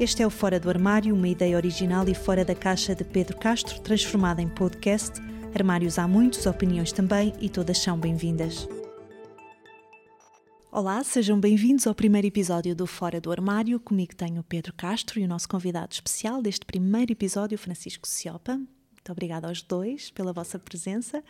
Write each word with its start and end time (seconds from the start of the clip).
Este 0.00 0.24
é 0.24 0.26
o 0.26 0.30
Fora 0.30 0.58
do 0.58 0.68
Armário, 0.68 1.14
uma 1.14 1.28
ideia 1.28 1.56
original 1.56 2.08
e 2.08 2.16
fora 2.16 2.44
da 2.44 2.52
caixa 2.52 2.96
de 2.96 3.04
Pedro 3.04 3.38
Castro, 3.38 3.80
transformada 3.80 4.42
em 4.42 4.48
podcast. 4.48 5.20
Armários 5.54 6.00
há 6.00 6.08
muitos, 6.08 6.46
opiniões 6.46 6.90
também, 6.90 7.32
e 7.40 7.48
todas 7.48 7.78
são 7.78 7.96
bem-vindas. 7.96 8.66
Olá, 10.72 11.04
sejam 11.04 11.38
bem-vindos 11.38 11.86
ao 11.86 11.94
primeiro 11.94 12.26
episódio 12.26 12.74
do 12.74 12.88
Fora 12.88 13.20
do 13.20 13.30
Armário. 13.30 13.78
Comigo 13.78 14.16
tenho 14.16 14.40
o 14.40 14.44
Pedro 14.44 14.74
Castro 14.74 15.20
e 15.20 15.24
o 15.24 15.28
nosso 15.28 15.48
convidado 15.48 15.92
especial 15.92 16.42
deste 16.42 16.66
primeiro 16.66 17.12
episódio, 17.12 17.56
Francisco 17.56 18.08
Ciopa. 18.08 18.56
Muito 18.56 19.12
obrigada 19.12 19.46
aos 19.46 19.62
dois 19.62 20.10
pela 20.10 20.32
vossa 20.32 20.58
presença. 20.58 21.22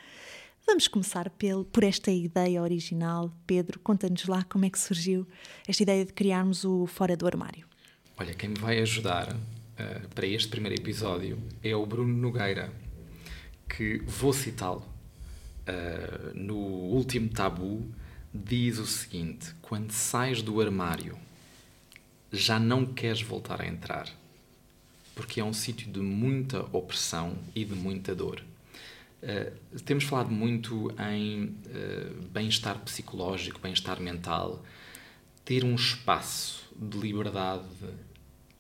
Vamos 0.67 0.89
começar 0.89 1.31
por 1.71 1.85
esta 1.85 2.11
ideia 2.11 2.63
original. 2.63 3.31
Pedro, 3.47 3.79
conta-nos 3.81 4.25
lá 4.25 4.43
como 4.45 4.65
é 4.65 4.71
que 4.71 4.79
surgiu 4.79 5.27
esta 5.69 5.83
ideia 5.83 6.07
de 6.07 6.15
criarmos 6.15 6.65
o 6.65 6.87
Fora 6.87 7.15
do 7.15 7.27
Armário. 7.27 7.74
Olha, 8.17 8.33
quem 8.33 8.51
me 8.51 8.59
vai 8.61 8.79
ajudar 8.79 9.35
uh, 9.35 10.09
para 10.15 10.25
este 10.25 10.47
primeiro 10.47 10.81
episódio 10.81 11.37
é 11.65 11.75
o 11.75 11.85
Bruno 11.85 12.17
Nogueira, 12.17 12.73
que 13.69 13.99
vou 14.07 14.33
citá-lo. 14.33 14.87
Uh, 15.67 16.33
no 16.33 16.55
último 16.55 17.29
tabu, 17.29 17.85
diz 18.33 18.79
o 18.79 18.87
seguinte: 18.87 19.53
Quando 19.61 19.91
sais 19.91 20.43
do 20.43 20.61
armário, 20.61 21.19
já 22.31 22.61
não 22.61 22.87
queres 22.87 23.21
voltar 23.21 23.61
a 23.61 23.67
entrar, 23.67 24.09
porque 25.17 25.41
é 25.41 25.45
um 25.45 25.53
sítio 25.53 25.91
de 25.91 25.99
muita 25.99 26.61
opressão 26.71 27.37
e 27.53 27.65
de 27.65 27.75
muita 27.75 28.15
dor. 28.15 28.45
Uh, 29.25 29.81
temos 29.81 30.05
falado 30.05 30.31
muito 30.31 30.95
em 31.01 31.47
uh, 31.47 32.23
bem-estar 32.31 32.79
psicológico, 32.79 33.59
bem-estar 33.59 34.01
mental, 34.01 34.65
ter 35.45 35.65
um 35.65 35.75
espaço 35.75 36.64
de 36.77 36.99
liberdade 36.99 37.65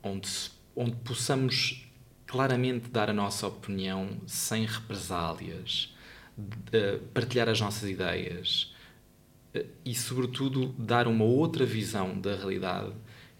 onde, 0.02 0.28
onde 0.76 0.96
possamos 0.96 1.88
claramente 2.26 2.88
dar 2.88 3.08
a 3.08 3.12
nossa 3.12 3.46
opinião 3.46 4.08
sem 4.26 4.66
represálias, 4.66 5.94
de, 6.36 6.98
partilhar 7.12 7.48
as 7.48 7.60
nossas 7.60 7.88
ideias 7.88 8.74
eh, 9.54 9.66
e, 9.84 9.94
sobretudo, 9.94 10.74
dar 10.78 11.06
uma 11.06 11.24
outra 11.24 11.64
visão 11.64 12.18
da 12.18 12.34
realidade, 12.34 12.92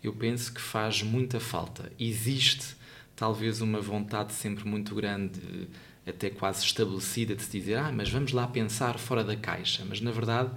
eu 0.02 0.12
penso 0.12 0.52
que 0.52 0.60
faz 0.60 1.02
muita 1.02 1.40
falta. 1.40 1.90
Existe 1.98 2.76
talvez 3.16 3.60
uma 3.60 3.80
vontade 3.80 4.32
sempre 4.32 4.64
muito 4.66 4.94
grande, 4.94 5.68
até 6.06 6.30
quase 6.30 6.64
estabelecida, 6.64 7.34
de 7.34 7.42
se 7.42 7.50
dizer: 7.50 7.76
ah, 7.76 7.90
mas 7.90 8.10
vamos 8.10 8.32
lá 8.32 8.46
pensar 8.46 8.98
fora 8.98 9.24
da 9.24 9.34
caixa. 9.34 9.84
Mas, 9.88 10.00
na 10.00 10.12
verdade, 10.12 10.50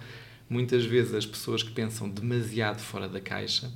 muitas 0.50 0.86
vezes 0.86 1.13
as 1.13 1.25
pessoas 1.25 1.63
que 1.63 1.72
pensam 1.72 2.09
demasiado 2.09 2.80
fora 2.80 3.09
da 3.09 3.19
caixa 3.19 3.72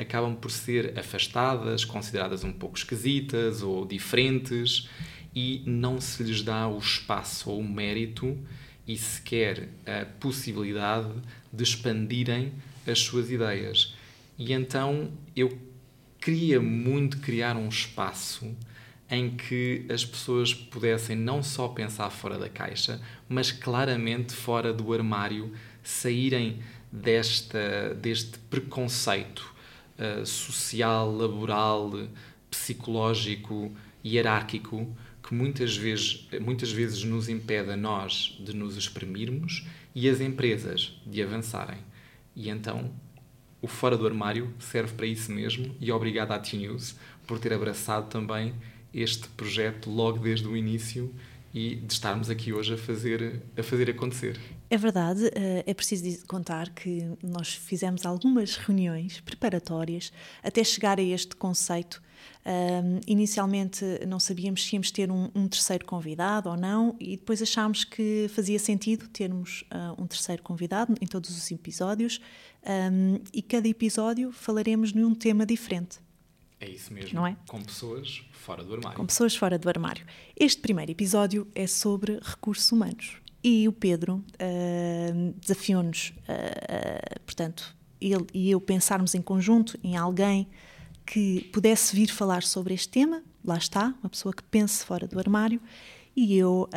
acabam 0.00 0.34
por 0.34 0.50
ser 0.50 0.98
afastadas, 0.98 1.84
consideradas 1.84 2.42
um 2.42 2.52
pouco 2.52 2.78
esquisitas 2.78 3.62
ou 3.62 3.84
diferentes 3.84 4.88
e 5.34 5.62
não 5.66 6.00
se 6.00 6.22
lhes 6.22 6.42
dá 6.42 6.66
o 6.66 6.78
espaço 6.78 7.50
ou 7.50 7.60
o 7.60 7.68
mérito 7.68 8.36
e 8.86 8.96
sequer 8.96 9.68
a 9.86 10.04
possibilidade 10.04 11.12
de 11.52 11.62
expandirem 11.62 12.52
as 12.86 13.00
suas 13.00 13.30
ideias. 13.30 13.94
E 14.38 14.52
então 14.52 15.12
eu 15.36 15.56
queria 16.18 16.60
muito 16.60 17.18
criar 17.18 17.56
um 17.56 17.68
espaço 17.68 18.56
em 19.10 19.36
que 19.36 19.84
as 19.92 20.04
pessoas 20.04 20.54
pudessem 20.54 21.16
não 21.16 21.42
só 21.42 21.68
pensar 21.68 22.10
fora 22.10 22.38
da 22.38 22.48
caixa, 22.48 23.00
mas 23.28 23.52
claramente 23.52 24.32
fora 24.32 24.72
do 24.72 24.92
armário, 24.92 25.52
saírem 25.82 26.60
desta, 26.92 27.94
deste 27.94 28.38
preconceito 28.38 29.59
uh, 30.00 30.26
social, 30.26 31.14
laboral, 31.14 31.92
psicológico, 32.50 33.72
hierárquico 34.04 34.96
que 35.22 35.34
muitas 35.34 35.76
vezes, 35.76 36.26
muitas 36.40 36.72
vezes 36.72 37.04
nos 37.04 37.28
impede 37.28 37.70
a 37.70 37.76
nós 37.76 38.36
de 38.40 38.54
nos 38.54 38.76
exprimirmos 38.76 39.66
e 39.94 40.08
as 40.08 40.20
empresas 40.20 41.00
de 41.06 41.22
avançarem. 41.22 41.78
E 42.34 42.48
então 42.48 42.90
o 43.62 43.66
Fora 43.66 43.96
do 43.96 44.06
Armário 44.06 44.52
serve 44.58 44.94
para 44.94 45.06
isso 45.06 45.30
mesmo 45.30 45.74
e 45.80 45.92
obrigado 45.92 46.32
à 46.32 46.38
T-News 46.38 46.96
por 47.26 47.38
ter 47.38 47.52
abraçado 47.52 48.08
também 48.08 48.54
este 48.92 49.28
projeto 49.28 49.90
logo 49.90 50.18
desde 50.18 50.48
o 50.48 50.56
início 50.56 51.14
e 51.52 51.76
de 51.76 51.92
estarmos 51.92 52.30
aqui 52.30 52.52
hoje 52.52 52.74
a 52.74 52.78
fazer, 52.78 53.42
a 53.56 53.62
fazer 53.62 53.90
acontecer. 53.90 54.38
É 54.68 54.76
verdade, 54.76 55.26
eh, 55.34 55.64
é 55.66 55.74
preciso 55.74 56.24
contar 56.26 56.70
que 56.70 57.04
nós 57.22 57.54
fizemos 57.54 58.06
algumas 58.06 58.56
reuniões 58.56 59.20
preparatórias 59.20 60.12
até 60.42 60.62
chegar 60.62 60.98
a 60.98 61.02
este 61.02 61.34
conceito. 61.34 62.00
Um, 62.46 63.00
inicialmente 63.06 63.84
não 64.06 64.20
sabíamos 64.20 64.64
se 64.64 64.74
íamos 64.74 64.90
ter 64.90 65.10
um, 65.10 65.28
um, 65.34 65.48
terceiro 65.48 65.84
convidado 65.84 66.48
ou 66.48 66.56
não, 66.56 66.94
e 67.00 67.16
depois 67.16 67.42
achámos 67.42 67.84
que 67.84 68.30
fazia 68.34 68.58
sentido 68.58 69.08
termos 69.08 69.64
uh, 69.72 70.00
um 70.00 70.06
terceiro 70.06 70.42
convidado 70.42 70.94
em 71.00 71.06
todos 71.06 71.30
os 71.30 71.50
episódios, 71.50 72.20
um, 72.92 73.20
e 73.32 73.42
cada 73.42 73.66
episódio 73.68 74.32
falaremos 74.32 74.92
de 74.92 75.02
um 75.02 75.14
tema 75.14 75.44
diferente. 75.44 75.98
É 76.60 76.68
isso 76.68 76.92
mesmo. 76.92 77.14
Não 77.14 77.26
é? 77.26 77.36
Com 77.48 77.62
pessoas 77.62 78.22
fora 78.32 78.62
do 78.62 78.74
armário. 78.74 78.96
Com 78.96 79.06
pessoas 79.06 79.34
fora 79.34 79.58
do 79.58 79.68
armário. 79.68 80.06
Este 80.38 80.60
primeiro 80.60 80.92
episódio 80.92 81.48
é 81.54 81.66
sobre 81.66 82.20
recursos 82.22 82.70
humanos. 82.70 83.16
E 83.42 83.66
o 83.66 83.72
Pedro 83.72 84.16
uh, 84.16 85.34
desafiou-nos, 85.40 86.10
uh, 86.10 86.32
uh, 86.32 87.20
portanto, 87.24 87.74
ele 87.98 88.26
e 88.34 88.50
eu 88.50 88.60
pensarmos 88.60 89.14
em 89.14 89.22
conjunto 89.22 89.78
em 89.82 89.96
alguém 89.96 90.46
que 91.06 91.48
pudesse 91.52 91.96
vir 91.96 92.08
falar 92.08 92.42
sobre 92.42 92.74
este 92.74 92.90
tema. 92.90 93.22
Lá 93.42 93.56
está, 93.56 93.94
uma 94.02 94.10
pessoa 94.10 94.34
que 94.34 94.42
pense 94.42 94.84
fora 94.84 95.08
do 95.08 95.18
armário. 95.18 95.60
E 96.14 96.36
eu 96.36 96.68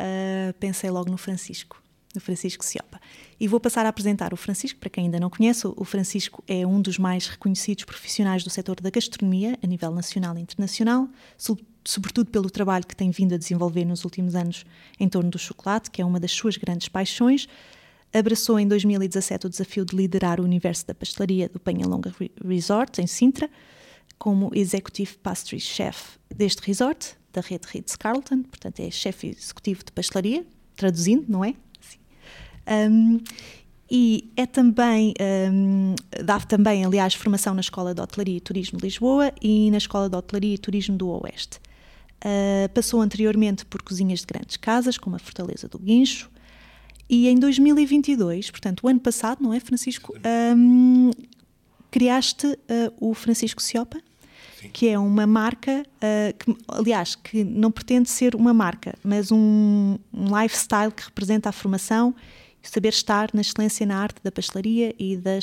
pensei 0.58 0.88
logo 0.88 1.10
no 1.10 1.18
Francisco 1.18 1.83
do 2.14 2.20
Francisco 2.20 2.64
Ciopa. 2.64 3.00
E 3.38 3.46
vou 3.46 3.60
passar 3.60 3.84
a 3.84 3.88
apresentar 3.90 4.32
o 4.32 4.36
Francisco, 4.36 4.78
para 4.78 4.88
quem 4.88 5.04
ainda 5.04 5.20
não 5.20 5.28
conhece, 5.28 5.66
o 5.66 5.84
Francisco 5.84 6.42
é 6.48 6.66
um 6.66 6.80
dos 6.80 6.96
mais 6.96 7.26
reconhecidos 7.26 7.84
profissionais 7.84 8.42
do 8.42 8.48
setor 8.48 8.80
da 8.80 8.88
gastronomia, 8.88 9.58
a 9.62 9.66
nível 9.66 9.90
nacional 9.90 10.38
e 10.38 10.40
internacional, 10.40 11.08
sobretudo 11.84 12.30
pelo 12.30 12.48
trabalho 12.48 12.86
que 12.86 12.96
tem 12.96 13.10
vindo 13.10 13.34
a 13.34 13.36
desenvolver 13.36 13.84
nos 13.84 14.04
últimos 14.04 14.34
anos 14.34 14.64
em 14.98 15.08
torno 15.08 15.30
do 15.30 15.38
chocolate, 15.38 15.90
que 15.90 16.00
é 16.00 16.04
uma 16.04 16.20
das 16.20 16.32
suas 16.32 16.56
grandes 16.56 16.88
paixões. 16.88 17.48
Abraçou 18.12 18.58
em 18.60 18.68
2017 18.68 19.46
o 19.46 19.50
desafio 19.50 19.84
de 19.84 19.96
liderar 19.96 20.40
o 20.40 20.44
universo 20.44 20.86
da 20.86 20.94
pastelaria 20.94 21.48
do 21.48 21.58
Penhalonga 21.58 22.14
Resort, 22.42 23.00
em 23.00 23.06
Sintra, 23.08 23.50
como 24.16 24.50
Executive 24.54 25.18
Pastry 25.18 25.58
Chef 25.58 26.16
deste 26.32 26.62
resort, 26.62 27.16
da 27.32 27.40
rede 27.40 27.66
Ritz-Carlton, 27.66 28.44
portanto 28.44 28.78
é 28.78 28.90
chefe 28.90 29.26
executivo 29.36 29.84
de 29.84 29.90
pastelaria, 29.90 30.46
traduzindo, 30.76 31.24
não 31.28 31.44
é? 31.44 31.54
Um, 32.68 33.20
e 33.90 34.30
é 34.36 34.46
também, 34.46 35.14
um, 35.52 35.94
dá 36.24 36.40
também, 36.40 36.84
aliás, 36.84 37.14
formação 37.14 37.54
na 37.54 37.60
Escola 37.60 37.94
de 37.94 38.00
Hotelaria 38.00 38.36
e 38.36 38.40
Turismo 38.40 38.78
de 38.78 38.84
Lisboa 38.84 39.32
e 39.40 39.70
na 39.70 39.76
Escola 39.76 40.08
de 40.08 40.16
Hotelaria 40.16 40.54
e 40.54 40.58
Turismo 40.58 40.96
do 40.96 41.08
Oeste. 41.08 41.60
Uh, 42.24 42.68
passou 42.72 43.02
anteriormente 43.02 43.66
por 43.66 43.82
cozinhas 43.82 44.20
de 44.20 44.26
grandes 44.26 44.56
casas, 44.56 44.96
como 44.96 45.14
a 45.14 45.18
Fortaleza 45.18 45.68
do 45.68 45.78
Guincho, 45.78 46.30
e 47.08 47.28
em 47.28 47.38
2022, 47.38 48.50
portanto, 48.50 48.82
o 48.84 48.88
ano 48.88 49.00
passado, 49.00 49.42
não 49.42 49.52
é, 49.52 49.60
Francisco? 49.60 50.14
Um, 50.56 51.10
criaste 51.90 52.46
uh, 52.46 52.58
o 52.98 53.14
Francisco 53.14 53.62
Ciopa, 53.62 54.00
Sim. 54.60 54.70
que 54.72 54.88
é 54.88 54.98
uma 54.98 55.26
marca, 55.26 55.84
uh, 55.96 56.36
que, 56.36 56.56
aliás, 56.66 57.14
que 57.14 57.44
não 57.44 57.70
pretende 57.70 58.08
ser 58.08 58.34
uma 58.34 58.54
marca, 58.54 58.94
mas 59.04 59.30
um, 59.30 59.98
um 60.12 60.40
lifestyle 60.40 60.90
que 60.90 61.04
representa 61.04 61.50
a 61.50 61.52
formação 61.52 62.14
saber 62.68 62.88
estar 62.88 63.30
na 63.32 63.40
excelência 63.40 63.86
na 63.86 63.96
arte 63.96 64.20
da 64.22 64.32
pastelaria 64.32 64.94
e 64.98 65.16
da 65.16 65.38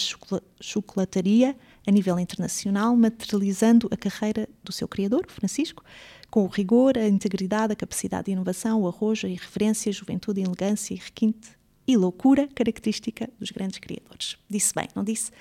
chocolataria 0.59 1.55
a 1.85 1.91
nível 1.91 2.19
internacional, 2.19 2.95
materializando 2.95 3.87
a 3.91 3.97
carreira 3.97 4.47
do 4.63 4.71
seu 4.71 4.87
criador, 4.87 5.25
Francisco, 5.27 5.83
com 6.29 6.43
o 6.43 6.47
rigor, 6.47 6.97
a 6.97 7.07
integridade, 7.07 7.73
a 7.73 7.75
capacidade 7.75 8.25
de 8.25 8.31
inovação, 8.31 8.81
o 8.81 8.87
arrojo, 8.87 9.27
a 9.27 9.29
irreverência, 9.29 9.89
a 9.89 9.93
juventude, 9.93 10.41
a 10.41 10.43
elegância 10.43 10.93
e 10.93 10.97
requinte 10.97 11.49
e 11.87 11.97
loucura 11.97 12.47
característica 12.53 13.29
dos 13.39 13.51
grandes 13.51 13.79
criadores. 13.79 14.37
Disse 14.49 14.73
bem, 14.73 14.87
não 14.95 15.03
disse? 15.03 15.31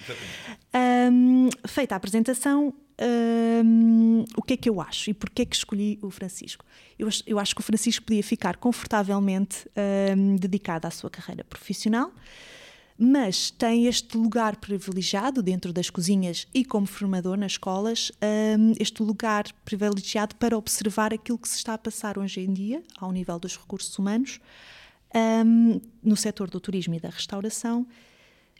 Um, 1.12 1.48
feita 1.66 1.94
a 1.94 1.96
apresentação, 1.96 2.74
o 4.36 4.42
que 4.42 4.54
é 4.54 4.56
que 4.56 4.68
eu 4.68 4.80
acho 4.80 5.10
e 5.10 5.14
porquê 5.14 5.42
é 5.42 5.44
que 5.44 5.56
escolhi 5.56 5.98
o 6.02 6.10
Francisco? 6.10 6.64
Eu, 6.98 7.08
eu 7.26 7.38
acho 7.38 7.54
que 7.54 7.60
o 7.60 7.64
Francisco 7.64 8.04
podia 8.04 8.22
ficar 8.22 8.56
confortavelmente 8.56 9.66
um, 10.16 10.36
dedicado 10.36 10.86
à 10.86 10.90
sua 10.90 11.08
carreira 11.08 11.42
profissional, 11.44 12.12
mas 12.98 13.50
tem 13.50 13.86
este 13.86 14.18
lugar 14.18 14.56
privilegiado 14.56 15.42
dentro 15.42 15.72
das 15.72 15.88
cozinhas 15.88 16.46
e 16.52 16.64
como 16.64 16.86
formador 16.86 17.38
nas 17.38 17.52
escolas, 17.52 18.12
um, 18.58 18.74
este 18.78 19.02
lugar 19.02 19.44
privilegiado 19.64 20.34
para 20.36 20.56
observar 20.56 21.14
aquilo 21.14 21.38
que 21.38 21.48
se 21.48 21.56
está 21.56 21.74
a 21.74 21.78
passar 21.78 22.18
hoje 22.18 22.40
em 22.40 22.52
dia 22.52 22.82
ao 22.98 23.10
nível 23.10 23.38
dos 23.38 23.56
recursos 23.56 23.98
humanos 23.98 24.40
no 26.02 26.16
setor 26.16 26.48
do 26.48 26.60
turismo 26.60 26.94
e 26.94 27.00
da 27.00 27.08
restauração 27.08 27.86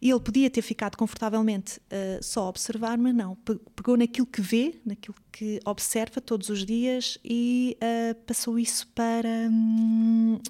E 0.00 0.10
ele 0.10 0.20
podia 0.20 0.48
ter 0.48 0.62
ficado 0.62 0.96
confortavelmente 0.96 1.78
uh, 1.78 2.22
só 2.22 2.44
a 2.44 2.48
observar, 2.48 2.96
mas 2.96 3.14
não. 3.14 3.36
Pegou 3.76 3.96
naquilo 3.96 4.26
que 4.26 4.40
vê, 4.40 4.80
naquilo 4.84 5.14
que 5.30 5.60
observa 5.64 6.20
todos 6.20 6.48
os 6.48 6.64
dias 6.64 7.18
e 7.24 7.76
uh, 7.76 8.14
passou 8.22 8.58
isso 8.58 8.86
para 8.94 9.28
um, 9.28 10.40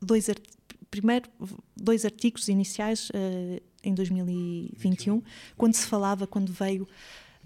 dois 0.00 0.28
primeiro 0.88 1.28
dois 1.76 2.04
artigos 2.04 2.48
iniciais 2.48 3.10
uh, 3.10 3.60
em 3.82 3.94
2021, 3.94 5.22
quando 5.56 5.74
se 5.74 5.86
falava, 5.86 6.26
quando 6.26 6.52
veio 6.52 6.86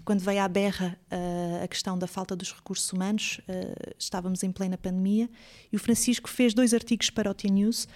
quando 0.05 0.19
veio 0.21 0.41
à 0.41 0.47
berra 0.47 0.97
uh, 1.11 1.63
a 1.63 1.67
questão 1.67 1.97
da 1.97 2.07
falta 2.07 2.35
dos 2.35 2.53
recursos 2.53 2.91
humanos, 2.91 3.39
uh, 3.47 3.93
estávamos 3.97 4.43
em 4.43 4.51
plena 4.51 4.77
pandemia, 4.77 5.29
e 5.71 5.75
o 5.75 5.79
Francisco 5.79 6.29
fez 6.29 6.53
dois 6.53 6.73
artigos 6.73 7.09
para 7.09 7.29
o 7.29 7.33
T-News. 7.33 7.87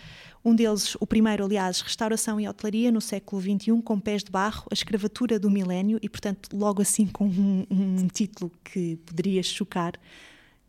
Um 0.44 0.54
deles, 0.54 0.96
o 1.00 1.07
primeiro, 1.07 1.44
aliás, 1.44 1.81
Restauração 1.81 2.40
e 2.40 2.48
Hotelaria 2.48 2.92
no 2.92 3.02
século 3.02 3.42
XXI, 3.42 3.81
com 3.81 4.00
pés 4.00 4.24
de 4.24 4.31
barro, 4.31 4.66
a 4.69 4.74
escravatura 4.74 5.40
do 5.40 5.50
milénio, 5.50 6.00
e, 6.02 6.07
portanto, 6.07 6.50
logo 6.54 6.81
assim 6.81 7.07
com 7.07 7.25
um, 7.25 7.66
um 7.72 8.07
título 8.07 8.52
que 8.63 8.98
poderia 9.06 9.42
chocar. 9.42 9.94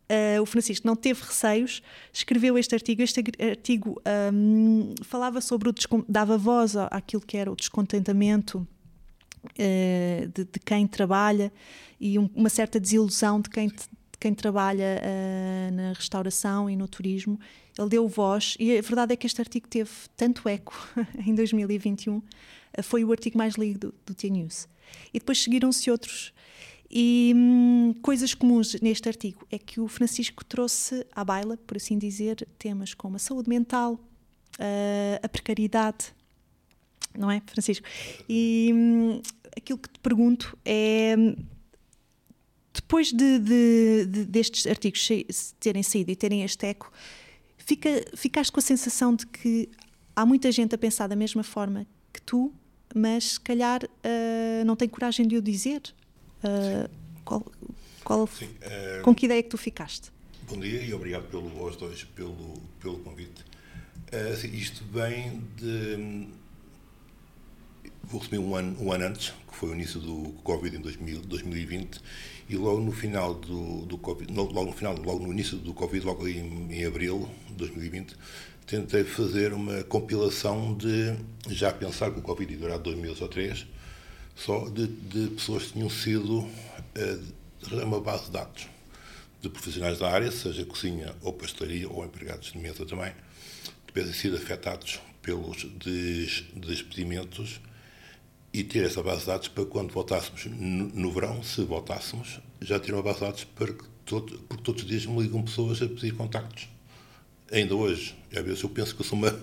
Uh, 0.09 0.41
o 0.41 0.45
Francisco 0.45 0.87
não 0.87 0.95
teve 0.95 1.21
receios, 1.21 1.83
escreveu 2.13 2.57
este 2.57 2.73
artigo. 2.73 3.01
Este 3.01 3.21
artigo 3.51 4.01
um, 4.33 4.95
falava 5.03 5.41
sobre 5.41 5.69
o 5.69 5.73
dava 6.07 6.37
voz 6.37 6.75
àquilo 6.77 7.21
que 7.21 7.35
era 7.35 7.51
o 7.51 7.55
descontentamento 7.55 8.65
uh, 9.51 10.27
de, 10.27 10.45
de, 10.45 10.59
quem 10.63 10.87
trabalha 10.87 11.51
e 11.99 12.17
um, 12.17 12.29
uma 12.35 12.49
certa 12.49 12.79
desilusão 12.79 13.41
de 13.41 13.49
quem, 13.49 13.67
de 13.67 14.17
quem 14.19 14.33
trabalha 14.33 15.01
uh, 15.01 15.75
na 15.75 15.93
restauração 15.93 16.69
e 16.69 16.75
no 16.75 16.87
turismo. 16.87 17.39
Ele 17.77 17.89
deu 17.89 18.07
voz 18.07 18.55
e 18.59 18.77
a 18.77 18.81
verdade 18.81 19.13
é 19.13 19.15
que 19.15 19.27
este 19.27 19.39
artigo 19.41 19.67
teve 19.67 19.91
tanto 20.15 20.47
eco 20.47 20.73
em 21.25 21.33
2021, 21.33 22.17
uh, 22.17 22.23
foi 22.83 23.03
o 23.03 23.11
artigo 23.11 23.37
mais 23.37 23.55
lido 23.55 23.91
do, 23.91 23.95
do 24.07 24.13
T-News. 24.13 24.67
E 25.13 25.19
depois 25.19 25.41
seguiram-se 25.41 25.91
outros. 25.91 26.33
E 26.89 27.33
hum, 27.35 27.93
coisas 28.01 28.33
comuns 28.33 28.79
neste 28.81 29.09
artigo 29.09 29.45
é 29.51 29.59
que 29.59 29.79
o 29.79 29.87
Francisco 29.87 30.43
trouxe 30.45 31.05
à 31.11 31.23
baila, 31.23 31.57
por 31.57 31.75
assim 31.75 31.97
dizer, 31.97 32.47
temas 32.57 32.93
como 32.93 33.17
a 33.17 33.19
saúde 33.19 33.49
mental, 33.49 33.93
uh, 33.93 35.19
a 35.21 35.27
precariedade, 35.27 36.13
não 37.17 37.29
é, 37.29 37.41
Francisco? 37.45 37.85
E 38.29 38.71
hum, 38.73 39.21
aquilo 39.57 39.79
que 39.79 39.89
te 39.89 39.99
pergunto 39.99 40.57
é 40.63 41.15
depois 42.73 43.11
de, 43.11 43.39
de, 43.39 44.05
de, 44.05 44.25
destes 44.25 44.67
artigos 44.67 45.09
terem 45.59 45.83
saído 45.83 46.11
e 46.11 46.15
terem 46.15 46.43
este 46.43 46.65
eco, 46.65 46.91
fica, 47.57 47.89
ficaste 48.15 48.51
com 48.51 48.59
a 48.59 48.63
sensação 48.63 49.15
de 49.15 49.25
que 49.25 49.69
há 50.15 50.25
muita 50.25 50.51
gente 50.51 50.75
a 50.75 50.77
pensar 50.77 51.07
da 51.07 51.15
mesma 51.15 51.43
forma 51.43 51.85
que 52.13 52.21
tu, 52.21 52.53
mas 52.95 53.33
se 53.33 53.39
calhar 53.39 53.83
uh, 53.83 54.65
não 54.65 54.75
tem 54.75 54.87
coragem 54.87 55.27
de 55.27 55.37
o 55.37 55.41
dizer. 55.41 55.81
Uh, 56.43 56.89
qual, 57.25 57.45
qual, 58.03 58.27
Sim, 58.27 58.45
uh, 58.45 59.01
com 59.03 59.13
que 59.13 59.25
ideia 59.25 59.39
é 59.39 59.43
que 59.43 59.49
tu 59.49 59.57
ficaste? 59.57 60.11
Bom 60.47 60.59
dia 60.59 60.81
e 60.81 60.93
obrigado 60.93 61.29
pelo, 61.29 61.59
aos 61.59 61.75
dois 61.75 62.03
pelo, 62.03 62.53
pelo 62.79 62.99
convite. 62.99 63.43
Assim, 64.31 64.47
isto 64.55 64.85
vem 64.85 65.41
de 65.57 66.29
vou 68.07 68.21
assumir 68.21 68.39
um 68.39 68.55
ano, 68.55 68.81
um 68.81 68.91
ano 68.91 69.05
antes, 69.05 69.33
que 69.49 69.55
foi 69.55 69.69
o 69.69 69.73
início 69.73 69.99
do 69.99 70.33
Covid 70.43 70.77
em 70.77 70.79
2000, 70.79 71.21
2020, 71.21 72.01
e 72.49 72.55
logo 72.55 72.79
no 72.79 72.91
final 72.91 73.33
do, 73.33 73.85
do 73.85 73.97
Covid, 73.97 74.31
logo 74.33 74.65
no 74.65 74.71
final, 74.71 74.95
logo 74.97 75.25
no 75.25 75.33
início 75.33 75.57
do 75.57 75.73
Covid, 75.73 76.05
logo 76.05 76.27
em, 76.27 76.71
em 76.71 76.85
abril 76.85 77.29
de 77.47 77.53
2020, 77.55 78.15
tentei 78.65 79.03
fazer 79.03 79.53
uma 79.53 79.83
compilação 79.83 80.73
de, 80.73 81.15
já 81.49 81.71
pensar 81.73 82.11
que 82.11 82.19
o 82.19 82.21
Covid 82.21 82.53
ia 82.53 82.59
durar 82.59 82.79
dois 82.79 82.97
meses 82.97 83.21
ou 83.21 83.27
três, 83.27 83.67
só 84.35 84.69
de, 84.69 84.87
de 84.87 85.27
pessoas 85.31 85.63
que 85.63 85.73
tinham 85.73 85.89
sido 85.89 86.39
uh, 86.39 87.83
uma 87.83 87.99
base 87.99 88.25
de 88.25 88.31
dados 88.31 88.67
de 89.41 89.49
profissionais 89.49 89.99
da 89.99 90.09
área, 90.09 90.31
seja 90.31 90.65
cozinha 90.65 91.13
ou 91.21 91.33
pastelaria 91.33 91.89
ou 91.89 92.05
empregados 92.05 92.51
de 92.51 92.57
mesa 92.57 92.85
também, 92.85 93.11
que 93.85 93.93
tivessem 93.93 94.13
sido 94.13 94.37
afetados 94.37 94.99
pelos 95.21 95.65
des, 95.77 96.45
despedimentos 96.55 97.59
e 98.53 98.63
ter 98.63 98.85
essa 98.85 99.03
base 99.03 99.21
de 99.21 99.27
dados 99.27 99.47
para 99.47 99.65
quando 99.65 99.91
voltássemos 99.91 100.45
no, 100.45 100.87
no 100.87 101.11
verão, 101.11 101.43
se 101.43 101.63
voltássemos, 101.63 102.39
já 102.61 102.79
ter 102.79 102.93
uma 102.93 103.03
base 103.03 103.19
de 103.19 103.25
dados 103.25 103.43
para 103.43 103.73
que 103.73 103.83
todo, 104.05 104.39
porque 104.47 104.63
todos 104.63 104.81
os 104.81 104.87
dias 104.87 105.05
me 105.05 105.21
ligam 105.21 105.43
pessoas 105.43 105.81
a 105.81 105.87
pedir 105.87 106.13
contactos. 106.13 106.67
Ainda 107.51 107.75
hoje, 107.75 108.15
às 108.35 108.43
vezes 108.43 108.61
eu 108.61 108.69
penso 108.69 108.95
que 108.95 109.01
eu 109.01 109.05
sou 109.05 109.17
uma, 109.17 109.33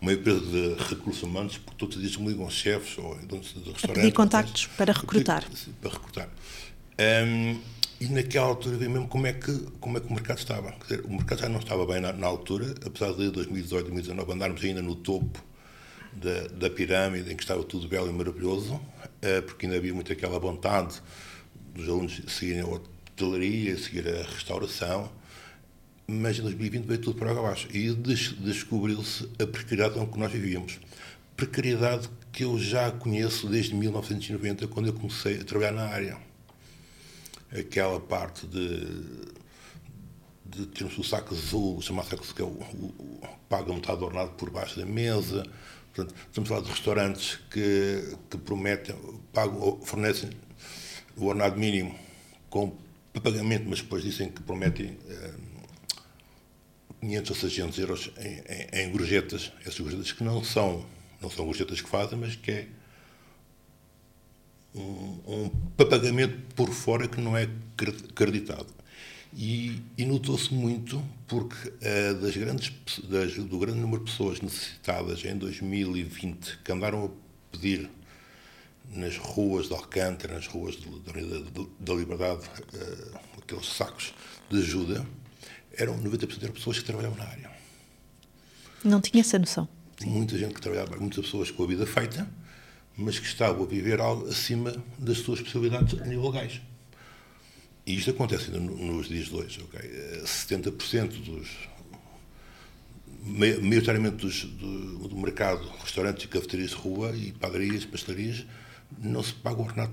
uma 0.00 0.12
empresa 0.12 0.40
de 0.40 0.74
recursos 0.88 1.22
humanos, 1.22 1.58
porque 1.58 1.78
todos 1.78 1.96
os 1.96 2.02
dias 2.02 2.16
me 2.16 2.28
ligam 2.28 2.48
chefes 2.50 2.98
ou 2.98 3.14
donos 3.26 3.48
de 3.48 3.58
restaurantes. 3.58 3.84
A 3.84 3.88
pedir 3.88 4.12
contactos 4.12 4.66
para 4.66 4.92
recrutar. 4.92 5.44
Para 5.80 5.90
recrutar. 5.90 6.28
Um, 6.98 7.60
e 8.00 8.08
naquela 8.08 8.46
altura 8.46 8.76
vi 8.76 8.88
mesmo 8.88 9.06
como 9.06 9.26
é 9.28 9.32
que, 9.32 9.52
como 9.78 9.96
é 9.96 10.00
que 10.00 10.08
o 10.08 10.12
mercado 10.12 10.38
estava. 10.38 10.74
Dizer, 10.82 11.04
o 11.04 11.10
mercado 11.10 11.40
já 11.40 11.48
não 11.48 11.60
estava 11.60 11.86
bem 11.86 12.00
na, 12.00 12.12
na 12.12 12.26
altura, 12.26 12.74
apesar 12.84 13.12
de 13.12 13.30
2018, 13.30 13.84
2019 13.84 14.32
andarmos 14.32 14.64
ainda 14.64 14.82
no 14.82 14.96
topo 14.96 15.51
da, 16.12 16.48
da 16.48 16.70
pirâmide, 16.70 17.32
em 17.32 17.36
que 17.36 17.42
estava 17.42 17.62
tudo 17.64 17.88
belo 17.88 18.08
e 18.08 18.12
maravilhoso, 18.12 18.80
eh, 19.20 19.40
porque 19.40 19.66
ainda 19.66 19.78
havia 19.78 19.94
muito 19.94 20.12
aquela 20.12 20.38
vontade 20.38 21.00
dos 21.74 21.88
alunos 21.88 22.20
seguirem 22.28 22.60
a 22.60 22.66
hotelaria, 22.66 23.76
seguir 23.78 24.06
a 24.08 24.22
restauração, 24.22 25.10
mas 26.06 26.38
em 26.38 26.42
2020 26.42 26.84
veio 26.84 27.00
tudo 27.00 27.18
para 27.18 27.30
abaixo 27.30 27.68
e 27.72 27.92
descobriu-se 27.94 29.28
a 29.40 29.46
precariedade 29.46 29.98
em 29.98 30.06
que 30.06 30.18
nós 30.18 30.30
vivíamos. 30.30 30.78
Precariedade 31.36 32.10
que 32.30 32.44
eu 32.44 32.58
já 32.58 32.90
conheço 32.90 33.46
desde 33.46 33.74
1990, 33.74 34.66
quando 34.68 34.86
eu 34.86 34.92
comecei 34.92 35.40
a 35.40 35.44
trabalhar 35.44 35.72
na 35.72 35.84
área. 35.84 36.18
Aquela 37.50 38.00
parte 38.00 38.46
de, 38.46 38.86
de 40.44 40.66
termos 40.66 40.96
o 40.96 41.04
saco 41.04 41.34
azul, 41.34 41.80
chamado 41.82 42.08
saco 42.08 42.34
que 42.34 42.40
é 42.40 42.44
o, 42.44 42.48
o, 42.48 42.94
o 42.98 43.28
paga 43.48 43.72
metade 43.72 43.98
do 43.98 44.06
ordenado 44.06 44.30
por 44.32 44.50
baixo 44.50 44.80
da 44.80 44.86
mesa, 44.86 45.44
Portanto, 45.94 46.14
estamos 46.26 46.50
a 46.50 46.54
falar 46.54 46.66
de 46.66 46.70
restaurantes 46.70 47.38
que, 47.50 48.16
que 48.30 48.38
prometem, 48.38 48.96
pagam, 49.32 49.80
fornecem 49.82 50.30
o 51.16 51.26
ordenado 51.26 51.58
mínimo 51.58 51.98
com 52.48 52.76
pagamento, 53.12 53.66
mas 53.68 53.82
depois 53.82 54.02
dizem 54.02 54.30
que 54.30 54.42
prometem 54.42 54.96
eh, 55.08 55.34
500 57.00 57.30
ou 57.30 57.36
600 57.36 57.78
euros 57.78 58.10
em, 58.18 58.80
em, 58.80 58.84
em 58.84 58.90
gorjetas. 58.90 59.52
Essas 59.60 59.80
gorjetas 59.80 60.12
que 60.12 60.24
não 60.24 60.42
são, 60.42 60.86
não 61.20 61.28
são 61.28 61.44
gorjetas 61.44 61.80
que 61.80 61.88
fazem, 61.88 62.18
mas 62.18 62.36
que 62.36 62.50
é 62.50 62.68
um, 64.74 65.20
um 65.26 65.50
pagamento 65.76 66.38
por 66.54 66.70
fora 66.70 67.06
que 67.06 67.20
não 67.20 67.36
é 67.36 67.48
acreditado. 68.10 68.81
E, 69.34 69.82
e 69.96 70.04
notou-se 70.04 70.52
muito 70.52 71.02
porque 71.26 71.68
uh, 71.68 72.14
das 72.20 72.36
grandes, 72.36 72.72
das, 73.04 73.34
do 73.34 73.58
grande 73.58 73.78
número 73.78 74.04
de 74.04 74.10
pessoas 74.10 74.40
necessitadas 74.40 75.24
em 75.24 75.36
2020 75.36 76.58
que 76.62 76.70
andaram 76.70 77.06
a 77.06 77.08
pedir 77.50 77.90
nas 78.90 79.16
ruas 79.16 79.68
de 79.68 79.72
Alcântara, 79.72 80.34
nas 80.34 80.46
ruas 80.46 80.76
da 80.76 81.62
da 81.80 81.94
Liberdade, 81.94 82.42
uh, 82.42 83.18
aqueles 83.38 83.66
sacos 83.66 84.12
de 84.50 84.58
ajuda, 84.58 85.06
eram 85.78 85.98
90% 85.98 86.42
eram 86.42 86.52
pessoas 86.52 86.78
que 86.78 86.84
trabalhavam 86.84 87.16
na 87.16 87.24
área. 87.24 87.50
Não 88.84 89.00
tinha 89.00 89.20
essa 89.20 89.38
noção. 89.38 89.68
Muita 90.04 90.36
gente 90.36 90.54
que 90.54 90.60
trabalhava, 90.60 90.96
muitas 90.96 91.24
pessoas 91.24 91.50
com 91.50 91.62
a 91.62 91.66
vida 91.66 91.86
feita, 91.86 92.28
mas 92.96 93.18
que 93.18 93.26
estavam 93.26 93.64
a 93.64 93.66
viver 93.66 94.00
algo 94.00 94.28
acima 94.28 94.74
das 94.98 95.18
suas 95.18 95.40
possibilidades 95.40 96.00
a 96.00 96.04
nível 96.04 96.28
legais. 96.28 96.60
E 97.84 97.96
isto 97.96 98.10
acontece 98.10 98.50
nos 98.50 99.08
dias 99.08 99.26
de 99.26 99.34
hoje. 99.34 99.60
Okay? 99.62 100.22
70% 100.24 101.08
dos. 101.24 101.48
maioritariamente 103.22 104.16
dos, 104.16 104.44
do, 104.44 105.08
do, 105.08 105.16
mercado, 105.16 105.68
restaurantes 105.82 106.26
cafeterias 106.26 106.70
de 106.70 106.76
rua 106.76 107.14
e 107.16 107.32
padarias, 107.32 107.84
pastelarias, 107.84 108.46
não 108.98 109.22
se 109.22 109.32
paga 109.32 109.60
o 109.60 109.64
ordenado 109.64 109.92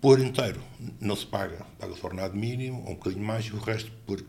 por 0.00 0.20
inteiro. 0.20 0.60
Não 1.00 1.16
se 1.16 1.26
paga. 1.26 1.64
Paga-se 1.78 2.00
o 2.02 2.04
ordenado 2.04 2.36
mínimo, 2.36 2.82
ou 2.84 2.92
um 2.92 2.94
bocadinho 2.94 3.24
mais, 3.24 3.46
e 3.46 3.52
o 3.52 3.58
resto 3.58 3.90
por, 4.06 4.22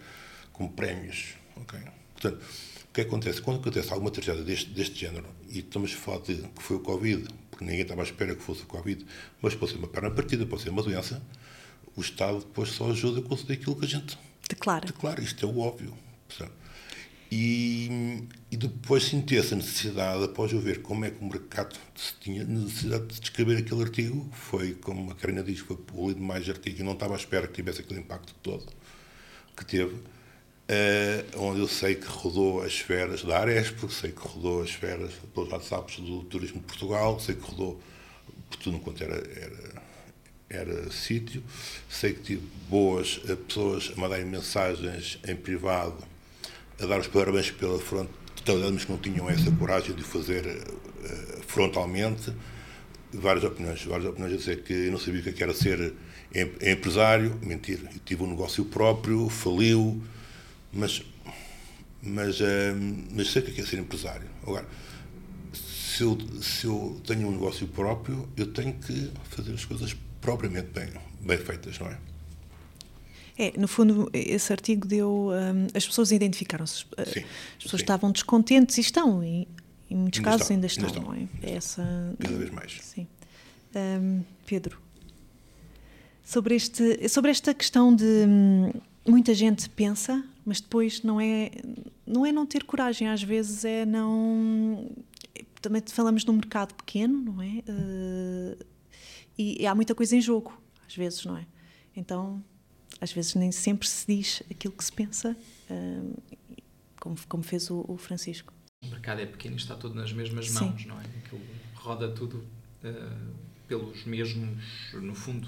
como 0.54 0.72
prémios. 0.72 1.34
Okay? 1.58 1.82
Portanto, 2.14 2.42
o 2.90 2.94
que 2.94 3.02
acontece? 3.02 3.42
Quando 3.42 3.60
acontece 3.60 3.92
alguma 3.92 4.12
tragédia 4.12 4.44
deste, 4.44 4.70
deste 4.70 4.96
género, 4.98 5.28
e 5.50 5.60
estamos 5.60 5.94
a 5.94 5.98
falar 5.98 6.22
de 6.22 6.36
que 6.36 6.64
foi 6.64 6.78
o 6.78 6.80
Covid, 6.80 7.28
porque 7.52 7.66
ninguém 7.66 7.82
estava 7.82 8.02
à 8.02 8.06
espera 8.06 8.34
que 8.34 8.42
fosse 8.42 8.64
o 8.64 8.66
Covid, 8.66 9.06
mas 9.42 9.56
pode 9.56 9.74
ser 9.74 9.78
uma 9.78 9.88
perna 9.88 10.10
partida, 10.10 10.46
pode 10.46 10.64
ser 10.64 10.70
uma 10.70 10.82
doença, 10.82 11.22
o 11.98 12.02
Estado 12.02 12.40
depois 12.40 12.70
só 12.70 12.92
ajuda 12.92 13.22
com 13.22 13.34
aquilo 13.34 13.76
que 13.76 13.86
a 13.86 13.88
gente 13.88 14.18
declara. 14.48 14.86
declara. 14.86 15.22
Isto 15.22 15.46
é 15.46 15.50
o 15.50 15.60
óbvio. 15.60 15.94
E, 17.30 18.24
e 18.50 18.56
depois 18.56 19.04
senti 19.04 19.38
essa 19.38 19.54
necessidade, 19.54 20.24
após 20.24 20.54
eu 20.54 20.62
ver 20.62 20.82
como 20.82 21.04
é 21.04 21.12
que 21.12 21.22
o 21.22 21.28
mercado 21.28 21.76
tinha 22.22 22.46
necessidade 22.46 23.08
de 23.08 23.20
descrever 23.20 23.58
aquele 23.58 23.82
artigo, 23.82 24.30
foi, 24.32 24.76
como 24.76 25.12
a 25.12 25.16
Karina 25.16 25.44
diz, 25.44 25.60
foi 25.60 25.76
polido 25.76 26.22
mais 26.22 26.48
artigo 26.48 26.80
e 26.80 26.84
não 26.84 26.94
estava 26.94 27.16
à 27.16 27.18
espera 27.18 27.46
que 27.46 27.54
tivesse 27.54 27.82
aquele 27.82 28.00
impacto 28.00 28.34
todo 28.42 28.66
que 29.58 29.66
teve. 29.66 29.96
uh, 29.96 31.40
onde 31.40 31.60
eu 31.62 31.68
sei 31.68 31.96
que 31.96 32.08
rodou 32.08 32.62
as 32.62 32.74
esferas 32.74 33.24
da 33.24 33.40
Arespo, 33.40 33.90
sei 33.90 34.12
que 34.12 34.22
rodou 34.22 34.62
as 34.62 34.70
esferas 34.70 35.12
dos 35.34 35.52
WhatsApps 35.52 36.00
do 36.00 36.24
Turismo 36.24 36.60
de 36.60 36.66
Portugal, 36.66 37.20
sei 37.20 37.36
que 37.36 37.42
rodou 37.42 37.82
por 38.50 38.58
tudo 38.58 38.80
quanto 38.80 39.04
era, 39.04 39.16
era, 39.16 39.82
era 40.50 40.90
sítio, 40.92 41.44
sei 41.90 42.14
que 42.14 42.22
tive 42.22 42.44
boas 42.70 43.18
uh, 43.30 43.36
pessoas 43.36 43.92
a 43.96 44.00
mandarem 44.00 44.26
mensagens 44.26 45.20
em 45.28 45.36
privado, 45.36 45.98
a 46.80 46.86
dar 46.86 47.00
os 47.00 47.08
parabéns 47.08 47.52
pela 47.52 47.80
frontalidade, 47.80 48.74
mas 48.74 48.86
que 48.86 48.92
não 48.92 48.98
tinham 48.98 49.30
essa 49.30 49.52
coragem 49.52 49.96
de 49.96 50.04
fazer 50.04 50.46
uh, 50.46 51.44
frontalmente. 51.48 52.34
Várias 53.14 53.44
opiniões, 53.44 53.84
várias 53.84 54.10
opiniões 54.10 54.34
a 54.34 54.38
dizer 54.38 54.64
que 54.64 54.74
eu 54.74 54.92
não 54.92 55.00
sabia 55.00 55.22
o 55.22 55.24
que 55.24 55.30
é 55.30 55.44
era 55.44 55.54
ser 55.54 55.94
empresário, 56.62 57.40
mentira, 57.42 57.90
eu 57.94 58.00
tive 58.06 58.24
um 58.24 58.28
negócio 58.28 58.66
próprio, 58.66 59.30
faliu, 59.30 60.02
mas, 60.74 61.04
mas, 62.02 62.40
uh, 62.40 62.46
mas 63.12 63.32
sei 63.32 63.42
o 63.42 63.46
que 63.46 63.62
é 63.62 63.66
ser 63.66 63.80
empresário. 63.80 64.28
Agora, 64.44 64.68
se 65.54 66.04
eu, 66.04 66.18
se 66.42 66.68
eu 66.68 67.02
tenho 67.06 67.28
um 67.28 67.32
negócio 67.32 67.68
próprio, 67.68 68.28
eu 68.38 68.48
tenho 68.48 68.74
que 68.74 69.10
fazer 69.30 69.54
as 69.54 69.66
coisas 69.66 69.96
propriamente 70.22 70.70
bem, 70.72 70.90
bem 71.22 71.38
feitas, 71.38 71.78
não 71.80 71.88
é? 71.88 71.98
É, 73.40 73.54
no 73.58 73.68
fundo, 73.68 74.10
esse 74.14 74.52
artigo 74.52 74.88
deu. 74.88 75.30
Um, 75.30 75.68
as 75.74 75.86
pessoas 75.86 76.12
identificaram-se. 76.12 76.86
As 76.98 77.06
pessoas 77.60 77.82
sim. 77.82 77.84
estavam 77.84 78.12
descontentes 78.12 78.78
e 78.80 78.82
estão, 78.82 79.24
e 79.24 79.48
em 79.90 79.96
muitos 79.96 80.20
ainda 80.20 80.32
casos 80.32 80.42
estão, 80.42 80.56
ainda 80.56 80.68
estão, 80.68 80.86
ainda 80.88 81.00
estão. 81.00 81.14
não 81.14 81.50
é? 81.50 81.56
Essa, 81.56 82.16
Cada 82.20 82.36
vez 82.36 82.50
mais. 82.50 82.80
Sim. 82.82 83.08
Um, 83.76 84.24
Pedro, 84.46 84.82
sobre, 86.24 86.56
este, 86.56 87.08
sobre 87.10 87.30
esta 87.30 87.54
questão 87.54 87.96
de. 87.96 88.26
Hum, 88.28 88.72
muita 89.08 89.34
gente 89.34 89.70
pensa, 89.70 90.24
mas 90.44 90.60
depois 90.60 91.04
não 91.04 91.22
é 91.22 91.52
não 92.06 92.26
é 92.26 92.32
não 92.32 92.46
ter 92.46 92.64
coragem 92.64 93.08
às 93.08 93.22
vezes 93.24 93.64
é 93.66 93.86
não 93.86 94.90
também 95.62 95.82
falamos 95.88 96.24
de 96.24 96.32
um 96.32 96.36
mercado 96.36 96.74
pequeno 96.74 97.20
não 97.20 97.42
é 97.42 97.64
uh, 97.70 98.66
e, 99.38 99.62
e, 99.62 99.68
há 99.68 99.76
muita 99.76 99.94
coisa 99.94 100.16
em 100.16 100.22
jogo 100.22 100.60
às 100.86 100.96
vezes 100.96 101.26
não 101.26 101.38
é? 101.38 101.46
Então 101.96 102.44
às 103.00 103.12
vezes 103.12 103.36
nem 103.36 103.52
sempre 103.52 103.88
se 103.88 104.08
diz 104.08 104.44
aquilo 104.50 104.74
que 104.74 104.84
se 104.84 104.92
pensa 104.92 105.36
uh, 105.70 106.24
como 107.00 107.16
como 107.28 107.44
fez 107.44 107.70
o, 107.70 107.86
o, 107.88 107.98
Francisco. 107.98 108.54
O 108.84 108.90
mercado 108.90 109.22
é 109.22 109.26
pequeno 109.26 109.56
e 109.56 109.58
está 109.58 109.76
tudo 109.76 109.96
nas 109.96 110.12
mesmas 110.12 110.50
mãos 110.50 110.82
Sim. 110.82 110.88
não 110.88 111.00
é? 111.00 111.04
Aquilo 111.04 111.42
roda 111.76 112.12
tudo 112.12 112.38
uh, 112.84 113.34
pelos 113.68 114.06
mesmos 114.06 114.94
no 114.94 115.14
fundo 115.14 115.48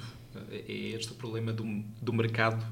é 0.52 0.72
este 0.72 1.12
o 1.12 1.16
problema 1.16 1.52
do, 1.52 1.64
do 2.02 2.14
mercado 2.14 2.66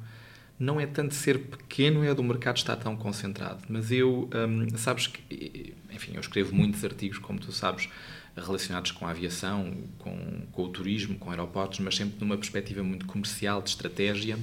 não 0.59 0.79
é 0.79 0.87
tanto 0.87 1.13
ser 1.13 1.39
pequeno, 1.39 2.03
é 2.03 2.13
do 2.13 2.23
mercado 2.23 2.57
estar 2.57 2.75
tão 2.75 2.95
concentrado. 2.95 3.63
Mas 3.69 3.91
eu, 3.91 4.29
hum, 4.33 4.67
sabes 4.77 5.07
que, 5.07 5.75
enfim, 5.91 6.13
eu 6.15 6.19
escrevo 6.19 6.55
muitos 6.55 6.83
artigos, 6.83 7.19
como 7.19 7.39
tu 7.39 7.51
sabes, 7.51 7.87
relacionados 8.35 8.91
com 8.91 9.05
a 9.05 9.11
aviação, 9.11 9.75
com, 9.99 10.41
com 10.51 10.63
o 10.63 10.69
turismo, 10.69 11.17
com 11.17 11.29
aeroportos, 11.29 11.79
mas 11.79 11.95
sempre 11.95 12.19
numa 12.19 12.37
perspectiva 12.37 12.83
muito 12.83 13.05
comercial, 13.05 13.61
de 13.61 13.69
estratégia 13.69 14.37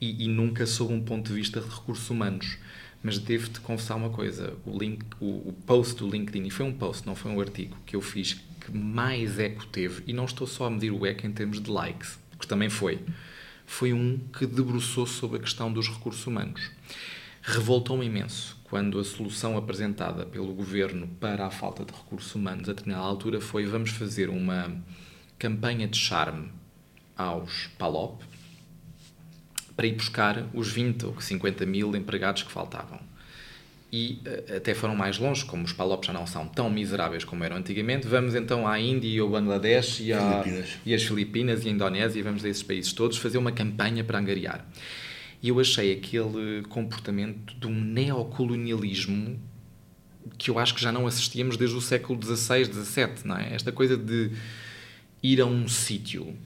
e, 0.00 0.24
e 0.24 0.28
nunca 0.28 0.66
sob 0.66 0.92
um 0.92 1.02
ponto 1.02 1.28
de 1.28 1.34
vista 1.34 1.60
de 1.60 1.68
recursos 1.68 2.08
humanos. 2.10 2.58
Mas 3.02 3.18
devo-te 3.18 3.60
confessar 3.60 3.96
uma 3.96 4.10
coisa: 4.10 4.54
o, 4.66 4.76
link, 4.76 5.04
o, 5.20 5.48
o 5.48 5.54
post 5.66 5.96
do 5.96 6.10
LinkedIn, 6.10 6.46
e 6.46 6.50
foi 6.50 6.66
um 6.66 6.72
post, 6.72 7.06
não 7.06 7.14
foi 7.14 7.30
um 7.30 7.40
artigo, 7.40 7.76
que 7.86 7.94
eu 7.94 8.00
fiz 8.00 8.34
que 8.60 8.76
mais 8.76 9.38
eco 9.38 9.64
teve, 9.66 10.02
e 10.06 10.12
não 10.12 10.24
estou 10.24 10.46
só 10.46 10.66
a 10.66 10.70
medir 10.70 10.90
o 10.90 11.06
eco 11.06 11.26
em 11.26 11.32
termos 11.32 11.60
de 11.62 11.70
likes, 11.70 12.18
porque 12.30 12.46
também 12.46 12.68
foi 12.68 12.98
foi 13.68 13.92
um 13.92 14.18
que 14.32 14.46
debruçou 14.46 15.06
sobre 15.06 15.36
a 15.36 15.40
questão 15.40 15.70
dos 15.70 15.88
recursos 15.88 16.26
humanos. 16.26 16.70
Revoltou-me 17.42 18.06
imenso 18.06 18.56
quando 18.64 18.98
a 18.98 19.04
solução 19.04 19.58
apresentada 19.58 20.24
pelo 20.24 20.54
governo 20.54 21.06
para 21.20 21.46
a 21.46 21.50
falta 21.50 21.84
de 21.84 21.92
recursos 21.92 22.34
humanos 22.34 22.68
a 22.68 22.72
determinada 22.72 23.06
altura 23.06 23.40
foi 23.40 23.66
vamos 23.66 23.90
fazer 23.90 24.30
uma 24.30 24.74
campanha 25.38 25.86
de 25.86 25.98
charme 25.98 26.50
aos 27.16 27.68
PALOP 27.78 28.24
para 29.76 29.86
ir 29.86 29.94
buscar 29.94 30.48
os 30.54 30.72
20 30.72 31.06
ou 31.06 31.20
50 31.20 31.66
mil 31.66 31.94
empregados 31.94 32.42
que 32.42 32.50
faltavam 32.50 32.98
e 33.90 34.20
uh, 34.26 34.56
até 34.56 34.74
foram 34.74 34.94
mais 34.94 35.18
longe, 35.18 35.44
como 35.44 35.64
os 35.64 35.72
palopes 35.72 36.06
já 36.06 36.12
não 36.12 36.26
são 36.26 36.46
tão 36.46 36.68
miseráveis 36.68 37.24
como 37.24 37.42
eram 37.44 37.56
antigamente, 37.56 38.06
vamos 38.06 38.34
então 38.34 38.66
à 38.66 38.78
Índia 38.78 39.08
e 39.08 39.18
ao 39.18 39.28
Bangladesh 39.28 40.00
e, 40.00 40.12
à, 40.12 40.44
e 40.84 40.94
às 40.94 41.02
Filipinas 41.02 41.64
e 41.64 41.68
à 41.68 41.70
Indonésia, 41.72 42.18
e 42.18 42.22
vamos 42.22 42.44
a 42.44 42.48
esses 42.48 42.62
países 42.62 42.92
todos 42.92 43.16
fazer 43.16 43.38
uma 43.38 43.52
campanha 43.52 44.04
para 44.04 44.18
angariar. 44.18 44.66
E 45.42 45.48
eu 45.48 45.60
achei 45.60 45.92
aquele 45.92 46.62
comportamento 46.68 47.54
de 47.54 47.66
um 47.66 47.80
neocolonialismo 47.80 49.38
que 50.36 50.50
eu 50.50 50.58
acho 50.58 50.74
que 50.74 50.82
já 50.82 50.92
não 50.92 51.06
assistíamos 51.06 51.56
desde 51.56 51.76
o 51.76 51.80
século 51.80 52.20
XVI, 52.22 52.64
XVII, 52.64 53.08
não 53.24 53.36
é? 53.36 53.54
Esta 53.54 53.72
coisa 53.72 53.96
de 53.96 54.32
ir 55.22 55.40
a 55.40 55.46
um 55.46 55.66
sítio 55.66 56.36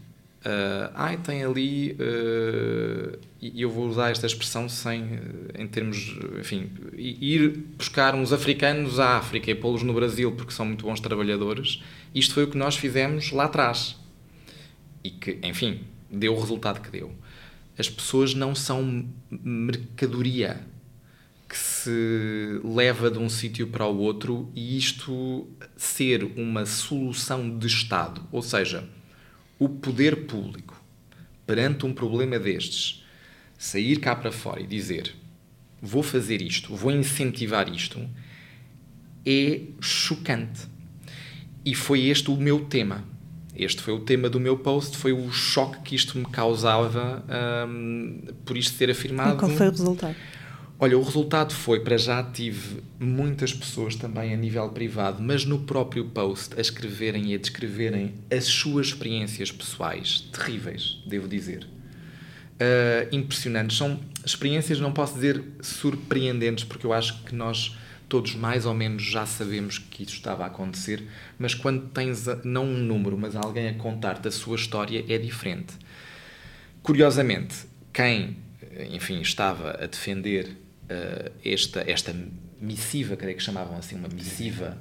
Uh, 0.42 0.90
ai, 0.94 1.18
tem 1.18 1.44
ali, 1.44 1.92
uh, 1.92 3.16
e 3.40 3.62
eu 3.62 3.70
vou 3.70 3.86
usar 3.86 4.10
esta 4.10 4.26
expressão 4.26 4.68
sem, 4.68 5.20
em 5.56 5.68
termos, 5.68 6.16
enfim, 6.40 6.68
ir 6.96 7.48
buscar 7.78 8.12
uns 8.16 8.32
africanos 8.32 8.98
à 8.98 9.18
África 9.18 9.52
e 9.52 9.54
pô-los 9.54 9.84
no 9.84 9.94
Brasil 9.94 10.32
porque 10.32 10.52
são 10.52 10.66
muito 10.66 10.84
bons 10.84 10.98
trabalhadores. 10.98 11.80
Isto 12.12 12.34
foi 12.34 12.44
o 12.44 12.48
que 12.48 12.56
nós 12.56 12.76
fizemos 12.76 13.30
lá 13.30 13.44
atrás. 13.44 13.96
E 15.04 15.10
que, 15.10 15.38
enfim, 15.44 15.82
deu 16.10 16.34
o 16.34 16.40
resultado 16.40 16.80
que 16.80 16.90
deu. 16.90 17.12
As 17.78 17.88
pessoas 17.88 18.34
não 18.34 18.52
são 18.52 19.06
mercadoria 19.30 20.60
que 21.48 21.56
se 21.56 22.60
leva 22.64 23.10
de 23.10 23.18
um 23.18 23.28
sítio 23.28 23.66
para 23.68 23.86
o 23.86 23.98
outro 23.98 24.50
e 24.54 24.76
isto 24.76 25.46
ser 25.76 26.24
uma 26.36 26.64
solução 26.64 27.58
de 27.58 27.66
Estado, 27.66 28.22
ou 28.32 28.40
seja, 28.40 28.88
o 29.62 29.68
poder 29.68 30.26
público, 30.26 30.82
perante 31.46 31.86
um 31.86 31.92
problema 31.92 32.38
destes, 32.38 33.04
sair 33.56 33.98
cá 33.98 34.16
para 34.16 34.32
fora 34.32 34.60
e 34.60 34.66
dizer 34.66 35.14
vou 35.80 36.02
fazer 36.02 36.40
isto, 36.40 36.74
vou 36.74 36.92
incentivar 36.92 37.68
isto, 37.68 38.00
é 39.26 39.60
chocante. 39.80 40.62
E 41.64 41.74
foi 41.74 42.06
este 42.06 42.30
o 42.30 42.36
meu 42.36 42.64
tema. 42.64 43.04
Este 43.54 43.82
foi 43.82 43.92
o 43.92 44.00
tema 44.00 44.30
do 44.30 44.40
meu 44.40 44.56
post, 44.58 44.96
foi 44.96 45.12
o 45.12 45.30
choque 45.30 45.80
que 45.82 45.94
isto 45.94 46.16
me 46.16 46.24
causava 46.24 47.24
um, 47.68 48.20
por 48.44 48.56
isto 48.56 48.76
ser 48.76 48.90
afirmado. 48.90 49.34
E 49.34 49.38
qual 49.38 49.50
foi 49.50 49.68
o 49.68 49.70
resultado? 49.70 50.16
Olha, 50.84 50.98
o 50.98 51.02
resultado 51.04 51.54
foi, 51.54 51.78
para 51.78 51.96
já 51.96 52.24
tive 52.24 52.82
muitas 52.98 53.54
pessoas 53.54 53.94
também 53.94 54.34
a 54.34 54.36
nível 54.36 54.68
privado, 54.70 55.22
mas 55.22 55.44
no 55.44 55.60
próprio 55.60 56.06
post 56.06 56.58
a 56.58 56.60
escreverem 56.60 57.30
e 57.30 57.36
a 57.36 57.38
descreverem 57.38 58.14
as 58.28 58.46
suas 58.46 58.88
experiências 58.88 59.52
pessoais, 59.52 60.28
terríveis, 60.32 61.00
devo 61.06 61.28
dizer. 61.28 61.62
Uh, 61.62 63.14
impressionantes. 63.14 63.76
São 63.76 64.00
experiências, 64.26 64.80
não 64.80 64.90
posso 64.90 65.14
dizer 65.14 65.40
surpreendentes, 65.60 66.64
porque 66.64 66.84
eu 66.84 66.92
acho 66.92 67.22
que 67.22 67.32
nós 67.32 67.78
todos 68.08 68.34
mais 68.34 68.66
ou 68.66 68.74
menos 68.74 69.04
já 69.04 69.24
sabemos 69.24 69.78
que 69.78 70.02
isso 70.02 70.14
estava 70.14 70.42
a 70.42 70.48
acontecer, 70.48 71.06
mas 71.38 71.54
quando 71.54 71.90
tens 71.90 72.26
não 72.42 72.64
um 72.64 72.78
número, 72.78 73.16
mas 73.16 73.36
alguém 73.36 73.68
a 73.68 73.74
contar-te 73.74 74.26
a 74.26 74.32
sua 74.32 74.56
história, 74.56 75.04
é 75.08 75.16
diferente. 75.16 75.74
Curiosamente, 76.82 77.54
quem, 77.92 78.36
enfim, 78.90 79.20
estava 79.20 79.78
a 79.80 79.86
defender 79.86 80.60
uh, 80.84 81.32
esta, 81.44 81.88
esta 81.88 82.14
missiva, 82.60 83.16
creio 83.16 83.36
que 83.36 83.42
chamavam 83.42 83.76
assim, 83.76 83.96
uma 83.96 84.08
missiva, 84.08 84.78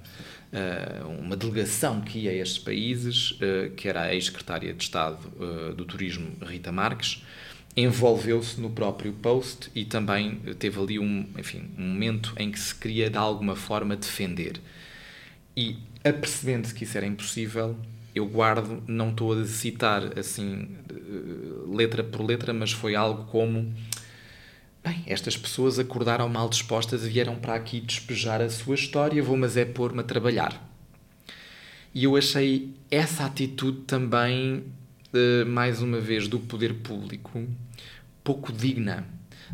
uh, 0.53 1.07
uma 1.09 1.35
delegação 1.35 2.01
que 2.01 2.19
ia 2.19 2.31
a 2.31 2.33
estes 2.35 2.59
países, 2.59 3.31
uh, 3.31 3.71
que 3.75 3.87
era 3.87 4.03
a 4.03 4.15
ex-secretária 4.15 4.73
de 4.73 4.83
Estado 4.83 5.17
do 5.75 5.85
Turismo, 5.85 6.31
Rita 6.41 6.71
Marques, 6.71 7.23
envolveu-se 7.75 8.59
no 8.59 8.69
próprio 8.69 9.13
post 9.13 9.71
e 9.73 9.85
também 9.85 10.35
teve 10.59 10.77
ali 10.79 10.99
um, 10.99 11.25
enfim, 11.37 11.69
um 11.77 11.87
momento 11.87 12.33
em 12.37 12.51
que 12.51 12.59
se 12.59 12.75
queria 12.75 13.09
de 13.09 13.17
alguma 13.17 13.55
forma 13.55 13.95
defender. 13.95 14.59
E 15.55 15.77
apercebendo-se 16.03 16.73
que 16.73 16.83
isso 16.83 16.97
era 16.97 17.07
impossível, 17.07 17.77
eu 18.13 18.25
guardo, 18.25 18.83
não 18.87 19.11
estou 19.11 19.39
a 19.39 19.45
citar 19.45 20.19
assim 20.19 20.67
letra 21.73 22.03
por 22.03 22.21
letra, 22.21 22.53
mas 22.53 22.71
foi 22.71 22.95
algo 22.95 23.23
como 23.25 23.73
Bem, 24.83 25.03
estas 25.05 25.37
pessoas 25.37 25.77
acordaram 25.77 26.27
mal 26.27 26.49
dispostas 26.49 27.05
e 27.05 27.09
vieram 27.09 27.35
para 27.35 27.53
aqui 27.53 27.79
despejar 27.79 28.41
a 28.41 28.49
sua 28.49 28.73
história, 28.73 29.21
vou 29.21 29.37
mas 29.37 29.55
é 29.55 29.63
pôr-me 29.63 29.99
a 29.99 30.03
trabalhar. 30.03 30.59
E 31.93 32.05
eu 32.05 32.15
achei 32.15 32.73
essa 32.89 33.25
atitude 33.25 33.81
também, 33.81 34.63
eh, 35.13 35.43
mais 35.45 35.83
uma 35.83 35.99
vez, 35.99 36.27
do 36.27 36.39
poder 36.39 36.73
público, 36.75 37.47
pouco 38.23 38.51
digna. 38.51 39.05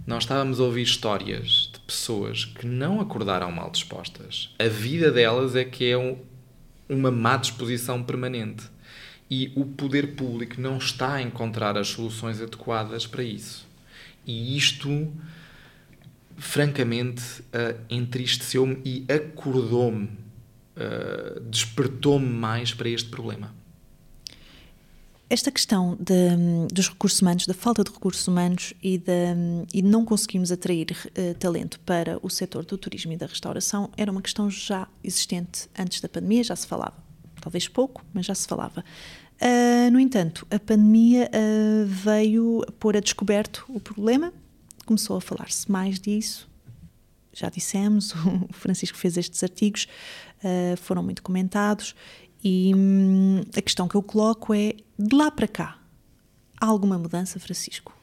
Nós 0.05 0.23
estávamos 0.23 0.61
a 0.61 0.63
ouvir 0.63 0.83
histórias 0.83 1.71
de 1.73 1.79
pessoas 1.81 2.45
que 2.45 2.65
não 2.65 3.01
acordaram 3.01 3.51
mal 3.51 3.69
dispostas. 3.69 4.55
A 4.57 4.69
vida 4.69 5.11
delas 5.11 5.57
é 5.57 5.65
que 5.65 5.89
é 5.89 5.97
um, 5.97 6.17
uma 6.87 7.11
má 7.11 7.35
disposição 7.35 8.01
permanente. 8.01 8.63
E 9.29 9.51
o 9.57 9.65
poder 9.65 10.15
público 10.15 10.61
não 10.61 10.77
está 10.77 11.15
a 11.15 11.21
encontrar 11.21 11.77
as 11.77 11.89
soluções 11.89 12.41
adequadas 12.41 13.05
para 13.05 13.23
isso. 13.23 13.66
E 14.27 14.57
isto 14.57 15.11
francamente, 16.37 17.41
uh, 17.41 17.79
entristeceu-me 17.89 18.79
e 18.85 19.05
acordou-me, 19.11 20.05
uh, 20.05 21.39
despertou-me 21.49 22.27
mais 22.27 22.73
para 22.73 22.87
este 22.89 23.09
problema. 23.09 23.55
Esta 25.29 25.51
questão 25.51 25.97
de, 25.99 26.73
dos 26.73 26.87
recursos 26.87 27.21
humanos, 27.21 27.45
da 27.45 27.53
falta 27.53 27.83
de 27.83 27.91
recursos 27.91 28.25
humanos 28.27 28.73
e 28.81 28.97
de, 28.97 29.35
e 29.73 29.81
não 29.81 30.05
conseguimos 30.05 30.53
atrair 30.53 30.87
uh, 30.91 31.33
talento 31.37 31.79
para 31.81 32.17
o 32.21 32.29
setor 32.29 32.63
do 32.63 32.77
turismo 32.77 33.11
e 33.11 33.17
da 33.17 33.25
restauração 33.25 33.89
era 33.97 34.09
uma 34.09 34.21
questão 34.21 34.49
já 34.49 34.87
existente 35.03 35.67
antes 35.77 35.99
da 35.99 36.07
pandemia, 36.07 36.43
já 36.43 36.55
se 36.55 36.67
falava. 36.67 36.95
Talvez 37.41 37.67
pouco, 37.67 38.05
mas 38.13 38.25
já 38.25 38.35
se 38.35 38.47
falava. 38.47 38.85
Uh, 39.39 39.91
no 39.91 39.99
entanto, 39.99 40.47
a 40.49 40.59
pandemia 40.59 41.29
uh, 41.29 41.85
veio 41.85 42.65
pôr 42.79 42.97
a 42.97 42.99
descoberto 42.99 43.65
o 43.69 43.79
problema, 43.79 44.33
começou 44.85 45.17
a 45.17 45.21
falar-se 45.21 45.71
mais 45.71 45.99
disso. 45.99 46.49
Já 47.33 47.49
dissemos, 47.49 48.13
o 48.49 48.53
Francisco 48.53 48.97
fez 48.97 49.15
estes 49.15 49.43
artigos, 49.43 49.87
foram 50.77 51.01
muito 51.01 51.23
comentados 51.23 51.95
e 52.43 52.73
hum, 52.75 53.41
a 53.55 53.61
questão 53.61 53.87
que 53.87 53.95
eu 53.95 54.03
coloco 54.03 54.53
é: 54.53 54.75
de 54.97 55.15
lá 55.15 55.29
para 55.31 55.47
cá, 55.47 55.77
há 56.59 56.65
alguma 56.65 56.97
mudança, 56.97 57.39
Francisco? 57.39 57.95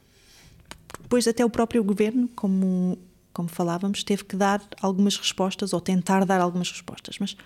Depois, 1.01 1.27
até 1.27 1.45
o 1.45 1.49
próprio 1.49 1.83
governo, 1.83 2.27
como, 2.35 2.97
como 3.31 3.47
falávamos, 3.47 4.03
teve 4.03 4.23
que 4.23 4.35
dar 4.35 4.61
algumas 4.81 5.17
respostas 5.17 5.73
ou 5.73 5.79
tentar 5.79 6.25
dar 6.25 6.41
algumas 6.41 6.71
respostas. 6.71 7.17
Mas 7.19 7.37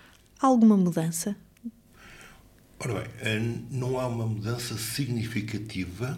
há 0.41 0.47
alguma 0.47 0.77
mudança? 0.77 1.35
Ora 2.81 2.93
bem, 2.93 3.11
eh, 3.19 3.39
não 3.71 3.99
há 3.99 4.07
uma 4.07 4.25
mudança 4.25 4.77
significativa 4.77 6.17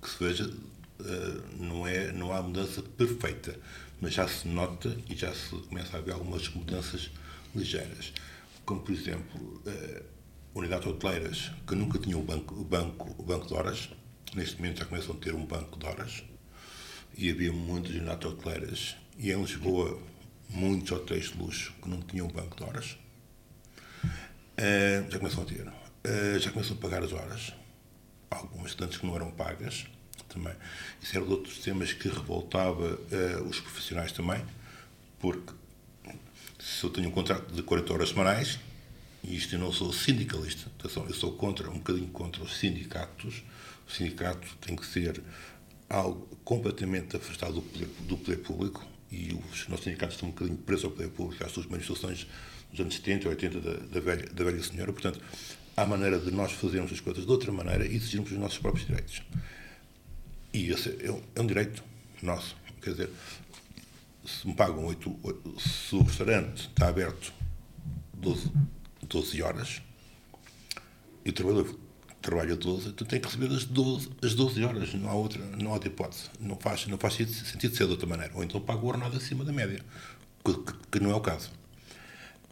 que 0.00 0.08
se 0.08 0.22
veja, 0.22 0.48
eh, 1.00 1.40
não, 1.58 1.84
é, 1.84 2.12
não 2.12 2.32
há 2.32 2.40
mudança 2.40 2.80
perfeita, 2.80 3.58
mas 4.00 4.14
já 4.14 4.28
se 4.28 4.46
nota 4.46 4.96
e 5.10 5.16
já 5.16 5.34
se 5.34 5.50
começa 5.68 5.96
a 5.96 5.98
haver 5.98 6.14
algumas 6.14 6.48
mudanças 6.50 7.10
ligeiras. 7.52 8.12
Como, 8.64 8.82
por 8.82 8.92
exemplo, 8.92 9.60
eh, 9.66 10.04
unidades 10.54 10.86
hoteleiras 10.86 11.50
que 11.66 11.74
nunca 11.74 11.98
tinham 11.98 12.20
o 12.20 12.22
banco, 12.22 12.54
o 12.54 12.62
banco, 12.62 13.12
o 13.18 13.24
banco 13.24 13.48
de 13.48 13.54
horas, 13.54 13.88
neste 14.32 14.58
momento 14.58 14.78
já 14.78 14.84
começam 14.84 15.16
a 15.16 15.18
ter 15.18 15.34
um 15.34 15.44
banco 15.44 15.76
de 15.76 15.86
horas, 15.86 16.22
e 17.18 17.32
havia 17.32 17.52
muitas 17.52 17.90
unidades 17.90 18.28
hoteleiras, 18.28 18.96
e 19.18 19.32
em 19.32 19.40
Lisboa, 19.42 20.00
muitos 20.50 20.92
hotéis 20.92 21.32
de 21.32 21.38
luxo 21.38 21.74
que 21.82 21.88
não 21.88 22.00
tinham 22.02 22.28
um 22.28 22.30
banco 22.30 22.56
de 22.56 22.62
horas, 22.62 22.96
já 25.10 25.18
começam 25.18 25.42
a 25.42 25.46
ter. 25.46 25.75
Uh, 26.06 26.38
já 26.38 26.52
começam 26.52 26.76
a 26.76 26.80
pagar 26.80 27.02
as 27.02 27.12
horas, 27.12 27.52
algumas 28.30 28.74
tantas 28.76 28.96
que 28.96 29.04
não 29.04 29.16
eram 29.16 29.30
pagas 29.32 29.86
também. 30.28 30.54
Isso 31.02 31.16
era 31.16 31.24
um 31.24 31.42
dos 31.42 31.58
temas 31.58 31.92
que 31.92 32.08
revoltava 32.08 32.94
uh, 32.94 33.48
os 33.48 33.58
profissionais 33.58 34.12
também, 34.12 34.40
porque 35.18 35.52
se 36.60 36.84
eu 36.84 36.90
tenho 36.90 37.08
um 37.08 37.10
contrato 37.10 37.52
de 37.52 37.62
40 37.62 37.92
horas 37.92 38.08
semanais, 38.10 38.60
e 39.24 39.36
isto 39.36 39.54
eu 39.54 39.58
não 39.58 39.72
sou 39.72 39.92
sindicalista, 39.92 40.70
atenção, 40.78 41.06
eu 41.08 41.14
sou 41.14 41.32
contra, 41.32 41.68
um 41.68 41.78
bocadinho 41.78 42.08
contra 42.08 42.42
os 42.42 42.56
sindicatos. 42.56 43.42
O 43.88 43.90
sindicato 43.90 44.46
tem 44.60 44.76
que 44.76 44.86
ser 44.86 45.20
algo 45.88 46.26
completamente 46.44 47.16
afastado 47.16 47.54
do 47.54 47.62
poder, 47.62 47.88
do 48.00 48.16
poder 48.16 48.36
público 48.38 48.86
e 49.10 49.38
os 49.52 49.68
nossos 49.68 49.84
sindicatos 49.84 50.16
estão 50.16 50.28
um 50.28 50.32
bocadinho 50.32 50.58
presos 50.58 50.84
ao 50.84 50.90
poder 50.90 51.08
público, 51.08 51.44
às 51.44 51.52
suas 51.52 51.66
manifestações 51.66 52.26
dos 52.70 52.80
anos 52.80 52.94
70 52.94 53.26
ou 53.26 53.30
80 53.30 53.60
da, 53.60 53.72
da, 53.72 54.00
velha, 54.00 54.28
da 54.32 54.44
velha 54.44 54.62
senhora. 54.62 54.92
Portanto, 54.92 55.20
há 55.76 55.84
maneira 55.84 56.18
de 56.18 56.30
nós 56.30 56.52
fazermos 56.52 56.92
as 56.92 57.00
coisas 57.00 57.24
de 57.24 57.30
outra 57.30 57.52
maneira 57.52 57.86
e 57.86 57.94
exigirmos 57.94 58.32
os 58.32 58.38
nossos 58.38 58.58
próprios 58.58 58.86
direitos. 58.86 59.22
E 60.52 60.70
esse 60.70 60.96
é 61.04 61.10
um, 61.10 61.22
é 61.34 61.40
um 61.40 61.46
direito 61.46 61.84
nosso. 62.22 62.56
Quer 62.80 62.90
dizer, 62.90 63.10
se 64.24 64.46
me 64.46 64.54
pagam 64.54 64.84
8, 64.86 65.20
8 65.22 65.60
se 65.60 65.94
o 65.94 66.02
restaurante 66.02 66.68
está 66.68 66.88
aberto 66.88 67.32
12, 68.14 68.50
12 69.02 69.42
horas, 69.42 69.82
e 71.24 71.30
o 71.30 71.32
trabalhador 71.32 71.78
trabalha 72.22 72.56
12, 72.56 72.92
tu 72.92 73.04
tens 73.04 73.20
que 73.20 73.26
receber 73.26 73.54
as 73.54 73.64
12, 73.64 74.10
as 74.22 74.34
12 74.34 74.64
horas, 74.64 74.94
não 74.94 75.10
há 75.10 75.14
outra, 75.14 75.44
não 75.44 75.70
há 75.70 75.74
outra 75.74 75.88
hipótese. 75.88 76.30
Não 76.40 76.56
faz, 76.56 76.86
não 76.86 76.98
faz 76.98 77.14
sentido 77.14 77.76
ser 77.76 77.84
de 77.84 77.90
outra 77.90 78.06
maneira. 78.06 78.32
Ou 78.34 78.42
então 78.42 78.60
paga 78.60 78.80
o 78.80 78.86
ordenado 78.86 79.16
acima 79.16 79.44
da 79.44 79.52
média, 79.52 79.80
que, 80.44 80.54
que 80.92 81.00
não 81.00 81.10
é 81.10 81.14
o 81.14 81.20
caso. 81.20 81.50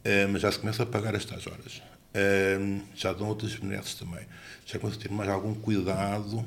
Uh, 0.00 0.28
mas 0.30 0.42
já 0.42 0.52
se 0.52 0.58
começa 0.58 0.82
a 0.82 0.87
pagar 0.87 1.14
estas 1.14 1.46
horas. 1.46 1.82
Uh, 2.14 2.81
já 2.94 3.12
dão 3.12 3.29
outras 3.29 3.55
benesses 3.57 3.94
também. 3.94 4.24
Já 4.64 4.79
começa 4.79 4.98
a 4.98 5.03
ter 5.03 5.11
mais 5.11 5.29
algum 5.29 5.55
cuidado 5.55 6.44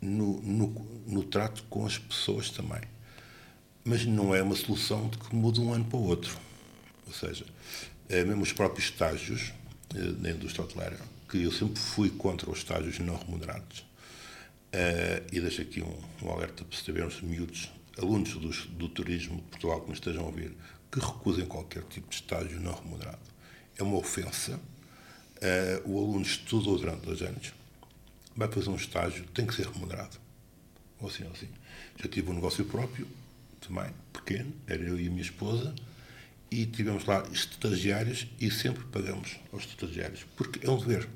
no, 0.00 0.40
no, 0.40 0.68
no 1.06 1.22
trato 1.22 1.62
com 1.64 1.84
as 1.84 1.98
pessoas 1.98 2.50
também. 2.50 2.80
Mas 3.84 4.06
não 4.06 4.34
é 4.34 4.42
uma 4.42 4.56
solução 4.56 5.08
de 5.08 5.18
que 5.18 5.34
muda 5.34 5.60
um 5.60 5.72
ano 5.72 5.84
para 5.84 5.98
o 5.98 6.04
outro. 6.04 6.36
Ou 7.06 7.12
seja, 7.12 7.44
é, 8.08 8.24
mesmo 8.24 8.42
os 8.42 8.52
próprios 8.52 8.86
estágios 8.86 9.52
eh, 9.94 10.14
na 10.20 10.30
indústria 10.30 10.64
hoteleira, 10.64 10.98
que 11.28 11.42
eu 11.42 11.52
sempre 11.52 11.78
fui 11.78 12.10
contra 12.10 12.50
os 12.50 12.58
estágios 12.58 12.98
não 12.98 13.16
remunerados. 13.16 13.80
Uh, 14.74 15.20
e 15.30 15.38
deixo 15.38 15.60
aqui 15.60 15.82
um, 15.82 15.98
um 16.22 16.30
alerta 16.30 16.64
para 16.64 16.78
sabermos, 16.78 17.20
miúdos, 17.20 17.70
alunos 17.98 18.32
do, 18.32 18.50
do 18.70 18.88
turismo 18.88 19.36
de 19.36 19.42
Portugal 19.42 19.82
que 19.82 19.88
me 19.88 19.94
estejam 19.94 20.22
a 20.22 20.26
ouvir, 20.26 20.56
que 20.90 20.98
recusem 20.98 21.44
qualquer 21.44 21.82
tipo 21.84 22.08
de 22.08 22.14
estágio 22.14 22.58
não 22.58 22.72
remunerado. 22.72 23.18
É 23.76 23.82
uma 23.82 23.98
ofensa. 23.98 24.58
Uh, 25.42 25.90
o 25.90 25.98
aluno 25.98 26.22
estudou 26.22 26.78
durante 26.78 27.04
dois 27.04 27.20
anos, 27.20 27.52
vai 28.36 28.46
fazer 28.46 28.70
um 28.70 28.76
estágio, 28.76 29.24
tem 29.34 29.44
que 29.44 29.54
ser 29.54 29.66
remunerado. 29.66 30.16
Ou 31.00 31.08
assim, 31.08 31.24
ou 31.24 31.32
assim. 31.32 31.48
Já 32.00 32.08
tive 32.08 32.30
um 32.30 32.34
negócio 32.34 32.64
próprio, 32.64 33.08
também, 33.60 33.90
pequeno, 34.12 34.52
era 34.68 34.80
eu 34.80 34.98
e 34.98 35.08
a 35.08 35.10
minha 35.10 35.22
esposa, 35.22 35.74
e 36.48 36.64
tivemos 36.66 37.06
lá 37.06 37.26
estagiários 37.32 38.28
e 38.40 38.50
sempre 38.50 38.84
pagamos 38.84 39.36
aos 39.52 39.64
estagiários, 39.64 40.24
porque 40.36 40.64
é 40.64 40.70
um 40.70 40.78
dever. 40.78 41.08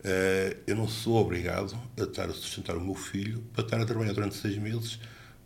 Uh, 0.00 0.56
eu 0.66 0.74
não 0.74 0.88
sou 0.88 1.16
obrigado 1.16 1.78
a 1.98 2.04
estar 2.04 2.24
a 2.24 2.32
sustentar 2.32 2.74
o 2.74 2.80
meu 2.80 2.94
filho 2.94 3.42
para 3.52 3.62
estar 3.62 3.78
a 3.78 3.84
trabalhar 3.84 4.14
durante 4.14 4.34
seis 4.34 4.56
meses 4.56 4.98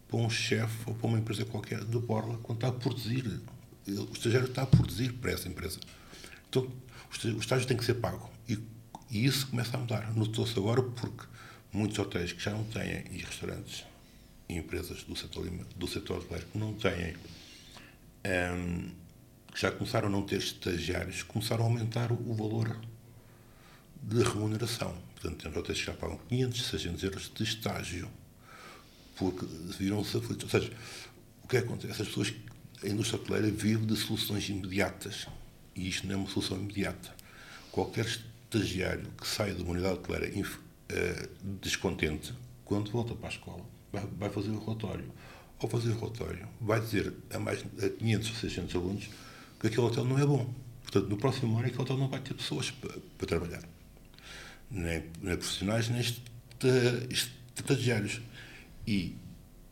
para 0.07 0.17
um 0.17 0.31
chefe 0.31 0.77
ou 0.87 0.95
para 0.95 1.09
uma 1.09 1.19
empresa 1.19 1.45
qualquer 1.45 1.83
de 1.83 1.99
borla 1.99 2.39
quando 2.39 2.59
está 2.59 2.69
a 2.69 2.73
produzir. 2.73 3.41
O 3.89 4.13
estagiário 4.13 4.49
está 4.49 4.63
a 4.63 4.67
produzir 4.67 5.13
para 5.15 5.33
essa 5.33 5.49
empresa. 5.49 5.81
Então, 6.49 6.71
o 7.25 7.39
estágio 7.39 7.67
tem 7.67 7.77
que 7.77 7.85
ser 7.85 7.95
pago. 7.95 8.31
E, 8.49 8.59
e 9.11 9.25
isso 9.25 9.49
começa 9.49 9.77
a 9.77 9.81
mudar. 9.81 10.13
Notou-se 10.15 10.59
agora 10.59 10.83
porque 10.83 11.27
muitos 11.73 11.99
hotéis 11.99 12.33
que 12.33 12.43
já 12.43 12.53
não 12.53 12.65
têm, 12.65 13.05
e 13.11 13.19
restaurantes 13.19 13.85
e 14.49 14.57
empresas 14.57 15.03
do 15.05 15.17
setor, 15.17 15.49
do 15.77 15.87
setor 15.89 16.19
hoteleiro 16.19 16.47
que 16.47 16.59
não 16.59 16.75
têm 16.75 17.17
um, 18.27 18.91
que 19.53 19.61
já 19.61 19.71
começaram 19.71 20.09
a 20.09 20.11
não 20.11 20.23
ter 20.23 20.39
estagiários, 20.39 21.23
começaram 21.23 21.65
a 21.65 21.67
aumentar 21.67 22.13
o, 22.13 22.15
o 22.15 22.35
valor 22.35 22.77
de 24.03 24.23
remuneração. 24.23 24.95
Portanto, 25.15 25.43
temos 25.43 25.57
hotéis 25.57 25.79
que 25.81 25.87
já 25.87 25.95
pagam 25.95 26.19
500, 26.29 26.67
600 26.67 27.03
euros 27.05 27.33
de 27.35 27.43
estágio, 27.43 28.11
porque 29.17 29.47
viram-se 29.79 30.17
aflitos. 30.17 30.45
Ou 30.45 30.61
seja, 30.61 30.73
o 31.43 31.49
que 31.49 31.57
é 31.57 31.61
acontece? 31.61 31.93
Essas 31.93 32.09
pessoas, 32.09 32.35
a 32.83 32.89
indústria 32.89 33.21
hoteleira 33.21 33.51
vive 33.51 33.87
de 33.87 33.97
soluções 33.97 34.49
imediatas. 34.49 35.27
E 35.75 35.89
isto 35.89 36.07
não 36.07 36.15
é 36.15 36.17
uma 36.17 36.29
solução 36.29 36.59
imediata. 36.59 37.15
Qualquer 37.71 38.07
estagiário 38.07 39.07
que 39.21 39.27
saia 39.27 39.55
de 39.55 39.63
uma 39.63 39.73
unidade 39.73 39.95
hoteleira 39.95 40.29
uh, 40.39 41.29
descontente, 41.61 42.33
quando 42.65 42.91
volta 42.91 43.15
para 43.15 43.29
a 43.29 43.33
escola, 43.33 43.65
vai, 43.93 44.07
vai 44.19 44.31
fazer 44.31 44.51
o 44.51 44.59
relatório 44.59 45.11
ao 45.65 45.69
fazer 45.69 45.91
o 45.91 45.99
relatório, 45.99 46.47
vai 46.61 46.81
dizer 46.81 47.13
a 47.33 47.39
mais 47.39 47.63
de 47.63 47.91
500 47.91 48.29
ou 48.29 48.35
600 48.37 48.75
alunos 48.75 49.09
que 49.59 49.67
aquele 49.67 49.83
hotel 49.83 50.05
não 50.05 50.19
é 50.19 50.27
bom. 50.27 50.53
Portanto, 50.83 51.09
no 51.09 51.17
próximo 51.17 51.57
ano, 51.57 51.67
aquele 51.67 51.83
hotel 51.83 51.97
não 51.97 52.09
vai 52.09 52.21
ter 52.21 52.35
pessoas 52.35 52.71
para, 52.71 52.95
para 53.17 53.27
trabalhar. 53.27 53.63
Nem, 54.71 55.05
nem 55.23 55.37
profissionais, 55.37 55.89
nem 55.89 56.03
estagiários. 57.57 58.21
E 58.87 59.17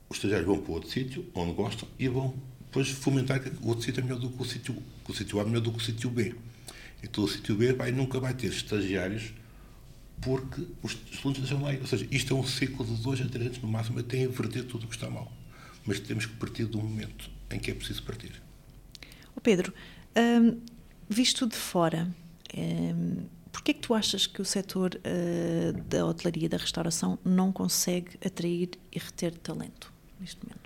os 0.09 0.17
estagiários 0.17 0.47
vão 0.47 0.61
para 0.61 0.73
outro 0.73 0.91
sítio, 0.91 1.27
onde 1.35 1.53
gostam, 1.53 1.89
e 1.99 2.09
vão 2.09 2.35
depois 2.73 2.89
fomentar 2.89 3.39
que 3.39 3.51
o 3.63 3.69
outro 3.69 3.85
sítio 3.85 4.01
é 4.01 4.03
melhor 4.03 4.19
do 4.19 4.31
que 4.31 4.43
o 4.43 4.47
sítio, 4.47 4.75
que 5.05 5.11
o 5.11 5.15
sítio 5.15 5.39
A 5.39 5.43
é 5.43 5.45
melhor 5.45 5.61
do 5.61 5.71
que 5.71 5.79
o 5.79 5.81
sítio 5.81 6.09
B. 6.09 6.35
Então 7.03 7.25
o 7.25 7.29
sítio 7.29 7.55
B 7.55 7.73
vai, 7.75 7.93
nunca 7.93 8.19
vai 8.19 8.33
ter 8.33 8.47
estagiários 8.47 9.35
porque 10.23 10.67
os 10.83 10.97
alunos 11.21 11.41
deixam 11.41 11.63
lá. 11.63 11.73
Ou 11.73 11.87
seja, 11.87 12.07
isto 12.11 12.35
é 12.35 12.37
um 12.37 12.47
ciclo 12.47 12.87
de 12.87 13.03
dois 13.03 13.21
a 13.21 13.27
três 13.27 13.47
anos 13.47 13.61
no 13.61 13.69
máximo 13.69 13.99
até 13.99 14.23
inverter 14.23 14.65
tudo 14.65 14.85
o 14.85 14.89
que 14.89 14.95
está 14.95 15.11
mal 15.11 15.31
mas 15.85 16.01
temos 16.01 16.27
que 16.27 16.35
partir 16.35 16.65
um 16.75 16.81
momento 16.81 17.31
em 17.51 17.59
que 17.59 17.71
é 17.71 17.75
preciso 17.75 18.03
partir. 18.03 18.41
Oh 19.37 19.41
Pedro, 19.41 19.73
hum, 20.17 20.61
visto 21.09 21.47
de 21.47 21.57
fora, 21.57 22.09
hum, 22.57 23.27
porquê 23.51 23.73
é 23.73 23.75
que 23.75 23.81
tu 23.81 23.95
achas 23.95 24.27
que 24.27 24.41
o 24.41 24.45
setor 24.45 24.95
uh, 24.95 25.73
da 25.85 26.07
hotelaria 26.07 26.49
da 26.49 26.57
restauração 26.57 27.19
não 27.25 27.53
consegue 27.53 28.17
atrair 28.25 28.71
e 28.91 28.99
reter 28.99 29.37
talento 29.39 29.93
neste 30.21 30.39
momento? 30.45 30.62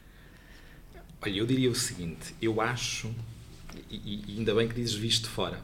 Olha, 1.26 1.40
eu 1.40 1.44
diria 1.44 1.68
o 1.68 1.74
seguinte, 1.74 2.36
eu 2.40 2.60
acho, 2.60 3.12
e, 3.90 4.22
e 4.28 4.38
ainda 4.38 4.54
bem 4.54 4.68
que 4.68 4.74
dizes 4.76 4.94
visto 4.94 5.24
de 5.24 5.30
fora, 5.30 5.60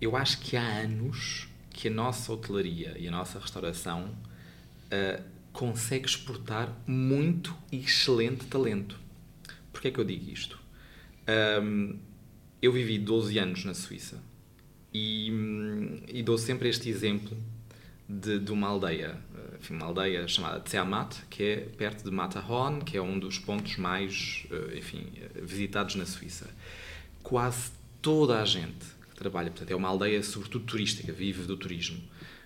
eu 0.00 0.16
acho 0.16 0.40
que 0.40 0.56
há 0.56 0.80
anos 0.80 1.46
que 1.70 1.86
a 1.86 1.90
nossa 1.90 2.32
hotelaria 2.32 2.96
e 2.98 3.06
a 3.06 3.12
nossa 3.12 3.38
restauração 3.38 4.06
uh, 4.06 5.22
consegue 5.52 6.08
exportar 6.08 6.76
muito 6.84 7.56
e 7.70 7.76
excelente 7.76 8.44
talento. 8.46 8.98
Porquê 9.72 9.86
é 9.86 9.90
que 9.92 10.00
eu 10.00 10.04
digo 10.04 10.28
isto? 10.28 10.58
Um, 11.62 12.00
eu 12.60 12.72
vivi 12.72 12.98
12 12.98 13.38
anos 13.38 13.64
na 13.64 13.72
Suíça 13.72 14.20
e, 14.92 15.30
e 16.08 16.24
dou 16.24 16.36
sempre 16.36 16.68
este 16.68 16.88
exemplo 16.88 17.36
de, 18.08 18.40
de, 18.40 18.50
uma 18.50 18.66
aldeia, 18.66 19.16
enfim, 19.60 19.74
uma 19.74 19.86
aldeia 19.86 20.26
chamada 20.26 20.62
Zermatt, 20.68 21.20
que 21.28 21.42
é 21.42 21.56
perto 21.76 22.02
de 22.02 22.10
Matterhorn, 22.10 22.82
que 22.82 22.96
é 22.96 23.02
um 23.02 23.18
dos 23.18 23.38
pontos 23.38 23.76
mais 23.76 24.46
eh, 24.50 24.78
enfim, 24.78 25.12
visitados 25.34 25.94
na 25.96 26.06
Suíça. 26.06 26.48
Quase 27.22 27.72
toda 28.00 28.40
a 28.40 28.44
gente 28.44 28.86
que 29.10 29.14
trabalha, 29.14 29.50
portanto, 29.50 29.70
é 29.70 29.76
uma 29.76 29.88
aldeia 29.88 30.22
sobretudo 30.22 30.64
turística, 30.64 31.12
vive 31.12 31.42
do 31.42 31.56
turismo. 31.56 32.02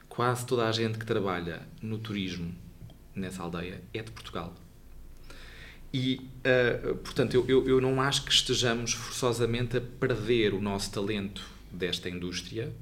Quase 0.09 0.44
toda 0.44 0.68
a 0.68 0.72
gente 0.72 0.98
que 0.98 1.07
trabalha 1.07 1.62
no 1.81 1.98
turismo 1.98 2.53
nessa 3.14 3.42
aldeia 3.42 3.81
é 3.92 4.03
de 4.03 4.11
Portugal. 4.11 4.53
E, 5.92 6.29
uh, 6.44 6.96
portanto, 6.96 7.35
eu, 7.35 7.46
eu, 7.48 7.68
eu 7.68 7.81
não 7.81 8.00
acho 8.00 8.24
que 8.24 8.33
estejamos 8.33 8.92
forçosamente 8.92 9.77
a 9.77 9.81
perder 9.81 10.53
o 10.53 10.61
nosso 10.61 10.90
talento 10.90 11.46
desta 11.70 12.11
indústria 12.11 12.72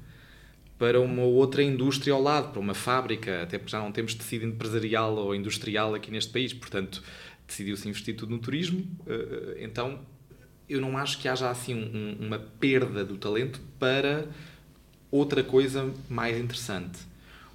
para 0.77 0.99
uma 0.99 1.23
outra 1.23 1.63
indústria 1.63 2.13
ao 2.13 2.21
lado, 2.21 2.51
para 2.51 2.59
uma 2.59 2.73
fábrica, 2.73 3.43
até 3.43 3.57
porque 3.57 3.71
já 3.71 3.79
não 3.79 3.91
temos 3.91 4.13
tecido 4.13 4.45
empresarial 4.45 5.15
ou 5.15 5.35
industrial 5.35 5.93
aqui 5.93 6.11
neste 6.11 6.31
país, 6.31 6.53
portanto, 6.53 7.01
decidiu-se 7.47 7.87
investir 7.87 8.15
tudo 8.15 8.31
no 8.31 8.39
turismo. 8.39 8.79
Uh, 9.01 9.55
então, 9.59 9.99
eu 10.67 10.81
não 10.81 10.97
acho 10.97 11.19
que 11.19 11.27
haja 11.27 11.49
assim 11.49 11.75
um, 11.75 12.25
uma 12.25 12.39
perda 12.39 13.05
do 13.05 13.17
talento 13.17 13.61
para 13.79 14.27
outra 15.11 15.43
coisa 15.43 15.93
mais 16.09 16.37
interessante. 16.37 16.99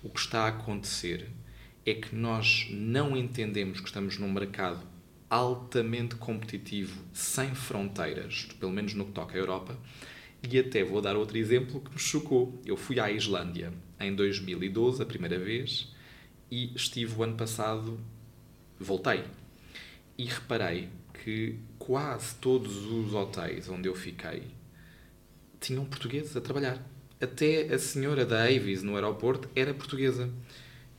O 0.03 0.09
que 0.09 0.21
está 0.21 0.43
a 0.43 0.49
acontecer 0.49 1.29
é 1.85 1.95
que 1.95 2.15
nós 2.15 2.69
não 2.71 3.17
entendemos 3.17 3.81
que 3.81 3.89
estamos 3.89 4.19
num 4.19 4.31
mercado 4.31 4.81
altamente 5.29 6.15
competitivo, 6.15 7.03
sem 7.13 7.55
fronteiras, 7.55 8.49
pelo 8.59 8.73
menos 8.73 8.95
no 8.95 9.07
que 9.07 9.13
toca 9.13 9.35
à 9.35 9.39
Europa. 9.39 9.77
E 10.43 10.59
até 10.59 10.85
vou 10.85 11.01
dar 11.01 11.17
outro 11.17 11.37
exemplo 11.37 11.81
que 11.81 11.91
me 11.91 11.99
chocou. 11.99 12.61
Eu 12.65 12.77
fui 12.77 13.01
à 13.01 13.11
Islândia 13.11 13.73
em 14.01 14.15
2012, 14.15 15.03
a 15.03 15.07
primeira 15.07 15.39
vez, 15.39 15.93
e 16.51 16.73
estive 16.75 17.17
o 17.17 17.23
ano 17.23 17.37
passado, 17.37 17.99
voltei. 18.79 19.25
E 20.17 20.25
reparei 20.25 20.89
que 21.25 21.59
quase 21.79 22.37
todos 22.37 22.87
os 22.87 23.13
hotéis 23.13 23.69
onde 23.69 23.89
eu 23.89 23.95
fiquei 23.95 24.43
tinham 25.61 25.85
portugueses 25.85 26.37
a 26.37 26.41
trabalhar. 26.41 26.81
Até 27.21 27.75
a 27.75 27.79
senhora 27.79 28.25
da 28.25 28.45
Avis 28.45 28.83
no 28.83 28.95
aeroporto 28.95 29.49
era 29.55 29.75
portuguesa. 29.75 30.31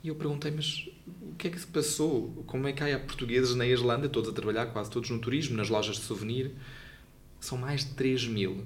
E 0.03 0.09
eu 0.09 0.15
perguntei, 0.15 0.51
mas 0.51 0.89
o 1.21 1.33
que 1.35 1.47
é 1.47 1.51
que 1.51 1.59
se 1.59 1.67
passou? 1.67 2.43
Como 2.45 2.67
é 2.67 2.73
que 2.73 2.83
há 2.83 2.99
portugueses 2.99 3.55
na 3.55 3.65
Islândia, 3.65 4.09
todos 4.09 4.29
a 4.29 4.33
trabalhar, 4.33 4.67
quase 4.67 4.89
todos 4.89 5.09
no 5.09 5.19
turismo, 5.19 5.55
nas 5.55 5.69
lojas 5.69 5.95
de 5.95 6.03
souvenir? 6.03 6.51
São 7.39 7.57
mais 7.57 7.85
de 7.85 7.91
3 7.91 8.27
mil 8.27 8.65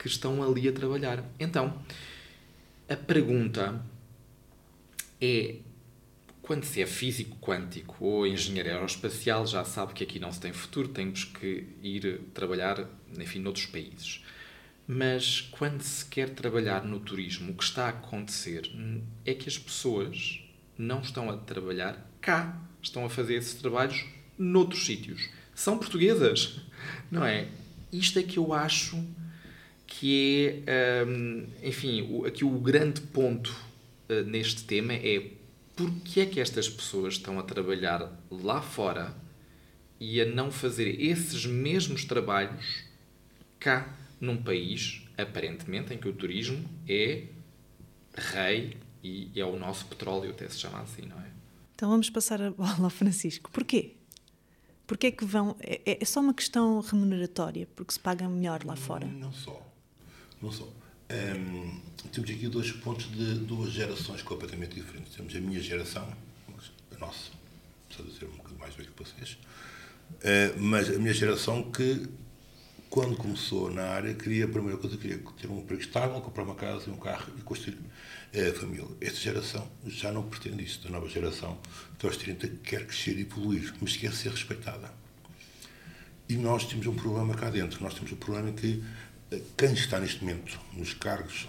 que 0.00 0.08
estão 0.08 0.42
ali 0.42 0.66
a 0.66 0.72
trabalhar. 0.72 1.22
Então, 1.38 1.78
a 2.88 2.96
pergunta 2.96 3.84
é: 5.20 5.56
quando 6.40 6.64
se 6.64 6.80
é 6.80 6.86
físico 6.86 7.36
quântico 7.36 8.02
ou 8.02 8.26
engenheiro 8.26 8.70
aeroespacial, 8.70 9.46
já 9.46 9.62
sabe 9.62 9.92
que 9.92 10.02
aqui 10.02 10.18
não 10.18 10.32
se 10.32 10.40
tem 10.40 10.52
futuro, 10.54 10.88
temos 10.88 11.24
que 11.24 11.66
ir 11.82 12.22
trabalhar, 12.32 12.88
enfim, 13.18 13.40
noutros 13.40 13.66
países. 13.66 14.24
Mas 14.88 15.42
quando 15.52 15.82
se 15.82 16.04
quer 16.06 16.30
trabalhar 16.30 16.84
no 16.84 16.98
turismo, 16.98 17.52
o 17.52 17.54
que 17.54 17.62
está 17.62 17.86
a 17.86 17.90
acontecer 17.90 18.68
é 19.24 19.34
que 19.34 19.48
as 19.48 19.58
pessoas 19.58 20.42
não 20.76 21.00
estão 21.00 21.30
a 21.30 21.36
trabalhar 21.36 22.10
cá, 22.20 22.58
estão 22.82 23.04
a 23.04 23.10
fazer 23.10 23.34
esses 23.34 23.54
trabalhos 23.54 24.04
noutros 24.36 24.84
sítios. 24.84 25.28
São 25.54 25.78
portuguesas, 25.78 26.62
não 27.10 27.24
é? 27.24 27.48
Isto 27.92 28.18
é 28.18 28.22
que 28.22 28.38
eu 28.38 28.52
acho 28.52 28.96
que 29.90 30.62
é, 30.66 31.04
hum, 31.06 31.46
enfim, 31.62 32.24
aqui 32.24 32.44
o 32.44 32.58
grande 32.58 33.00
ponto 33.00 33.54
uh, 34.08 34.22
neste 34.24 34.64
tema 34.64 34.94
é 34.94 35.32
porque 35.74 36.20
é 36.20 36.26
que 36.26 36.40
estas 36.40 36.68
pessoas 36.68 37.14
estão 37.14 37.38
a 37.38 37.42
trabalhar 37.42 38.10
lá 38.30 38.62
fora 38.62 39.14
e 39.98 40.20
a 40.20 40.24
não 40.24 40.50
fazer 40.50 40.88
esses 41.02 41.44
mesmos 41.44 42.04
trabalhos 42.04 42.84
cá 43.58 43.94
num 44.20 44.40
país, 44.42 45.02
aparentemente, 45.18 45.92
em 45.92 45.98
que 45.98 46.08
o 46.08 46.12
turismo 46.12 46.64
é 46.88 47.24
rei 48.14 48.76
e 49.02 49.30
é 49.34 49.44
o 49.44 49.58
nosso 49.58 49.86
petróleo, 49.86 50.30
até 50.30 50.48
se 50.48 50.58
chama 50.58 50.80
assim, 50.80 51.02
não 51.02 51.18
é? 51.18 51.30
Então 51.74 51.90
vamos 51.90 52.08
passar 52.08 52.40
a 52.40 52.50
bola 52.50 52.84
ao 52.84 52.90
Francisco. 52.90 53.50
Porquê? 53.50 53.96
Porquê 54.86 55.08
é 55.08 55.10
que 55.10 55.24
vão. 55.24 55.56
É, 55.60 55.98
é 56.00 56.04
só 56.04 56.20
uma 56.20 56.34
questão 56.34 56.80
remuneratória, 56.80 57.66
porque 57.74 57.92
se 57.92 58.00
paga 58.00 58.28
melhor 58.28 58.64
lá 58.64 58.76
fora? 58.76 59.06
Não 59.06 59.32
só. 59.32 59.69
Não 60.40 60.50
só. 60.50 60.64
Um, 60.64 61.80
temos 62.12 62.30
aqui 62.30 62.48
dois 62.48 62.70
pontos 62.70 63.10
de 63.10 63.34
duas 63.34 63.72
gerações 63.72 64.22
completamente 64.22 64.74
diferentes. 64.74 65.14
Temos 65.14 65.34
a 65.34 65.40
minha 65.40 65.60
geração, 65.60 66.08
a 66.94 66.98
nossa, 66.98 67.32
de 67.88 68.18
ser 68.18 68.26
um 68.26 68.36
bocadinho 68.36 68.60
mais 68.60 68.74
velho 68.74 68.90
que 68.90 69.02
vocês, 69.02 69.32
uh, 69.32 70.60
mas 70.60 70.88
a 70.88 70.98
minha 70.98 71.12
geração 71.12 71.70
que 71.70 72.08
quando 72.90 73.16
começou 73.16 73.70
na 73.70 73.84
área, 73.84 74.12
queria, 74.14 74.46
a 74.46 74.48
primeira 74.48 74.76
coisa, 74.76 74.96
queria 74.96 75.22
ter 75.40 75.46
um 75.46 75.60
emprego 75.60 75.80
estável, 75.80 76.20
comprar 76.20 76.42
uma 76.42 76.56
casa 76.56 76.88
e 76.88 76.90
um 76.90 76.96
carro 76.96 77.32
e 77.38 77.40
construir 77.42 77.78
a 78.34 78.36
eh, 78.36 78.52
família. 78.52 78.84
Esta 79.00 79.20
geração 79.20 79.70
já 79.86 80.10
não 80.10 80.24
pretende 80.24 80.64
isso. 80.64 80.80
A 80.88 80.90
nova 80.90 81.08
geração, 81.08 81.56
até 81.94 82.08
aos 82.08 82.16
30, 82.16 82.48
quer 82.64 82.84
crescer 82.84 83.16
e 83.16 83.20
evoluir, 83.20 83.72
mas 83.80 83.96
quer 83.96 84.12
ser 84.12 84.30
respeitada. 84.30 84.92
E 86.28 86.34
nós 86.34 86.64
temos 86.64 86.84
um 86.88 86.94
problema 86.94 87.32
cá 87.34 87.48
dentro. 87.48 87.80
Nós 87.80 87.94
temos 87.94 88.10
um 88.10 88.16
problema 88.16 88.50
que 88.50 88.82
quem 89.56 89.72
está 89.72 90.00
neste 90.00 90.24
momento 90.24 90.58
nos 90.72 90.94
cargos 90.94 91.48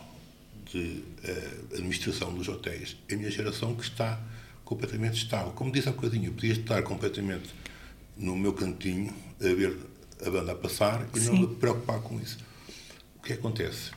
de 0.72 1.04
uh, 1.24 1.74
administração 1.74 2.34
dos 2.34 2.48
hotéis 2.48 2.96
é 3.10 3.16
a 3.16 3.18
minha 3.18 3.32
geração 3.32 3.76
que 3.76 3.84
está 3.84 4.22
completamente 4.64 5.18
estável. 5.18 5.52
Como 5.52 5.72
disse 5.72 5.90
há 5.90 5.92
bocadinho, 5.92 6.28
eu 6.28 6.34
podia 6.34 6.54
estar 6.54 6.82
completamente 6.84 7.50
no 8.16 8.38
meu 8.38 8.54
cantinho 8.54 9.14
a 9.40 9.54
ver 9.54 9.76
a 10.26 10.30
banda 10.30 10.52
a 10.52 10.56
passar 10.56 11.08
e 11.16 11.20
não 11.22 11.36
me 11.36 11.48
preocupar 11.56 12.00
com 12.02 12.20
isso. 12.20 12.38
O 13.18 13.22
que 13.22 13.34
acontece? 13.34 13.92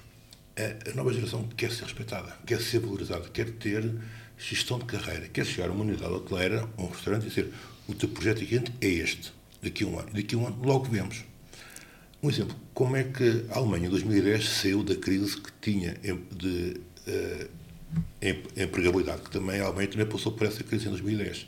A 0.56 0.94
nova 0.94 1.12
geração 1.12 1.46
quer 1.56 1.70
ser 1.70 1.84
respeitada, 1.84 2.36
quer 2.46 2.60
ser 2.60 2.78
valorizada, 2.80 3.28
quer 3.28 3.50
ter 3.50 3.94
gestão 4.38 4.78
de 4.78 4.84
carreira, 4.84 5.28
quer 5.28 5.44
chegar 5.44 5.68
a 5.68 5.72
uma 5.72 5.84
unidade 5.84 6.12
hoteleira, 6.12 6.68
um 6.78 6.86
restaurante 6.86 7.26
e 7.26 7.28
dizer 7.28 7.52
o 7.86 7.94
teu 7.94 8.08
projeto 8.08 8.38
seguinte 8.38 8.72
é 8.80 8.86
este, 8.86 9.32
daqui 9.62 9.84
a 9.84 9.86
um 9.86 9.98
ano. 9.98 10.10
Daqui 10.12 10.34
a 10.34 10.38
um 10.38 10.46
ano 10.46 10.62
logo 10.62 10.84
vemos. 10.86 11.24
Um 12.24 12.30
exemplo, 12.30 12.56
como 12.72 12.96
é 12.96 13.04
que 13.04 13.44
a 13.50 13.58
Alemanha 13.58 13.87
em 13.87 13.90
2010 13.90 14.48
saiu 14.48 14.82
da 14.82 14.96
crise 14.96 15.37
que 15.37 15.52
tinha 15.60 15.92
de 16.32 16.80
uh, 17.06 17.48
empregabilidade, 18.56 19.20
que 19.20 19.30
também 19.30 19.60
a 19.60 19.66
Alemanha 19.66 19.88
também 19.88 20.06
passou 20.06 20.32
por 20.32 20.46
essa 20.46 20.64
crise 20.64 20.87
em 20.87 20.88
2010, 20.88 21.46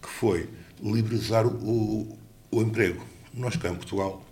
que 0.00 0.08
foi 0.08 0.48
liberalizar 0.82 1.46
o, 1.46 1.50
o, 1.52 2.18
o 2.50 2.62
emprego 2.62 3.04
nós 3.34 3.56
cá 3.56 3.68
em 3.68 3.74
Portugal 3.74 4.24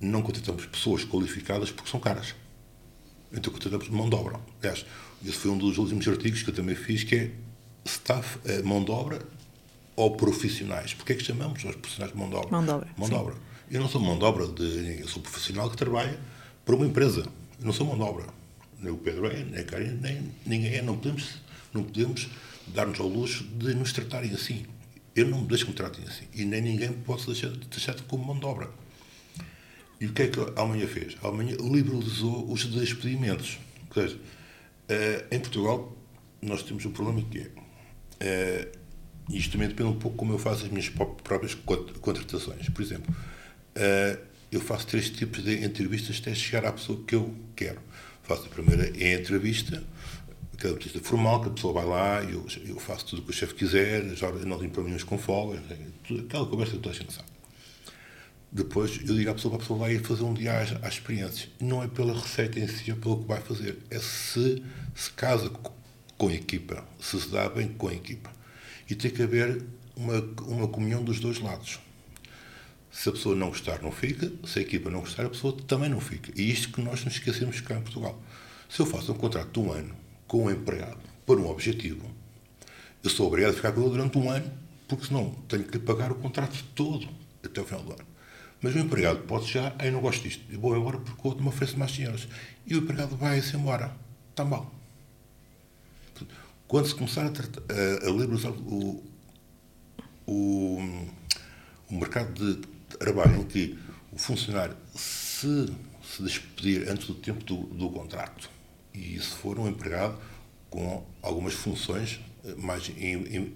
não 0.00 0.22
contratamos 0.22 0.64
pessoas 0.64 1.04
qualificadas 1.04 1.70
porque 1.70 1.90
são 1.90 2.00
caras. 2.00 2.34
Então 3.30 3.52
contratamos 3.52 3.90
mão 3.90 4.08
de 4.08 4.16
obra. 4.16 4.40
Aliás, 4.62 4.86
esse 5.22 5.36
foi 5.36 5.50
um 5.50 5.58
dos 5.58 5.76
últimos 5.76 6.08
artigos 6.08 6.42
que 6.42 6.48
eu 6.48 6.54
também 6.54 6.74
fiz, 6.74 7.04
que 7.04 7.14
é 7.14 7.30
staff, 7.84 8.38
é 8.46 8.62
mão 8.62 8.82
de 8.82 8.90
obra 8.90 9.20
ou 9.94 10.16
profissionais. 10.16 10.94
Porquê 10.94 11.12
é 11.12 11.16
que 11.16 11.24
chamamos 11.24 11.62
os 11.62 11.76
profissionais 11.76 12.14
de 12.14 12.18
mão 12.18 12.30
de 12.30 12.36
obra? 12.36 12.50
Mão 12.50 12.64
de 12.64 12.70
obra. 12.70 12.88
Mão 12.96 13.08
de 13.10 13.14
obra. 13.14 13.51
Eu 13.72 13.80
não 13.80 13.88
sou 13.88 14.02
mão 14.02 14.18
de 14.18 14.24
obra 14.26 14.46
de 14.48 14.62
ninguém, 14.62 15.00
eu 15.00 15.08
sou 15.08 15.22
profissional 15.22 15.70
que 15.70 15.78
trabalha 15.78 16.20
para 16.62 16.74
uma 16.74 16.84
empresa. 16.84 17.22
Eu 17.58 17.64
não 17.64 17.72
sou 17.72 17.86
mão 17.86 17.96
de 17.96 18.02
obra. 18.02 18.26
Nem 18.78 18.92
o 18.92 18.98
Pedro 18.98 19.26
é, 19.26 19.42
nem 19.44 19.60
a 19.60 19.64
Karen, 19.64 19.96
nem 19.98 20.30
ninguém 20.44 20.74
é. 20.74 20.82
Não 20.82 20.98
podemos, 20.98 21.38
não 21.72 21.82
podemos 21.82 22.28
dar-nos 22.66 23.00
ao 23.00 23.08
luxo 23.08 23.44
de 23.44 23.72
nos 23.74 23.90
tratarem 23.94 24.30
assim. 24.30 24.66
Eu 25.16 25.26
não 25.26 25.40
me 25.40 25.46
deixo 25.48 25.64
que 25.64 25.70
me 25.70 25.76
tratem 25.76 26.04
assim. 26.04 26.26
E 26.34 26.44
nem 26.44 26.60
ninguém 26.60 26.92
pode 26.92 27.24
deixar, 27.24 27.48
deixar 27.48 27.94
de 27.94 28.02
como 28.02 28.22
mão 28.22 28.38
de 28.38 28.44
obra. 28.44 28.68
E 29.98 30.04
o 30.04 30.12
que 30.12 30.20
é 30.20 30.28
que 30.28 30.38
a 30.38 30.52
Alemanha 30.60 30.86
fez? 30.86 31.16
A 31.22 31.28
Alemanha 31.28 31.56
liberalizou 31.58 32.52
os 32.52 32.66
despedimentos. 32.66 33.58
Ou 33.88 34.02
seja, 34.02 34.16
uh, 34.16 35.34
em 35.34 35.40
Portugal, 35.40 35.96
nós 36.42 36.62
temos 36.62 36.84
um 36.84 36.90
problema 36.90 37.26
que 37.26 37.38
é. 37.38 38.68
Uh, 38.68 39.34
isto 39.34 39.52
também 39.52 39.68
depende 39.68 39.88
um 39.88 39.98
pouco 39.98 40.18
como 40.18 40.34
eu 40.34 40.38
faço 40.38 40.66
as 40.66 40.70
minhas 40.70 40.90
próprias 40.90 41.54
contratações. 42.02 42.68
Por 42.68 42.82
exemplo, 42.82 43.14
uh, 43.76 44.18
eu 44.50 44.60
faço 44.60 44.86
três 44.86 45.10
tipos 45.10 45.42
de 45.42 45.64
entrevistas 45.64 46.18
até 46.20 46.34
chegar 46.34 46.66
à 46.66 46.72
pessoa 46.72 47.02
que 47.06 47.14
eu 47.14 47.34
quero. 47.56 47.80
Faço 48.22 48.46
a 48.46 48.48
primeira 48.48 48.92
é 49.02 49.16
a 49.16 49.20
entrevista, 49.20 49.82
aquela 50.52 50.74
notícia 50.74 51.00
formal, 51.00 51.40
que 51.42 51.48
a 51.48 51.52
pessoa 51.52 51.72
vai 51.72 51.84
lá, 51.84 52.22
eu, 52.22 52.46
eu 52.66 52.78
faço 52.78 53.06
tudo 53.06 53.22
o 53.22 53.24
que 53.24 53.30
o 53.30 53.34
chefe 53.34 53.54
quiser, 53.54 54.14
já 54.14 54.30
não 54.30 54.58
tenho 54.58 54.70
problemas 54.70 55.02
com 55.02 55.18
folga, 55.18 55.60
aquela 56.26 56.46
conversa 56.46 56.72
que 56.72 56.78
toda 56.78 56.94
a 56.94 56.98
gente 56.98 57.12
sabe. 57.12 57.32
Depois 58.54 59.00
eu 59.08 59.16
digo 59.16 59.30
à 59.30 59.34
pessoa 59.34 59.52
para 59.52 59.56
a 59.56 59.60
pessoa 59.62 59.78
vai 59.78 59.98
fazer 59.98 60.24
um 60.24 60.34
dia 60.34 60.52
à, 60.52 60.86
à 60.86 60.88
experiência. 60.88 61.48
Não 61.58 61.82
é 61.82 61.88
pela 61.88 62.12
receita 62.12 62.60
em 62.60 62.68
si, 62.68 62.90
é 62.90 62.94
pelo 62.94 63.22
que 63.22 63.26
vai 63.26 63.40
fazer. 63.40 63.78
É 63.88 63.98
se 63.98 64.62
se 64.94 65.10
casa 65.12 65.50
com 66.18 66.28
a 66.28 66.34
equipa, 66.34 66.84
se 67.00 67.18
se 67.18 67.28
dá 67.28 67.48
bem 67.48 67.68
com 67.68 67.88
a 67.88 67.94
equipa. 67.94 68.30
E 68.90 68.94
tem 68.94 69.10
que 69.10 69.22
haver 69.22 69.64
uma, 69.96 70.20
uma 70.42 70.68
comunhão 70.68 71.02
dos 71.02 71.18
dois 71.18 71.40
lados. 71.40 71.80
Se 72.92 73.08
a 73.08 73.12
pessoa 73.12 73.34
não 73.34 73.48
gostar, 73.48 73.80
não 73.80 73.90
fica. 73.90 74.30
Se 74.46 74.58
a 74.58 74.62
equipa 74.62 74.90
não 74.90 75.00
gostar, 75.00 75.24
a 75.24 75.30
pessoa 75.30 75.56
também 75.66 75.88
não 75.88 75.98
fica. 75.98 76.30
E 76.36 76.50
isto 76.50 76.70
que 76.70 76.82
nós 76.82 77.02
nos 77.04 77.14
esquecemos 77.14 77.58
cá 77.62 77.74
em 77.74 77.80
Portugal. 77.80 78.22
Se 78.68 78.80
eu 78.80 78.86
faço 78.86 79.12
um 79.12 79.16
contrato 79.16 79.50
de 79.50 79.66
um 79.66 79.72
ano 79.72 79.94
com 80.28 80.44
um 80.44 80.50
empregado 80.50 81.00
para 81.26 81.36
um 81.36 81.48
objetivo, 81.48 82.06
eu 83.02 83.10
sou 83.10 83.26
obrigado 83.26 83.52
a 83.52 83.54
ficar 83.54 83.72
com 83.72 83.80
ele 83.80 83.90
durante 83.90 84.18
um 84.18 84.30
ano, 84.30 84.52
porque 84.86 85.06
senão 85.06 85.30
tenho 85.48 85.64
que 85.64 85.78
pagar 85.78 86.12
o 86.12 86.16
contrato 86.16 86.62
todo 86.74 87.08
até 87.42 87.60
o 87.62 87.64
final 87.64 87.82
do 87.82 87.92
ano. 87.92 88.06
Mas 88.60 88.74
o 88.74 88.78
empregado 88.78 89.20
pode 89.20 89.46
chegar, 89.46 89.74
eu 89.84 89.90
não 89.90 90.00
gosto 90.00 90.22
disto, 90.22 90.44
eu 90.50 90.60
vou 90.60 90.76
embora 90.76 90.98
porque 90.98 91.26
outro 91.26 91.42
me 91.42 91.48
oferece 91.48 91.76
mais 91.76 91.90
dinheiro. 91.92 92.16
E 92.66 92.74
o 92.74 92.78
empregado 92.78 93.16
vai-se 93.16 93.56
embora. 93.56 93.96
Está 94.30 94.44
mal. 94.44 94.72
Quando 96.68 96.86
se 96.86 96.94
começar 96.94 97.26
a, 97.26 97.30
tratar, 97.30 97.62
a, 97.68 98.06
a 98.06 98.10
liberalizar 98.10 98.52
o, 98.52 99.02
o, 100.26 101.08
o 101.90 101.94
mercado 101.94 102.54
de 102.54 102.71
trabalho 103.02 103.40
em 103.40 103.44
que 103.44 103.76
o 104.12 104.18
funcionário 104.18 104.76
se, 104.94 105.66
se 106.04 106.22
despedir 106.22 106.88
antes 106.88 107.08
do 107.08 107.14
tempo 107.14 107.42
do, 107.42 107.56
do 107.66 107.90
contrato 107.90 108.48
e 108.94 109.18
se 109.18 109.34
for 109.34 109.58
um 109.58 109.68
empregado 109.68 110.16
com 110.70 111.04
algumas 111.20 111.54
funções 111.54 112.20
eh, 112.44 112.54
mais 112.56 112.88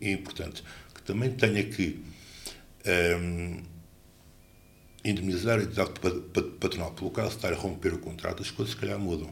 importantes, 0.02 0.64
que 0.92 1.02
também 1.02 1.30
tenha 1.30 1.62
que 1.62 2.02
um, 2.84 2.90
ehm, 2.90 3.62
indemnizar 5.04 5.60
a 5.60 5.62
entidade 5.62 5.92
patronal 6.58 6.90
pelo 6.92 7.10
caso 7.10 7.30
de 7.30 7.36
estar 7.36 7.52
a 7.52 7.56
romper 7.56 7.94
o 7.94 7.98
contrato, 7.98 8.42
as 8.42 8.50
coisas 8.50 8.74
se 8.74 8.80
calhar 8.80 8.98
mudam. 8.98 9.30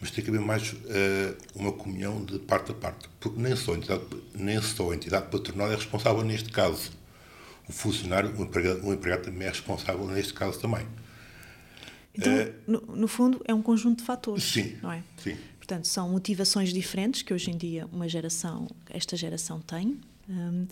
Mas 0.00 0.10
tem 0.10 0.24
que 0.24 0.30
haver 0.30 0.40
mais 0.40 0.72
uh, 0.72 1.36
uma 1.54 1.72
comunhão 1.72 2.24
de 2.24 2.38
parte 2.38 2.72
a 2.72 2.74
parte, 2.74 3.06
porque 3.20 3.38
nem 3.38 3.54
só, 3.54 3.74
a 3.74 3.76
entidade, 3.76 4.04
nem 4.34 4.62
só 4.62 4.90
a 4.90 4.94
entidade 4.94 5.30
patronal 5.30 5.70
é 5.70 5.74
responsável 5.74 6.24
neste 6.24 6.50
caso. 6.50 6.90
O 7.68 7.72
funcionário, 7.72 8.34
o 8.36 8.42
empregado, 8.42 8.86
o 8.86 8.92
empregado 8.92 9.24
também 9.24 9.46
é 9.46 9.50
responsável 9.50 10.06
neste 10.06 10.34
caso 10.34 10.58
também. 10.58 10.86
Então, 12.14 12.32
uh, 12.32 12.52
no, 12.66 12.96
no, 12.96 13.08
fundo, 13.08 13.40
é 13.46 13.54
um 13.54 13.62
conjunto 13.62 14.00
de 14.00 14.04
fatores, 14.04 14.44
sim, 14.44 14.76
não 14.82 14.90
é? 14.90 15.02
Sim. 15.16 15.36
Portanto, 15.58 15.86
são 15.86 16.08
motivações 16.08 16.72
diferentes 16.72 17.22
que 17.22 17.32
hoje 17.32 17.50
em 17.50 17.56
dia 17.56 17.86
uma 17.92 18.08
geração, 18.08 18.66
esta 18.88 19.16
geração 19.16 19.60
tem, 19.60 20.00
um, 20.28 20.66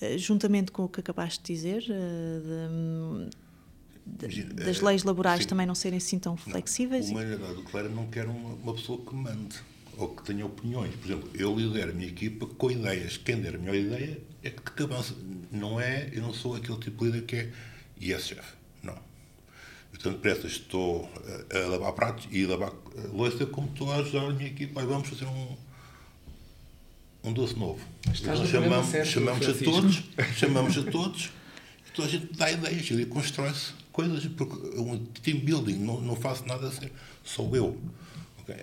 eh, 0.00 0.16
juntamente 0.16 0.72
com 0.72 0.84
o 0.84 0.88
que 0.88 1.00
acabaste 1.00 1.44
de 1.44 1.52
dizer, 1.52 1.84
uh, 1.90 3.28
de, 4.06 4.28
de, 4.28 4.42
das 4.54 4.80
leis 4.80 5.02
laborais 5.02 5.42
sim. 5.42 5.48
também 5.48 5.66
não 5.66 5.74
serem 5.74 5.98
assim 5.98 6.18
tão 6.18 6.36
flexíveis. 6.36 7.10
Não, 7.10 7.16
uma 7.16 7.22
humanidade 7.22 7.62
clara 7.64 7.88
não 7.88 8.06
quer 8.06 8.26
uma, 8.26 8.54
uma, 8.54 8.74
pessoa 8.74 9.04
que 9.04 9.14
mande 9.14 9.56
ou 9.98 10.08
que 10.08 10.22
tenha 10.22 10.46
opiniões. 10.46 10.94
Por 10.96 11.06
exemplo, 11.06 11.30
eu 11.34 11.54
lidero 11.54 11.90
a 11.90 11.94
minha 11.94 12.08
equipa 12.08 12.46
com 12.46 12.70
ideias. 12.70 13.16
Quem 13.16 13.40
der 13.40 13.56
a 13.56 13.58
melhor 13.58 13.74
ideia 13.74 14.18
é 14.42 14.50
que 14.50 14.82
avança. 14.82 15.14
Não 15.50 15.80
é, 15.80 16.10
eu 16.12 16.22
não 16.22 16.32
sou 16.32 16.54
aquele 16.54 16.78
tipo 16.78 17.04
de 17.04 17.10
líder 17.10 17.26
que 17.26 17.36
é 17.36 17.52
yes, 18.00 18.26
chefe. 18.26 18.52
Não. 18.82 18.98
Portanto, 19.90 20.18
pressa, 20.20 20.46
estou 20.46 21.10
a, 21.52 21.58
a 21.58 21.66
lavar 21.68 21.92
pratos 21.92 22.28
e 22.30 22.44
a 22.44 22.48
lavar 22.48 22.72
louça 23.12 23.46
como 23.46 23.68
estou 23.68 23.92
a 23.92 23.96
ajudar 23.96 24.26
a 24.26 24.30
minha 24.32 24.48
equipa. 24.48 24.84
Vamos 24.84 25.08
fazer 25.08 25.24
um, 25.24 25.56
um 27.24 27.32
doce 27.32 27.56
novo. 27.56 27.80
Estás 28.12 28.48
chamamos, 28.48 28.88
certo, 28.88 29.08
chamamos 29.08 29.48
a 29.48 29.54
todos, 29.54 30.02
chamamos 30.36 30.78
a 30.78 30.82
todos, 30.84 31.30
e 31.86 31.90
toda 31.92 32.08
a 32.08 32.10
gente 32.10 32.32
dá 32.34 32.50
ideias 32.50 32.90
e 32.90 33.06
constrói-se 33.06 33.72
coisas, 33.92 34.24
porque 34.26 34.54
um 34.78 35.04
team 35.22 35.40
building, 35.40 35.78
não, 35.78 36.00
não 36.00 36.14
faço 36.14 36.46
nada 36.46 36.68
assim, 36.68 36.88
sou 37.24 37.54
eu. 37.56 37.76
Okay? 38.42 38.56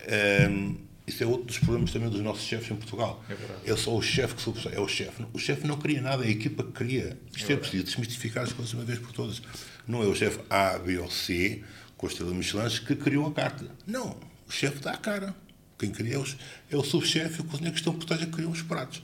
Um, 0.50 0.78
isso 1.08 1.24
é 1.24 1.26
outro 1.28 1.46
dos 1.46 1.60
problemas 1.60 1.92
também 1.92 2.10
dos 2.10 2.22
nossos 2.22 2.44
chefes 2.44 2.72
em 2.72 2.76
Portugal. 2.76 3.24
É, 3.30 3.72
é 3.72 3.76
só 3.76 3.96
o 3.96 4.02
chefe 4.02 4.36
que 4.36 4.42
sou, 4.42 4.56
é 4.72 4.80
o 4.80 4.88
chefe. 4.88 5.26
O 5.34 5.40
chefe 5.40 5.68
não 5.68 5.78
cria 5.78 6.02
nada, 6.02 6.24
é 6.24 6.28
a 6.28 6.32
equipa 6.32 6.64
que 6.64 6.72
cria. 6.72 7.18
Isto 7.36 7.52
é, 7.52 7.54
é 7.54 7.58
preciso 7.58 7.84
desmistificar 7.84 8.44
as 8.44 8.54
coisas 8.54 8.74
uma 8.74 8.84
vez 8.84 8.98
por 8.98 9.12
todas. 9.12 9.42
Não 9.88 10.02
é 10.02 10.08
o 10.08 10.16
chefe 10.16 10.40
A, 10.50 10.80
B 10.80 10.98
ou 10.98 11.10
C, 11.10 11.64
com 11.96 12.08
a 12.08 12.10
estrela 12.10 12.34
Michelin, 12.34 12.70
que 12.86 12.96
criou 12.96 13.28
a 13.28 13.32
carta. 13.32 13.70
Não, 13.86 14.18
o 14.48 14.52
chefe 14.52 14.80
dá 14.80 14.92
a 14.92 14.98
cara. 14.98 15.36
Quem 15.78 15.92
cria 15.92 16.16
é 16.16 16.18
o, 16.18 16.26
é 16.72 16.78
o 16.78 16.84
subchefe 16.84 17.40
e 17.40 17.42
o 17.42 17.44
cozinheiro 17.44 17.74
que 17.74 17.80
estão 17.80 17.94
por 17.94 18.06
trás 18.06 18.24
que 18.24 18.32
criam 18.32 18.52
os 18.52 18.62
pratos. 18.62 19.04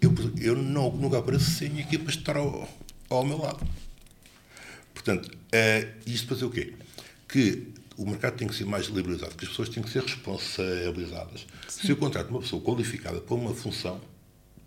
Eu, 0.00 0.14
eu 0.40 0.56
não, 0.56 0.90
nunca 0.92 1.18
apareço 1.18 1.50
sem 1.50 1.80
equipas 1.80 2.14
estar 2.14 2.36
ao, 2.36 2.68
ao 3.10 3.24
meu 3.24 3.38
lado. 3.38 3.66
Portanto, 4.94 5.30
é, 5.50 5.94
isto 6.06 6.26
para 6.26 6.34
dizer 6.34 6.46
o 6.46 6.50
quê? 6.50 6.74
Que 7.28 7.68
o 7.98 8.06
mercado 8.06 8.36
tem 8.36 8.46
que 8.46 8.54
ser 8.54 8.64
mais 8.64 8.86
liberalizado, 8.86 9.34
que 9.34 9.44
as 9.44 9.50
pessoas 9.50 9.68
têm 9.68 9.82
que 9.82 9.90
ser 9.90 10.04
responsabilizadas. 10.04 11.44
Sim. 11.66 11.80
Se 11.82 11.90
eu 11.90 11.96
contrato 11.96 12.30
uma 12.30 12.38
pessoa 12.38 12.62
qualificada 12.62 13.20
para 13.20 13.34
uma 13.34 13.52
função, 13.52 14.00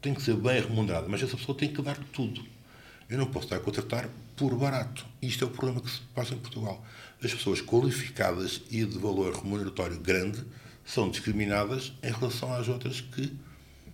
tem 0.02 0.14
que 0.14 0.22
ser 0.22 0.36
bem 0.36 0.62
remunerada, 0.62 1.08
mas 1.08 1.24
essa 1.24 1.38
pessoa 1.38 1.58
tem 1.58 1.72
que 1.72 1.82
dar 1.82 1.98
tudo. 2.12 2.44
Eu 3.10 3.18
não 3.18 3.28
posso 3.28 3.46
estar 3.46 3.56
a 3.56 3.60
contratar 3.62 4.10
por 4.36 4.54
barato. 4.56 5.06
Isto 5.22 5.46
é 5.46 5.48
o 5.48 5.50
problema 5.50 5.80
que 5.80 5.90
se 5.90 6.02
passa 6.14 6.34
em 6.34 6.40
Portugal. 6.40 6.84
As 7.24 7.34
pessoas 7.34 7.62
qualificadas 7.62 8.64
e 8.70 8.84
de 8.84 8.98
valor 8.98 9.34
remuneratório 9.34 9.98
grande 9.98 10.44
são 10.84 11.10
discriminadas 11.10 11.94
em 12.04 12.12
relação 12.12 12.54
às 12.54 12.68
outras 12.68 13.00
que 13.00 13.34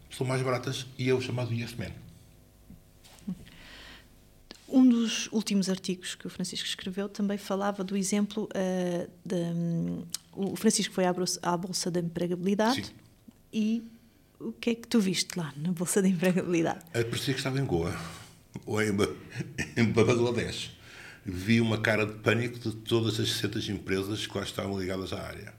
são 0.10 0.26
mais 0.26 0.42
baratas 0.42 0.88
e 0.98 1.10
é 1.10 1.14
o 1.14 1.22
chamado 1.22 1.54
yes 1.54 1.76
man. 1.76 1.92
Um 4.68 4.88
dos 4.88 5.28
últimos 5.32 5.70
artigos 5.70 6.16
que 6.16 6.28
o 6.28 6.30
Francisco 6.30 6.68
escreveu 6.68 7.08
também 7.08 7.38
falava 7.38 7.84
do 7.84 7.96
exemplo 7.96 8.50
uh, 8.54 9.10
de, 9.24 9.36
um, 9.36 10.04
o 10.34 10.56
Francisco 10.56 10.94
foi 10.94 11.06
à 11.06 11.14
Bolsa, 11.14 11.40
à 11.42 11.56
Bolsa 11.56 11.90
da 11.90 12.02
Empregabilidade 12.02 12.86
Sim. 12.86 12.92
e 13.54 13.84
o 14.40 14.52
que 14.52 14.72
é 14.72 14.76
que 14.76 14.88
tu 14.88 15.00
viste 15.00 15.38
lá 15.38 15.54
na 15.56 15.72
Bolsa 15.72 16.02
da 16.02 16.08
Empregabilidade? 16.08 16.80
É, 16.94 17.04
parecia 17.04 17.34
que 17.34 17.40
estava 17.40 17.60
em 17.60 17.66
Goa 17.66 17.98
ou 18.66 18.82
em, 18.82 18.90
em 19.78 19.86
Bangladesh. 19.86 20.72
Vi 21.26 21.62
uma 21.62 21.80
cara 21.80 22.06
de 22.06 22.14
pânico 22.14 22.60
de 22.60 22.76
todas 22.76 23.20
as 23.20 23.32
60 23.32 23.72
empresas 23.72 24.28
que 24.28 24.38
lá 24.38 24.44
estavam 24.44 24.80
ligadas 24.80 25.14
à 25.14 25.22
área. 25.22 25.54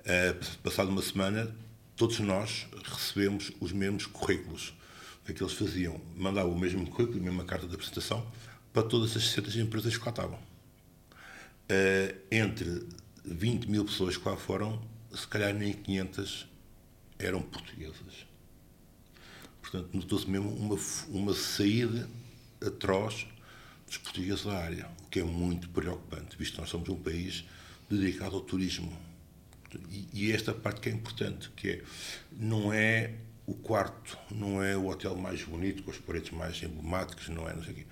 Uh, 0.00 0.60
passado 0.62 0.90
uma 0.90 1.02
semana, 1.02 1.54
todos 1.96 2.18
nós 2.20 2.66
recebemos 2.84 3.50
os 3.60 3.72
mesmos 3.72 4.06
currículos 4.06 4.74
o 5.22 5.24
que 5.24 5.30
é 5.30 5.34
que 5.36 5.42
eles 5.42 5.54
faziam? 5.54 6.00
Mandavam 6.16 6.52
o 6.52 6.58
mesmo 6.58 6.84
currículo, 6.84 7.20
a 7.20 7.22
mesma 7.22 7.44
carta 7.44 7.66
de 7.66 7.74
apresentação 7.74 8.26
para 8.72 8.82
todas 8.82 9.16
as 9.16 9.24
60 9.30 9.58
empresas 9.60 9.96
que 9.96 10.04
lá 10.04 10.10
estavam. 10.10 10.38
Uh, 10.38 12.18
entre 12.30 12.86
20 13.24 13.66
mil 13.66 13.84
pessoas 13.84 14.16
que 14.16 14.28
lá 14.28 14.36
foram, 14.36 14.82
se 15.14 15.26
calhar 15.26 15.54
nem 15.54 15.72
500 15.72 16.46
eram 17.18 17.42
portuguesas. 17.42 18.26
Portanto, 19.60 19.90
notou-se 19.92 20.28
mesmo 20.28 20.50
uma, 20.50 20.78
uma 21.08 21.34
saída 21.34 22.08
atroz 22.60 23.26
dos 23.86 23.98
portugueses 23.98 24.44
da 24.44 24.58
área, 24.58 24.88
o 25.04 25.08
que 25.08 25.20
é 25.20 25.24
muito 25.24 25.68
preocupante, 25.68 26.36
visto 26.36 26.54
que 26.54 26.60
nós 26.60 26.70
somos 26.70 26.88
um 26.88 26.96
país 26.96 27.44
dedicado 27.88 28.36
ao 28.36 28.42
turismo. 28.42 28.92
E, 29.90 30.08
e 30.12 30.32
esta 30.32 30.52
parte 30.52 30.80
que 30.80 30.88
é 30.88 30.92
importante, 30.92 31.50
que 31.56 31.70
é, 31.70 31.82
não 32.32 32.72
é 32.72 33.14
o 33.46 33.54
quarto 33.54 34.16
não 34.30 34.62
é 34.62 34.76
o 34.76 34.86
hotel 34.88 35.16
mais 35.16 35.42
bonito, 35.42 35.82
com 35.82 35.90
as 35.90 35.98
paredes 35.98 36.30
mais 36.30 36.62
emblemáticas, 36.62 37.28
não 37.28 37.48
é, 37.48 37.54
não 37.54 37.62
sei 37.62 37.72
o 37.72 37.76
quê. 37.76 37.86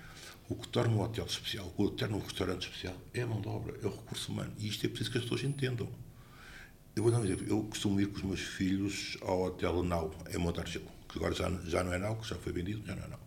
O 0.51 0.55
que 0.55 0.67
torna 0.67 0.93
um 0.93 1.01
hotel 1.01 1.25
especial, 1.25 1.73
o 1.77 1.89
que 1.89 1.95
torna 1.95 2.17
um 2.17 2.19
restaurante 2.19 2.67
especial, 2.67 2.93
é 3.13 3.21
a 3.21 3.25
mão 3.25 3.39
de 3.39 3.47
obra, 3.47 3.73
é 3.81 3.85
o 3.85 3.89
recurso 3.89 4.33
humano. 4.33 4.51
E 4.57 4.67
isto 4.67 4.85
é 4.85 4.89
preciso 4.89 5.09
que 5.09 5.17
as 5.17 5.23
pessoas 5.23 5.43
entendam. 5.45 5.87
Eu 6.93 7.03
vou 7.03 7.11
dar 7.11 7.19
um 7.19 7.23
exemplo. 7.23 7.45
Eu 7.47 7.63
costumo 7.63 8.01
ir 8.01 8.07
com 8.07 8.17
os 8.17 8.23
meus 8.23 8.41
filhos 8.41 9.17
ao 9.21 9.43
Hotel 9.43 9.81
Nau, 9.81 10.13
em 10.29 10.37
Montargil, 10.37 10.81
que 11.07 11.17
agora 11.17 11.33
já, 11.33 11.49
já 11.67 11.85
não 11.85 11.93
é 11.93 11.97
Nau, 11.97 12.17
que 12.17 12.27
já 12.27 12.35
foi 12.35 12.51
vendido, 12.51 12.85
já 12.85 12.93
não 12.93 13.01
é 13.01 13.07
Nau. 13.07 13.19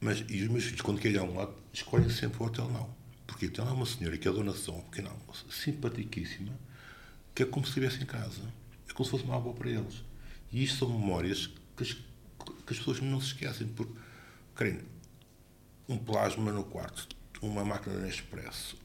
Mas, 0.00 0.24
e 0.28 0.42
os 0.42 0.48
meus 0.48 0.64
filhos, 0.64 0.80
quando 0.80 1.00
querem 1.00 1.16
ir 1.16 1.20
a 1.20 1.22
um 1.22 1.36
lado, 1.36 1.54
escolhem 1.72 2.10
sempre 2.10 2.42
o 2.42 2.46
Hotel 2.46 2.68
Nau. 2.72 2.92
Porque 3.24 3.46
então 3.46 3.68
há 3.68 3.72
uma 3.72 3.86
senhora 3.86 4.18
que 4.18 4.26
é 4.26 4.32
dona 4.32 4.52
de 4.52 4.68
um 4.68 4.80
pequena 4.80 5.10
almoço, 5.10 5.46
simpaticíssima, 5.48 6.58
que 7.32 7.44
é 7.44 7.46
como 7.46 7.64
se 7.64 7.70
estivesse 7.70 8.02
em 8.02 8.06
casa. 8.06 8.42
É 8.88 8.92
como 8.92 9.04
se 9.04 9.12
fosse 9.12 9.22
uma 9.22 9.36
avó 9.36 9.52
para 9.52 9.70
eles. 9.70 10.02
E 10.50 10.64
isto 10.64 10.78
são 10.78 10.88
memórias 10.88 11.48
que 11.76 11.84
as, 11.84 11.92
que 11.92 12.72
as 12.72 12.78
pessoas 12.78 13.00
não 13.00 13.20
se 13.20 13.28
esquecem, 13.28 13.68
porque, 13.68 13.92
Karina, 14.56 14.82
um 15.90 15.98
plasma 15.98 16.52
no 16.52 16.62
quarto, 16.62 17.16
uma 17.42 17.64
máquina 17.64 18.00
de 18.00 18.08
expresso, 18.08 18.76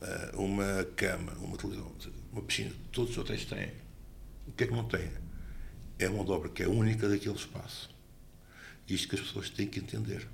eh, 0.00 0.30
uma 0.34 0.84
cama, 0.96 1.32
uma 1.34 1.58
televisão, 1.58 1.92
uma 2.32 2.40
piscina, 2.40 2.72
todos 2.90 3.10
os 3.10 3.18
hotéis 3.18 3.44
têm. 3.44 3.70
O 4.48 4.52
que 4.52 4.64
é 4.64 4.66
que 4.66 4.72
não 4.72 4.84
têm? 4.84 5.10
É 5.98 6.08
uma 6.08 6.22
obra 6.32 6.48
que 6.48 6.62
é 6.62 6.66
única 6.66 7.06
daquele 7.06 7.34
espaço. 7.34 7.90
Isto 8.88 9.08
que 9.08 9.16
as 9.16 9.20
pessoas 9.20 9.50
têm 9.50 9.66
que 9.66 9.80
entender. 9.80 10.26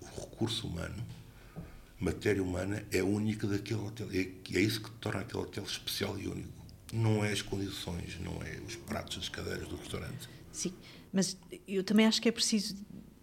O 0.00 0.06
recurso 0.20 0.68
humano, 0.68 1.04
matéria 1.98 2.42
humana, 2.42 2.84
é 2.92 3.02
única 3.02 3.48
daquele 3.48 3.80
hotel. 3.80 4.08
É, 4.12 4.30
é 4.56 4.60
isso 4.60 4.80
que 4.80 4.90
torna 4.92 5.22
aquele 5.22 5.42
hotel 5.42 5.64
especial 5.64 6.16
e 6.20 6.28
único 6.28 6.56
não 6.92 7.22
é 7.22 7.32
as 7.32 7.42
condições, 7.42 8.18
não 8.20 8.40
é 8.42 8.60
os 8.66 8.76
pratos, 8.76 9.18
as 9.18 9.28
cadeiras 9.28 9.68
do 9.68 9.76
restaurante. 9.76 10.28
Sim, 10.50 10.72
mas 11.12 11.36
eu 11.66 11.84
também 11.84 12.06
acho 12.06 12.22
que 12.22 12.28
é 12.28 12.32
preciso 12.32 12.76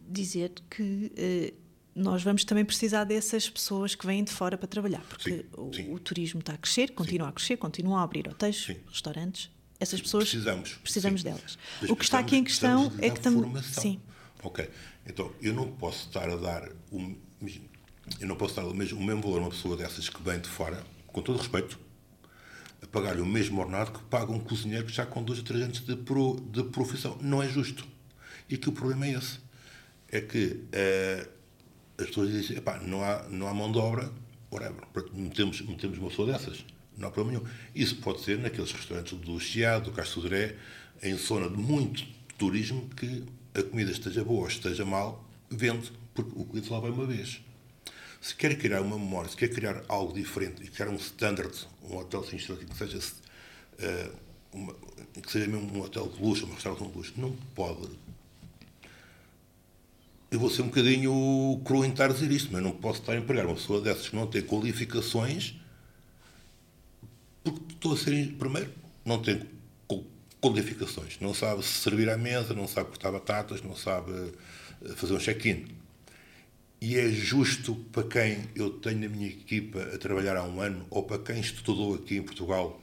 dizer 0.08 0.52
que 0.70 1.12
eh, 1.18 1.54
nós 1.96 2.22
vamos 2.22 2.44
também 2.44 2.66
precisar 2.66 3.06
dessas 3.06 3.50
pessoas 3.50 3.96
que 3.96 4.06
vêm 4.06 4.24
de 4.24 4.32
fora 4.32 4.58
para 4.58 4.68
trabalhar, 4.68 5.02
porque 5.08 5.32
sim, 5.32 5.46
o, 5.58 5.74
sim. 5.74 5.94
o, 5.94 5.98
turismo 5.98 6.42
está 6.42 6.54
a 6.54 6.58
crescer, 6.58 6.92
continua 6.92 7.28
sim. 7.28 7.30
a 7.30 7.34
crescer, 7.34 7.58
continua 7.58 8.00
a 8.02 8.04
abrir 8.04 8.28
hotéis, 8.28 8.68
restaurantes. 8.88 9.50
Essas 9.80 10.02
pessoas 10.02 10.26
precisamos, 10.26 10.74
precisamos 10.76 11.24
delas. 11.24 11.58
Mas 11.82 11.90
o 11.90 11.96
que 11.96 12.04
está 12.04 12.20
aqui 12.20 12.36
em 12.36 12.44
questão 12.44 12.92
é 13.00 13.10
que 13.10 13.20
também. 13.20 13.62
Sim. 13.64 14.00
Ok. 14.44 14.70
Então, 15.06 15.32
eu 15.42 15.54
não 15.54 15.72
posso 15.72 16.08
estar 16.08 16.30
a 16.30 16.36
dar. 16.36 16.70
Um, 16.92 17.16
eu 18.20 18.28
não 18.28 18.36
posso 18.36 18.56
dar 18.56 18.66
o 18.66 18.74
mesmo, 18.74 19.00
o 19.00 19.04
mesmo 19.04 19.22
valor 19.22 19.40
a 19.40 19.42
uma 19.42 19.50
pessoa 19.50 19.76
dessas 19.76 20.08
que 20.10 20.22
vem 20.22 20.40
de 20.40 20.48
fora, 20.48 20.84
com 21.08 21.22
todo 21.22 21.38
respeito, 21.38 21.80
a 22.82 22.88
pagar-lhe 22.88 23.22
o 23.22 23.26
mesmo 23.26 23.60
ordenado 23.60 23.92
que 23.92 24.04
paga 24.06 24.32
um 24.32 24.40
cozinheiro 24.40 24.86
que 24.86 24.94
já 24.94 25.06
com 25.06 25.24
dois 25.24 25.40
ou 25.40 25.46
três 25.46 25.64
anos 25.64 25.80
de, 25.80 25.96
pro, 25.96 26.40
de 26.50 26.64
profissão. 26.64 27.18
Não 27.22 27.42
é 27.42 27.48
justo. 27.48 27.86
E 28.50 28.58
que 28.58 28.70
o 28.70 28.72
problema 28.72 29.08
é 29.08 29.14
esse. 29.14 29.40
É 30.10 30.22
que 30.22 30.46
uh, 30.46 31.35
as 31.98 32.08
pessoas 32.08 32.32
dizem, 32.32 32.58
epá, 32.58 32.78
não 32.80 33.04
há, 33.04 33.24
não 33.30 33.48
há 33.48 33.54
mão 33.54 33.72
de 33.72 33.78
obra, 33.78 34.12
whatever, 34.52 34.84
metemos, 35.14 35.62
metemos 35.62 35.98
uma 35.98 36.10
pessoa 36.10 36.32
dessas. 36.32 36.66
Não 36.98 37.08
há 37.08 37.12
problema 37.12 37.40
nenhum. 37.40 37.54
Isso 37.74 37.98
pode 37.98 38.22
ser 38.22 38.40
naqueles 38.40 38.72
restaurantes 38.72 39.18
do 39.18 39.40
Chiado, 39.40 39.86
do 39.86 39.92
Castro 39.92 40.22
Sodré, 40.22 40.56
em 41.04 41.16
zona 41.16 41.50
de 41.50 41.58
muito 41.58 42.06
turismo, 42.38 42.90
que 42.90 43.24
a 43.54 43.64
comida 43.64 43.92
esteja 43.92 44.24
boa 44.24 44.42
ou 44.42 44.48
esteja 44.48 44.86
mal, 44.86 45.26
vende, 45.50 45.92
porque 46.14 46.32
o 46.36 46.46
cliente 46.46 46.72
lá 46.72 46.80
vai 46.80 46.92
uma 46.92 47.06
vez. 47.06 47.42
Se 48.22 48.36
quer 48.36 48.58
criar 48.58 48.82
uma 48.82 48.98
memória, 48.98 49.30
se 49.30 49.38
quer 49.38 49.50
criar 49.50 49.84
algo 49.88 50.14
diferente 50.14 50.64
e 50.64 50.68
criar 50.68 50.90
um 50.90 50.96
standard, 50.96 51.54
um 51.84 51.98
hotel 51.98 52.22
estrelas, 52.22 52.64
que 52.64 52.76
seja, 52.76 52.98
uh, 52.98 54.16
uma, 54.52 54.74
que 55.22 55.32
seja 55.32 55.48
mesmo 55.48 55.78
um 55.78 55.82
hotel 55.82 56.08
de 56.08 56.22
luxo, 56.22 56.46
um 56.46 56.54
restaurante 56.54 56.90
de 56.90 56.98
luxo, 56.98 57.14
não 57.18 57.32
pode. 57.54 57.88
Eu 60.36 60.40
vou 60.42 60.50
ser 60.50 60.64
um 60.64 60.66
bocadinho 60.66 61.62
cru 61.64 61.86
em 61.86 61.92
estar 61.92 62.10
a 62.10 62.14
dizer 62.14 62.30
isto, 62.30 62.50
mas 62.52 62.62
não 62.62 62.72
posso 62.72 63.00
estar 63.00 63.14
a 63.14 63.16
empregar 63.16 63.46
uma 63.46 63.56
pessoa 63.56 63.80
dessas 63.80 64.10
que 64.10 64.18
não 64.18 64.28
tem 64.28 64.42
qualificações, 64.42 65.56
porque 67.42 67.62
estou 67.72 67.94
a 67.94 67.98
ser, 67.98 68.34
primeiro, 68.34 68.70
não 69.06 69.22
tem 69.22 69.42
qualificações, 70.42 71.18
não 71.22 71.34
sabe 71.34 71.64
servir 71.64 72.10
à 72.10 72.18
mesa, 72.18 72.54
não 72.54 72.68
sabe 72.68 72.90
cortar 72.90 73.14
batatas, 73.14 73.62
não 73.62 73.78
sabe 73.78 74.12
eh, 74.84 74.90
fazer 74.98 75.14
um 75.14 75.20
check-in 75.20 75.68
e 76.82 76.98
é 76.98 77.10
justo 77.10 77.74
para 77.94 78.04
quem 78.04 78.44
eu 78.58 78.72
tenho 78.72 79.00
na 79.00 79.08
minha 79.08 79.28
equipa 79.28 79.84
a 79.84 79.98
trabalhar 79.98 80.36
há 80.36 80.44
um 80.44 80.60
ano 80.60 80.86
ou 80.90 81.04
para 81.04 81.18
quem 81.18 81.40
estudou 81.40 81.96
aqui 81.96 82.18
em 82.18 82.24
Portugal 82.24 82.82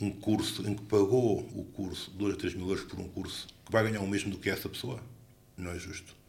um 0.00 0.10
curso 0.10 0.68
em 0.68 0.74
que 0.74 0.82
pagou 0.82 1.38
o 1.38 1.64
curso 1.76 2.10
2 2.10 2.34
a 2.34 2.36
3 2.36 2.54
mil 2.54 2.68
euros 2.68 2.84
por 2.84 2.98
um 2.98 3.06
curso 3.06 3.46
que 3.64 3.70
vai 3.70 3.84
ganhar 3.84 4.00
o 4.00 4.08
mesmo 4.08 4.32
do 4.32 4.38
que 4.38 4.50
essa 4.50 4.68
pessoa? 4.68 5.00
Não 5.56 5.70
é 5.70 5.78
justo. 5.78 6.25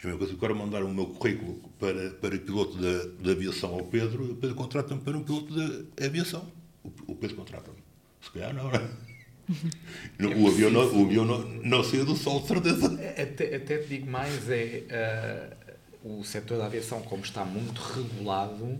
É 0.00 0.04
a 0.04 0.06
mesma 0.06 0.18
coisa 0.18 0.32
que 0.32 0.38
agora 0.38 0.54
mandar 0.54 0.82
o 0.84 0.92
meu 0.92 1.06
currículo 1.06 1.60
para, 1.78 2.10
para 2.10 2.38
piloto 2.38 2.76
da, 2.76 3.24
da 3.24 3.32
aviação 3.32 3.74
ao 3.74 3.84
Pedro, 3.84 4.32
o 4.32 4.36
Pedro 4.36 4.54
contrata-me 4.54 5.00
para 5.00 5.16
um 5.16 5.22
piloto 5.22 5.54
da 5.54 6.06
aviação. 6.06 6.46
O, 6.84 6.90
o 7.08 7.16
Pedro 7.16 7.36
contrata-me. 7.36 7.78
Se 8.20 8.30
calhar 8.30 8.54
não, 8.54 8.70
não 10.18 10.32
é? 10.32 10.36
o 10.36 10.48
avião, 10.48 10.70
não, 10.70 10.80
o 10.80 11.04
avião 11.04 11.24
não, 11.24 11.38
não 11.62 11.82
saiu 11.82 12.04
do 12.04 12.14
sol, 12.14 12.40
de 12.40 12.46
certeza. 12.48 12.86
Até, 12.86 13.56
até 13.56 13.78
te 13.78 13.88
digo 13.88 14.10
mais, 14.10 14.48
é. 14.48 15.54
Uh 15.64 15.68
o 16.02 16.24
setor 16.24 16.58
da 16.58 16.66
aviação, 16.66 17.02
como 17.02 17.22
está 17.22 17.44
muito 17.44 17.80
regulado, 17.80 18.78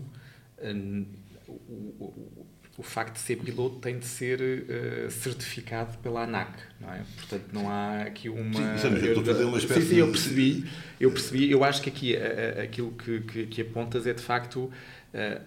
o, 1.47 2.03
o, 2.03 2.38
o, 2.79 2.83
facto 2.83 3.15
de 3.15 3.19
ser 3.19 3.35
piloto 3.37 3.77
tem 3.79 3.99
de 3.99 4.05
ser 4.05 4.39
uh, 4.39 5.11
certificado 5.11 5.97
pela 5.99 6.23
ANAC, 6.23 6.51
não 6.79 6.91
é? 6.91 7.03
Portanto, 7.17 7.45
não 7.51 7.69
há 7.69 8.03
aqui 8.03 8.29
uma... 8.29 8.77
Sim, 8.77 8.87
eu 8.87 9.07
estou 9.07 9.21
a 9.21 9.25
fazer 9.25 9.43
uma 9.43 9.57
espécie 9.57 9.81
sim, 9.81 9.87
sim, 9.87 9.95
eu 9.97 10.11
percebi. 10.11 10.65
Eu 10.99 11.11
percebi. 11.11 11.51
Eu 11.51 11.63
acho 11.63 11.81
que 11.81 11.89
aqui 11.89 12.15
uh, 12.15 12.61
aquilo 12.63 12.91
que, 12.91 13.19
que, 13.21 13.47
que, 13.47 13.61
apontas 13.61 14.07
é, 14.07 14.13
de 14.13 14.21
facto, 14.21 14.63
uh, 14.63 14.71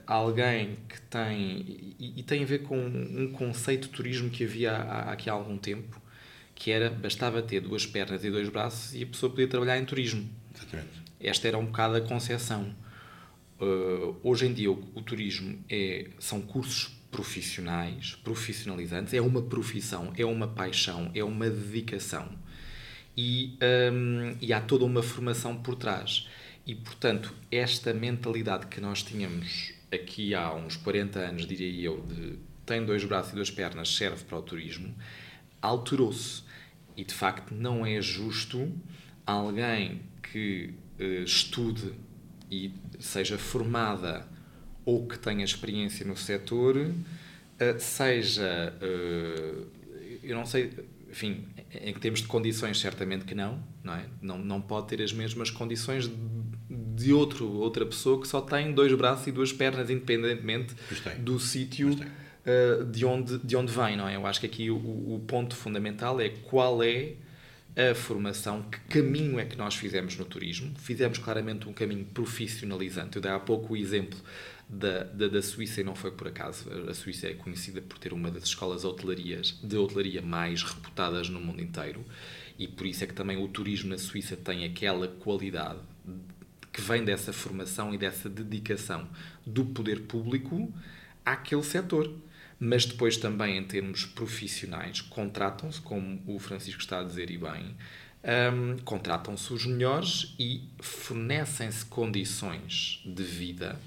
alguém 0.07 0.79
que 0.89 1.01
tem... 1.03 1.95
E, 1.99 2.21
e, 2.21 2.23
tem 2.23 2.43
a 2.43 2.47
ver 2.47 2.61
com 2.61 2.79
um 2.79 3.33
conceito 3.33 3.89
de 3.89 3.95
turismo 3.95 4.31
que 4.31 4.45
havia 4.45 4.73
há, 4.73 5.13
aqui 5.13 5.29
há 5.29 5.33
algum 5.33 5.57
tempo, 5.57 6.01
que 6.55 6.71
era, 6.71 6.91
bastava 6.91 7.43
ter 7.43 7.61
duas 7.61 7.87
pernas 7.87 8.25
e 8.25 8.31
dois 8.31 8.49
braços 8.49 8.95
e 8.95 9.03
a 9.03 9.07
pessoa 9.07 9.31
podia 9.31 9.49
trabalhar 9.49 9.79
em 9.79 9.85
turismo. 9.85 10.29
Exatamente. 10.55 11.03
Esta 11.19 11.49
era 11.49 11.59
um 11.59 11.67
bocado 11.67 11.97
a 11.97 12.01
concepção. 12.01 12.75
Uh, 13.61 14.17
hoje 14.25 14.47
em 14.47 14.53
dia 14.53 14.73
o, 14.73 14.85
o, 14.95 15.03
turismo 15.03 15.57
é, 15.71 16.09
são 16.19 16.41
cursos 16.41 17.01
profissionais, 17.13 18.17
profissionalizantes, 18.25 19.15
é 19.15 19.21
uma 19.21 19.43
profissão, 19.43 20.13
é 20.17 20.25
uma 20.25 20.49
paixão, 20.49 21.11
é 21.15 21.23
uma 21.23 21.49
dedicação 21.49 22.29
e, 23.17 23.59
um, 23.93 24.37
e 24.41 24.53
há 24.53 24.61
toda 24.61 24.85
uma 24.85 25.03
formação 25.03 25.57
por 25.57 25.77
trás. 25.77 26.29
E, 26.67 26.75
portanto, 26.75 27.35
esta 27.51 27.93
mentalidade 27.93 28.67
que 28.67 28.81
nós 28.81 29.03
tínhamos 29.03 29.73
aqui 29.93 30.35
há 30.35 30.55
uns 30.55 30.77
40 30.77 31.19
anos, 31.19 31.47
diria 31.47 31.85
eu, 31.85 32.01
de 32.03 32.39
tem 32.65 32.85
dois 32.85 33.05
braços 33.05 33.33
e 33.33 33.35
duas 33.35 33.51
pernas, 33.51 33.95
serve 33.95 34.25
para 34.25 34.39
o 34.39 34.43
turismo, 34.43 34.95
alterou-se. 35.61 36.43
E, 36.97 37.05
de 37.05 37.13
facto, 37.13 37.55
não 37.55 37.85
é 37.85 38.01
justo 38.01 38.73
alguém 39.27 40.03
que 40.23 40.75
uh, 40.99 41.25
estude 41.25 41.93
e 42.51 42.73
seja 42.99 43.37
formada 43.37 44.29
ou 44.85 45.07
que 45.07 45.19
tenha 45.19 45.45
experiência 45.45 46.07
no 46.07 46.17
setor, 46.17 46.77
uh, 46.77 46.93
seja, 47.79 48.75
uh, 48.83 49.67
eu 50.23 50.37
não 50.37 50.45
sei, 50.45 50.71
enfim, 51.11 51.45
em 51.73 51.95
termos 51.95 52.21
de 52.21 52.27
condições, 52.27 52.79
certamente 52.81 53.25
que 53.25 53.35
não, 53.35 53.63
não 53.83 53.95
é? 53.95 54.05
Não, 54.21 54.39
não 54.39 54.61
pode 54.61 54.89
ter 54.89 55.03
as 55.03 55.13
mesmas 55.13 55.51
condições 55.51 56.11
de 56.69 57.13
outro, 57.13 57.51
outra 57.51 57.85
pessoa 57.87 58.21
que 58.21 58.29
só 58.29 58.41
tem 58.41 58.73
dois 58.73 58.93
braços 58.95 59.27
e 59.27 59.33
duas 59.33 59.53
pernas, 59.53 59.91
independentemente 59.91 60.75
do 61.19 61.39
sítio 61.39 61.91
uh, 61.91 62.85
de, 62.85 63.05
onde, 63.05 63.39
de 63.39 63.57
onde 63.57 63.73
vem, 63.73 63.97
não 63.97 64.09
é? 64.09 64.17
Eu 64.17 64.27
acho 64.27 64.41
que 64.41 64.47
aqui 64.47 64.71
o, 64.71 64.77
o 64.77 65.23
ponto 65.27 65.55
fundamental 65.57 66.21
é 66.21 66.29
qual 66.29 66.83
é 66.83 67.15
a 67.75 67.95
formação, 67.95 68.63
que 68.63 68.79
caminho 68.81 69.41
é 69.41 69.47
que 69.47 69.57
nós 69.57 69.75
fizemos 69.75 70.17
no 70.17 70.25
turismo. 70.25 70.73
Fizemos 70.79 71.19
claramente 71.19 71.69
um 71.69 71.73
caminho 71.73 72.05
profissionalizante. 72.05 73.17
Eu 73.17 73.23
dei 73.23 73.31
há 73.31 73.41
pouco 73.41 73.73
o 73.73 73.77
exemplo 73.77 74.19
da, 74.73 75.05
da, 75.05 75.29
da, 75.29 75.43
Suíça 75.43 75.83
e 75.83 75.85
não 75.85 75.95
foi 75.95 76.11
por 76.11 76.29
acaso. 76.29 76.71
A 76.89 76.95
Suíça 76.95 77.29
é 77.29 77.35
conhecida 77.35 77.83
por 77.83 77.99
ter 77.99 78.15
uma 78.15 78.31
das 78.31 78.45
escolas 78.45 78.85
hotelarias, 78.85 79.59
de 79.63 79.77
hotelaria 79.77 80.23
mais 80.23 80.63
reputadas 80.63 81.29
no 81.29 81.39
mundo 81.39 81.61
inteiro 81.61 82.03
e 82.59 82.67
por 82.67 82.87
isso 82.87 83.05
é 83.05 83.07
que 83.07 83.13
também 83.13 83.37
o 83.37 83.47
turismo 83.49 83.91
na 83.91 83.99
Suíça 83.99 84.35
tem 84.35 84.65
aquela 84.65 85.07
qualidade 85.07 85.81
que 86.73 86.81
vem 86.81 87.05
dessa 87.05 87.35
formação 87.35 87.93
e 87.93 87.99
dessa 87.99 88.31
dedicação 88.31 89.07
do 89.47 89.67
poder 89.67 90.03
público 90.03 90.73
àquele 91.25 91.63
setor 91.63 92.11
mas 92.65 92.87
depois 92.87 93.17
também 93.17 93.59
em 93.59 93.65
termos 93.65 94.07
profissionais 94.07 95.01
contratam-se, 95.01 95.81
como 95.81 96.23
o 96.29 96.39
Francisco 96.39 96.81
está 96.81 97.01
a 97.01 97.03
dizer 97.03 97.29
e 97.29 97.37
bem, 97.37 97.75
um, 98.55 98.79
contratam-se 98.85 99.53
os 99.53 99.67
melhores 99.67 100.33
e 100.39 100.63
fornecem-se 100.81 101.85
condições 101.85 103.03
de 103.05 103.25
vida 103.25 103.81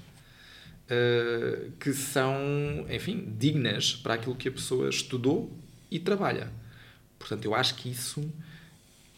uh, 0.90 1.70
que 1.78 1.92
são, 1.92 2.86
enfim, 2.90 3.32
dignas 3.38 3.94
para 3.94 4.14
aquilo 4.14 4.34
que 4.34 4.48
a 4.48 4.52
pessoa 4.52 4.88
estudou 4.88 5.50
e 5.90 5.98
trabalha. 5.98 6.50
Portanto, 7.18 7.44
eu 7.44 7.54
acho 7.54 7.74
que 7.76 7.90
isso, 7.90 8.22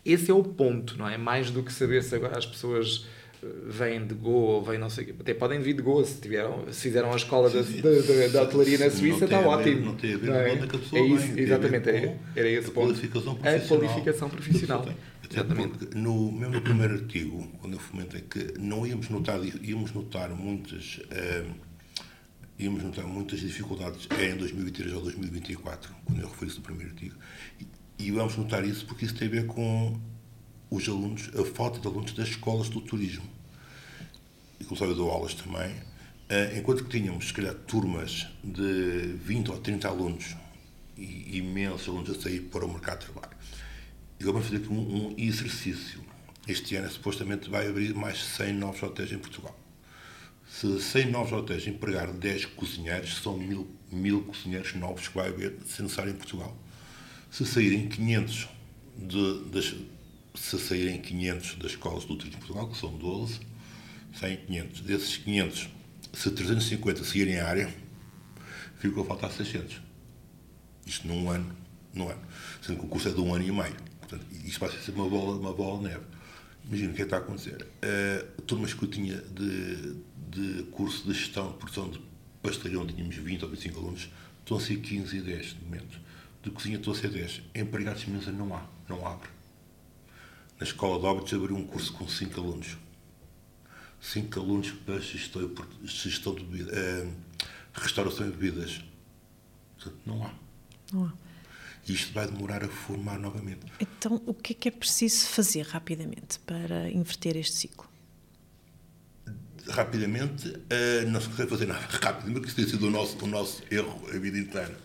esse 0.04 0.30
é 0.30 0.34
o 0.34 0.42
ponto, 0.42 0.96
não 0.96 1.08
é? 1.08 1.16
Mais 1.16 1.50
do 1.50 1.62
que 1.62 1.72
saber 1.72 2.02
se 2.02 2.14
agora 2.14 2.38
as 2.38 2.46
pessoas 2.46 3.06
vêm 3.40 4.04
de 4.04 4.14
Goa, 4.14 4.62
vêm 4.62 4.78
não 4.78 4.90
sei 4.90 5.14
até 5.18 5.32
podem 5.32 5.60
vir 5.60 5.74
de 5.74 5.82
Goa 5.82 6.04
se, 6.04 6.20
tiveram, 6.20 6.64
se 6.72 6.82
fizeram 6.82 7.12
a 7.12 7.16
escola 7.16 7.48
da, 7.48 7.60
da, 7.60 8.26
da 8.32 8.42
hotelaria 8.42 8.78
na 8.78 8.90
Suíça, 8.90 9.24
está 9.26 9.40
ótimo. 9.40 9.86
Não 9.86 9.94
tem 9.94 10.14
a 10.14 10.16
ver 10.16 10.30
é? 10.30 10.56
com 10.56 10.64
a 10.64 10.78
pessoa 10.78 11.00
é 11.00 11.04
isso, 11.04 11.26
vem, 11.28 11.44
Exatamente, 11.44 11.88
era, 11.88 12.16
era 12.34 12.48
esse 12.48 12.68
a 12.68 12.72
ponto. 12.72 12.88
Qualificação. 12.88 13.38
A 13.42 13.60
qualificação 13.60 14.30
profissional. 14.30 14.88
Exatamente. 15.30 15.94
No, 15.96 16.32
mesmo 16.32 16.54
no 16.54 16.62
primeiro 16.62 16.94
artigo, 16.94 17.46
quando 17.60 17.74
eu 17.74 17.80
fomentei 17.80 18.22
que 18.22 18.58
não 18.58 18.86
íamos 18.86 19.08
notar, 19.08 19.40
íamos 19.62 19.92
notar 19.92 20.30
muitas, 20.30 20.98
uh, 20.98 21.54
íamos 22.58 22.82
notar 22.82 23.06
muitas 23.06 23.40
dificuldades 23.40 24.08
é 24.18 24.30
em 24.30 24.36
2023 24.36 24.94
ou 24.94 25.02
2024, 25.02 25.94
quando 26.04 26.20
eu 26.20 26.28
referi 26.28 26.50
isso 26.50 26.58
no 26.58 26.64
primeiro 26.64 26.92
artigo, 26.92 27.16
e, 27.60 27.66
e 28.06 28.10
vamos 28.10 28.36
notar 28.36 28.64
isso 28.64 28.86
porque 28.86 29.04
isso 29.04 29.14
tem 29.14 29.28
a 29.28 29.30
ver 29.30 29.46
com 29.46 30.00
os 30.70 30.88
alunos, 30.88 31.30
a 31.34 31.44
falta 31.44 31.78
de 31.78 31.86
alunos 31.86 32.12
das 32.12 32.28
escolas 32.28 32.68
do 32.68 32.80
turismo. 32.80 33.24
Inclusive 34.60 34.90
eu 34.90 34.96
dou 34.96 35.10
aulas 35.10 35.34
também. 35.34 35.74
Eh, 36.28 36.58
enquanto 36.58 36.84
que 36.84 36.90
tínhamos, 36.90 37.28
se 37.28 37.32
calhar, 37.32 37.54
turmas 37.54 38.26
de 38.44 39.14
20 39.24 39.50
ou 39.50 39.58
30 39.58 39.88
alunos 39.88 40.36
e 40.96 41.38
imensos 41.38 41.88
alunos 41.88 42.10
a 42.10 42.20
sair 42.20 42.40
para 42.40 42.66
o 42.66 42.68
mercado 42.68 43.00
de 43.00 43.06
trabalho. 43.06 43.36
E 44.20 44.24
vamos 44.24 44.46
fazer 44.46 44.56
aqui 44.56 44.68
um, 44.68 45.08
um 45.08 45.14
exercício. 45.16 46.00
Este 46.46 46.74
ano, 46.76 46.90
supostamente, 46.90 47.48
vai 47.48 47.68
abrir 47.68 47.94
mais 47.94 48.18
100 48.18 48.54
novos 48.54 48.82
hotéis 48.82 49.12
em 49.12 49.18
Portugal. 49.18 49.56
Se 50.50 50.80
100 50.80 51.10
novos 51.10 51.32
hotéis 51.32 51.66
empregar 51.66 52.10
10 52.12 52.46
cozinheiros, 52.46 53.18
são 53.22 53.36
mil, 53.36 53.68
mil 53.92 54.22
cozinheiros 54.22 54.74
novos 54.74 55.06
que 55.06 55.14
vai 55.14 55.28
haver, 55.28 55.56
se 55.66 55.82
necessário, 55.82 56.12
em 56.12 56.16
Portugal. 56.16 56.56
Se 57.30 57.46
saírem 57.46 57.88
500 57.88 58.48
de, 58.96 59.44
das, 59.50 59.74
se 60.34 60.58
saírem 60.58 61.00
500 61.00 61.54
das 61.56 61.70
escolas 61.72 62.04
do 62.04 62.16
turismo 62.16 62.40
de 62.40 62.46
Portugal, 62.46 62.68
que 62.68 62.78
são 62.78 62.96
12, 62.96 63.40
saem 64.18 64.38
500. 64.38 64.80
Desses 64.80 65.16
500, 65.18 65.68
se 66.12 66.30
350 66.30 67.04
seguirem 67.04 67.38
a 67.38 67.46
área, 67.46 67.74
ficou 68.78 69.04
a 69.04 69.06
faltar 69.06 69.30
600. 69.30 69.80
Isto 70.86 71.06
num 71.06 71.30
ano, 71.30 71.54
num 71.92 72.08
ano. 72.08 72.22
Sendo 72.62 72.80
que 72.80 72.86
o 72.86 72.88
curso 72.88 73.08
é 73.08 73.12
de 73.12 73.20
um 73.20 73.32
ano 73.32 73.44
e 73.44 73.52
meio. 73.52 73.87
Portanto, 74.08 74.26
isto 74.32 74.58
vai 74.58 74.70
ser 74.70 74.90
uma 74.92 75.08
bola, 75.08 75.36
uma 75.36 75.52
bola 75.52 75.78
de 75.78 75.84
neve. 75.84 76.04
imagina 76.64 76.92
o 76.92 76.94
que 76.94 77.02
é 77.02 77.04
que 77.04 77.14
está 77.14 77.16
a 77.18 77.20
acontecer. 77.20 77.62
Uh, 77.62 78.42
turmas 78.42 78.72
que 78.72 78.82
eu 78.82 78.88
tinha 78.88 79.20
de, 79.20 79.96
de 80.30 80.62
curso 80.72 81.06
de 81.06 81.12
gestão 81.12 81.52
de 81.52 81.58
produção 81.58 81.90
de 81.90 82.00
pastelhão, 82.42 82.86
tínhamos 82.86 83.16
20 83.16 83.44
ou 83.44 83.50
25 83.50 83.78
alunos, 83.78 84.08
estão 84.38 84.56
a 84.56 84.60
ser 84.60 84.76
15 84.76 85.16
e 85.16 85.20
10 85.20 85.46
de 85.46 85.64
momento. 85.64 86.00
De 86.42 86.50
cozinha 86.50 86.78
estão 86.78 86.92
a 86.92 86.96
ser 86.96 87.10
10. 87.10 87.42
Empregados 87.54 88.02
de 88.02 88.10
mesa 88.10 88.32
não 88.32 88.54
há, 88.56 88.66
não 88.88 89.06
abre. 89.06 89.28
Na 90.58 90.66
escola 90.66 90.98
de 90.98 91.04
óbitos 91.04 91.34
abriu 91.34 91.56
um 91.56 91.66
curso 91.66 91.92
com 91.92 92.08
5 92.08 92.40
alunos. 92.40 92.78
5 94.00 94.40
alunos 94.40 94.70
para 94.70 94.98
gestão, 95.00 95.50
gestão 95.84 96.34
de 96.34 96.44
bebida, 96.44 96.72
uh, 96.72 97.12
restauração 97.74 98.30
de 98.30 98.36
bebidas. 98.36 98.80
Portanto, 99.76 100.00
não 100.06 100.24
há. 100.24 100.32
Não 100.92 101.04
há. 101.04 101.27
Isto 101.88 102.12
vai 102.12 102.26
demorar 102.26 102.62
a 102.62 102.68
formar 102.68 103.18
novamente. 103.18 103.60
Então, 103.80 104.22
o 104.26 104.34
que 104.34 104.52
é 104.52 104.56
que 104.56 104.68
é 104.68 104.70
preciso 104.70 105.26
fazer 105.28 105.62
rapidamente 105.62 106.38
para 106.40 106.90
inverter 106.90 107.36
este 107.36 107.56
ciclo? 107.56 107.88
Rapidamente, 109.68 110.48
uh, 110.48 111.08
não 111.08 111.20
se 111.20 111.28
consegue 111.28 111.50
fazer 111.50 111.66
nada 111.66 111.80
rapidamente, 111.88 112.32
porque 112.32 112.48
isso 112.48 112.56
tem 112.56 112.68
sido 112.68 112.86
o 112.86 112.90
nosso, 112.90 113.22
o 113.24 113.26
nosso 113.26 113.62
erro 113.70 114.06
a 114.12 114.18
vida 114.18 114.38
inteira. 114.38 114.78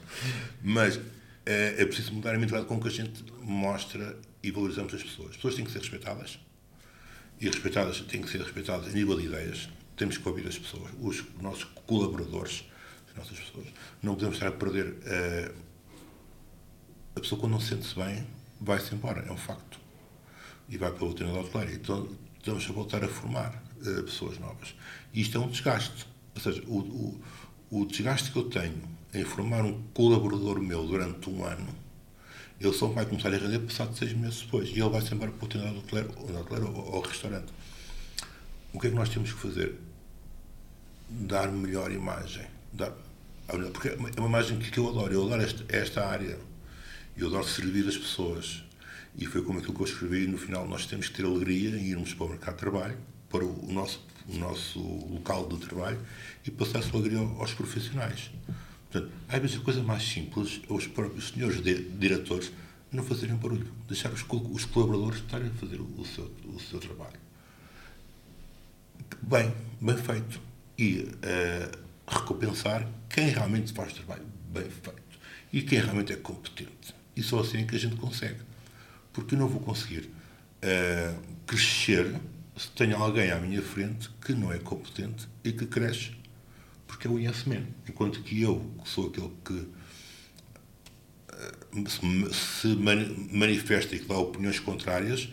Mas 0.61 0.95
uh, 0.97 1.01
é 1.45 1.85
preciso 1.85 2.13
mudar 2.13 2.35
a 2.35 2.39
mentalidade 2.39 2.67
com 2.67 2.79
que 2.79 2.87
a 2.87 2.91
gente 2.91 3.23
mostra 3.41 4.17
e 4.41 4.51
valorizamos 4.51 4.93
as 4.93 5.03
pessoas. 5.03 5.29
As 5.31 5.35
pessoas 5.35 5.55
têm 5.55 5.65
que 5.65 5.71
ser 5.71 5.79
respeitadas. 5.79 6.39
E 7.39 7.47
respeitadas 7.47 7.99
têm 8.01 8.21
que 8.21 8.29
ser 8.29 8.41
respeitadas 8.41 8.87
a 8.87 8.91
nível 8.91 9.17
de 9.17 9.25
ideias. 9.25 9.69
Temos 9.97 10.17
que 10.17 10.27
ouvir 10.27 10.47
as 10.47 10.57
pessoas, 10.57 10.91
os 10.99 11.23
nossos 11.41 11.65
colaboradores, 11.85 12.65
as 13.09 13.15
nossas 13.15 13.39
pessoas. 13.39 13.67
Não 14.01 14.15
podemos 14.15 14.35
estar 14.35 14.47
a 14.47 14.51
perder. 14.51 14.87
Uh, 14.87 15.62
a 17.15 17.19
pessoa, 17.19 17.39
quando 17.39 17.53
não 17.53 17.59
se 17.59 17.69
sente-se 17.69 17.95
bem, 17.95 18.25
vai-se 18.59 18.93
embora, 18.93 19.21
é 19.27 19.31
um 19.31 19.37
facto. 19.37 19.79
E 20.67 20.77
vai 20.77 20.91
para 20.91 21.05
o 21.05 21.13
treinador 21.13 21.45
hoteleiro. 21.45 21.73
Então, 21.75 22.09
estamos 22.37 22.67
a 22.67 22.73
voltar 22.73 23.03
a 23.03 23.07
formar 23.07 23.63
uh, 23.81 24.03
pessoas 24.03 24.39
novas. 24.39 24.73
E 25.13 25.21
isto 25.21 25.37
é 25.37 25.41
um 25.41 25.47
desgaste. 25.47 26.07
Ou 26.35 26.41
seja, 26.41 26.63
o, 26.67 26.79
o, 26.79 27.21
o 27.69 27.85
desgaste 27.85 28.31
que 28.31 28.37
eu 28.37 28.49
tenho 28.49 28.81
em 29.13 29.23
formar 29.23 29.63
um 29.63 29.83
colaborador 29.93 30.59
meu 30.59 30.87
durante 30.87 31.29
um 31.29 31.43
ano, 31.45 31.67
ele 32.59 32.73
só 32.73 32.87
vai 32.87 33.05
começar 33.05 33.29
a 33.33 33.37
render 33.37 33.59
passado 33.59 33.95
seis 33.95 34.13
meses 34.13 34.41
depois. 34.41 34.69
E 34.69 34.79
ele 34.79 34.89
vai-se 34.89 35.13
embora 35.13 35.31
para 35.31 35.45
o 35.45 35.47
treinador 35.47 35.79
hoteleiro, 35.83 36.13
ou, 36.17 36.75
ou, 36.75 36.95
ou 36.95 37.01
restaurante. 37.01 37.53
O 38.73 38.79
que 38.79 38.87
é 38.87 38.89
que 38.89 38.95
nós 38.95 39.09
temos 39.09 39.31
que 39.31 39.39
fazer? 39.39 39.79
Dar 41.09 41.51
melhor 41.51 41.91
imagem. 41.91 42.47
Dar, 42.71 42.91
porque 43.71 43.89
é 43.89 44.19
uma 44.19 44.29
imagem 44.29 44.57
que 44.57 44.79
eu 44.79 44.89
adoro. 44.89 45.13
Eu 45.13 45.25
adoro 45.25 45.43
esta, 45.43 45.63
esta 45.69 46.07
área 46.07 46.39
eu 47.17 47.27
adoro 47.27 47.47
servir 47.47 47.87
as 47.87 47.97
pessoas. 47.97 48.63
E 49.15 49.25
foi 49.25 49.43
como 49.43 49.59
aquilo 49.59 49.73
que 49.73 49.81
eu 49.81 49.85
escrevi. 49.85 50.27
No 50.27 50.37
final, 50.37 50.67
nós 50.67 50.85
temos 50.85 51.07
que 51.07 51.15
ter 51.15 51.25
alegria 51.25 51.77
em 51.77 51.85
irmos 51.85 52.13
para 52.13 52.25
o 52.25 52.29
mercado 52.29 52.55
de 52.55 52.59
trabalho, 52.59 52.97
para 53.29 53.45
o 53.45 53.71
nosso, 53.71 54.03
o 54.27 54.37
nosso 54.37 54.79
local 54.79 55.47
de 55.47 55.57
trabalho 55.57 55.99
e 56.45 56.51
passar 56.51 56.79
essa 56.79 56.95
alegria 56.95 57.19
aos 57.19 57.53
profissionais. 57.53 58.31
Portanto, 58.91 59.13
às 59.27 59.41
vezes 59.41 59.57
a 59.57 59.59
coisa 59.59 59.83
mais 59.83 60.03
simples 60.03 60.61
é 60.69 60.73
os 60.73 60.87
próprios 60.87 61.29
senhores 61.29 61.61
de, 61.61 61.89
diretores 61.89 62.51
não 62.91 63.03
fazerem 63.03 63.35
barulho, 63.35 63.71
deixar 63.87 64.11
os, 64.11 64.23
os 64.51 64.65
colaboradores 64.65 65.19
estarem 65.19 65.47
a 65.47 65.53
fazer 65.53 65.81
o 65.81 66.05
seu, 66.05 66.31
o 66.45 66.59
seu 66.59 66.79
trabalho. 66.79 67.19
Bem, 69.21 69.53
bem 69.81 69.97
feito. 69.97 70.39
E 70.77 70.99
uh, 70.99 71.77
recompensar 72.07 72.87
quem 73.09 73.29
realmente 73.29 73.73
faz 73.73 73.93
trabalho 73.93 74.25
bem 74.51 74.69
feito 74.69 75.01
e 75.51 75.61
quem 75.61 75.79
realmente 75.79 76.13
é 76.13 76.15
competente. 76.15 76.95
E 77.15 77.23
só 77.23 77.39
assim 77.39 77.59
é 77.59 77.63
que 77.63 77.75
a 77.75 77.79
gente 77.79 77.95
consegue. 77.95 78.39
Porque 79.11 79.35
eu 79.35 79.39
não 79.39 79.47
vou 79.47 79.61
conseguir 79.61 80.09
uh, 80.63 81.21
crescer 81.45 82.15
se 82.55 82.69
tenho 82.71 82.97
alguém 82.97 83.31
à 83.31 83.39
minha 83.39 83.61
frente 83.61 84.09
que 84.21 84.33
não 84.33 84.51
é 84.51 84.59
competente 84.59 85.27
e 85.43 85.51
que 85.51 85.65
cresce 85.65 86.11
porque 86.93 87.07
é 87.07 87.09
o 87.09 87.19
yes. 87.19 87.45
Enquanto 87.89 88.21
que 88.21 88.41
eu, 88.41 88.63
que 88.83 88.89
sou 88.89 89.07
aquele 89.07 89.31
que 89.43 89.53
uh, 91.73 91.89
se 92.31 92.67
manifesta 93.31 93.95
e 93.95 93.99
que 93.99 94.05
dá 94.05 94.17
opiniões 94.17 94.59
contrárias, 94.59 95.29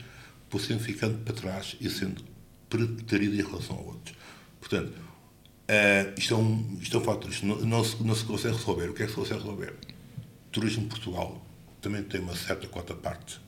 vou 0.51 0.61
sempre 0.61 0.85
ficando 0.85 1.18
para 1.18 1.35
trás 1.35 1.76
e 1.81 1.91
sendo 1.91 2.24
preterido 2.68 3.35
em 3.35 3.45
relação 3.45 3.76
a 3.76 3.81
outros. 3.81 4.16
Portanto, 4.59 4.91
uh, 4.91 6.18
isto, 6.18 6.35
é 6.35 6.37
um, 6.37 6.78
isto 6.81 6.97
é 6.97 7.01
um 7.01 7.05
fator, 7.05 7.31
isto 7.31 7.47
não, 7.47 7.61
não, 7.61 7.85
se, 7.85 8.03
não 8.03 8.14
se 8.14 8.24
consegue 8.24 8.57
resolver. 8.57 8.89
O 8.89 8.95
que 8.95 9.03
é 9.03 9.07
que 9.07 9.12
se 9.12 9.18
consegue 9.18 9.41
resolver? 9.41 9.74
Turismo 10.51 10.89
Portugal 10.89 11.47
também 11.81 12.03
tem 12.03 12.20
uma 12.20 12.35
certa 12.35 12.66
cota 12.68 12.95
parte 12.95 13.41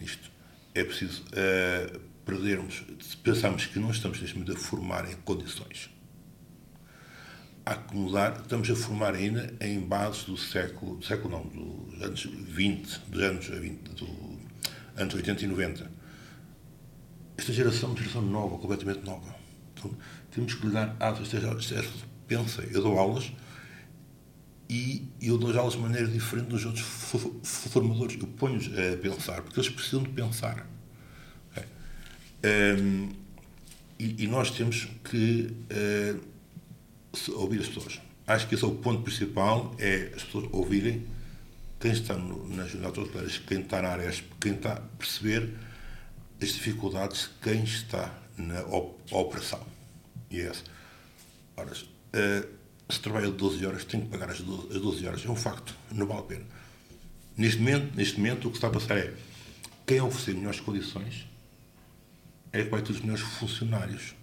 nisto. 0.00 0.30
É 0.74 0.84
preciso 0.84 1.22
uh, 1.22 1.98
perdermos, 2.24 2.84
pensarmos 3.22 3.66
que 3.66 3.78
não 3.78 3.90
estamos 3.90 4.20
neste 4.20 4.36
momento 4.36 4.56
a 4.56 4.60
formar 4.60 5.10
em 5.10 5.16
condições. 5.16 5.90
Há 7.64 7.74
que 7.74 7.96
mudar, 7.96 8.40
estamos 8.42 8.70
a 8.70 8.76
formar 8.76 9.14
ainda 9.14 9.52
em 9.60 9.80
bases 9.80 10.24
do 10.24 10.36
século, 10.36 10.96
do 10.96 11.04
século 11.04 11.30
não, 11.30 11.88
dos 11.88 12.02
anos 12.02 12.24
20, 12.24 12.98
dos 13.08 13.22
anos, 13.22 13.46
20, 13.46 13.78
do, 13.94 14.38
anos 14.96 15.14
80 15.14 15.44
e 15.44 15.46
90. 15.48 15.90
Esta 17.38 17.52
geração 17.52 17.88
é 17.88 17.92
uma 17.92 17.98
geração 17.98 18.22
nova, 18.22 18.58
completamente 18.58 19.04
nova. 19.04 19.34
Então, 19.74 19.90
temos 20.30 20.54
que 20.54 20.66
lhe 20.66 20.72
dar 20.72 20.94
asas. 21.00 21.34
Esta 21.34 21.40
geração 21.40 22.08
pensa, 22.28 22.62
eu 22.62 22.82
dou 22.82 22.98
aulas 22.98 23.32
e 24.68 25.08
eu 25.20 25.38
dou 25.38 25.56
aulas 25.56 25.74
de 25.74 25.80
maneira 25.80 26.08
diferente 26.08 26.48
dos 26.48 26.64
outros 26.64 26.84
formadores. 27.42 28.18
Eu 28.20 28.26
ponho-os 28.26 28.66
a 28.66 28.96
pensar, 28.96 29.42
porque 29.42 29.60
eles 29.60 29.70
precisam 29.70 30.02
de 30.02 30.10
pensar. 30.10 30.66
Um, 32.44 33.08
e, 33.98 34.24
e, 34.24 34.26
nós 34.26 34.50
temos 34.50 34.88
que 35.04 35.52
uh, 35.72 37.32
ouvir 37.34 37.60
as 37.60 37.68
pessoas. 37.68 38.00
Acho 38.26 38.46
que 38.46 38.54
esse 38.54 38.64
é 38.64 38.66
o 38.66 38.74
ponto 38.74 39.02
principal, 39.02 39.74
é 39.78 40.12
as 40.14 40.22
pessoas 40.24 40.48
ouvirem 40.52 41.06
quem 41.80 41.92
está 41.92 42.14
no, 42.14 42.46
nas 42.48 42.70
jornadas 42.70 42.98
hoteleiras, 42.98 43.38
quem 43.38 43.60
está 43.60 43.82
na 43.82 43.88
área, 43.88 44.12
quem 44.40 44.52
está 44.52 44.74
a 44.74 44.80
perceber 44.80 45.54
as 46.40 46.48
dificuldades, 46.48 47.30
quem 47.42 47.64
está 47.64 48.12
na 48.36 48.60
op 48.62 48.96
operação. 49.12 49.64
E 50.30 50.40
é 50.40 50.48
essa. 50.48 50.64
Ora, 51.56 51.72
uh, 51.72 52.55
se 52.88 53.00
trabalha 53.00 53.30
12 53.30 53.66
horas, 53.66 53.84
tem 53.84 54.00
que 54.00 54.08
pagar 54.08 54.30
as 54.30 54.40
12, 54.40 54.76
as 54.76 54.80
12 54.80 55.06
horas. 55.06 55.24
É 55.24 55.30
um 55.30 55.36
facto, 55.36 55.74
não 55.90 56.06
vale 56.06 56.20
a 56.20 56.24
pena. 56.24 56.44
Neste 57.36 57.58
momento, 57.58 57.96
neste 57.96 58.18
momento, 58.18 58.48
o 58.48 58.50
que 58.50 58.56
está 58.56 58.68
a 58.68 58.70
passar 58.70 58.96
é 58.96 59.12
quem 59.86 60.00
oferecer 60.00 60.34
melhores 60.34 60.60
condições 60.60 61.26
é 62.52 62.64
que 62.64 62.70
vai 62.70 62.80
ter 62.82 62.92
os 62.92 63.00
melhores 63.00 63.22
funcionários. 63.22 64.14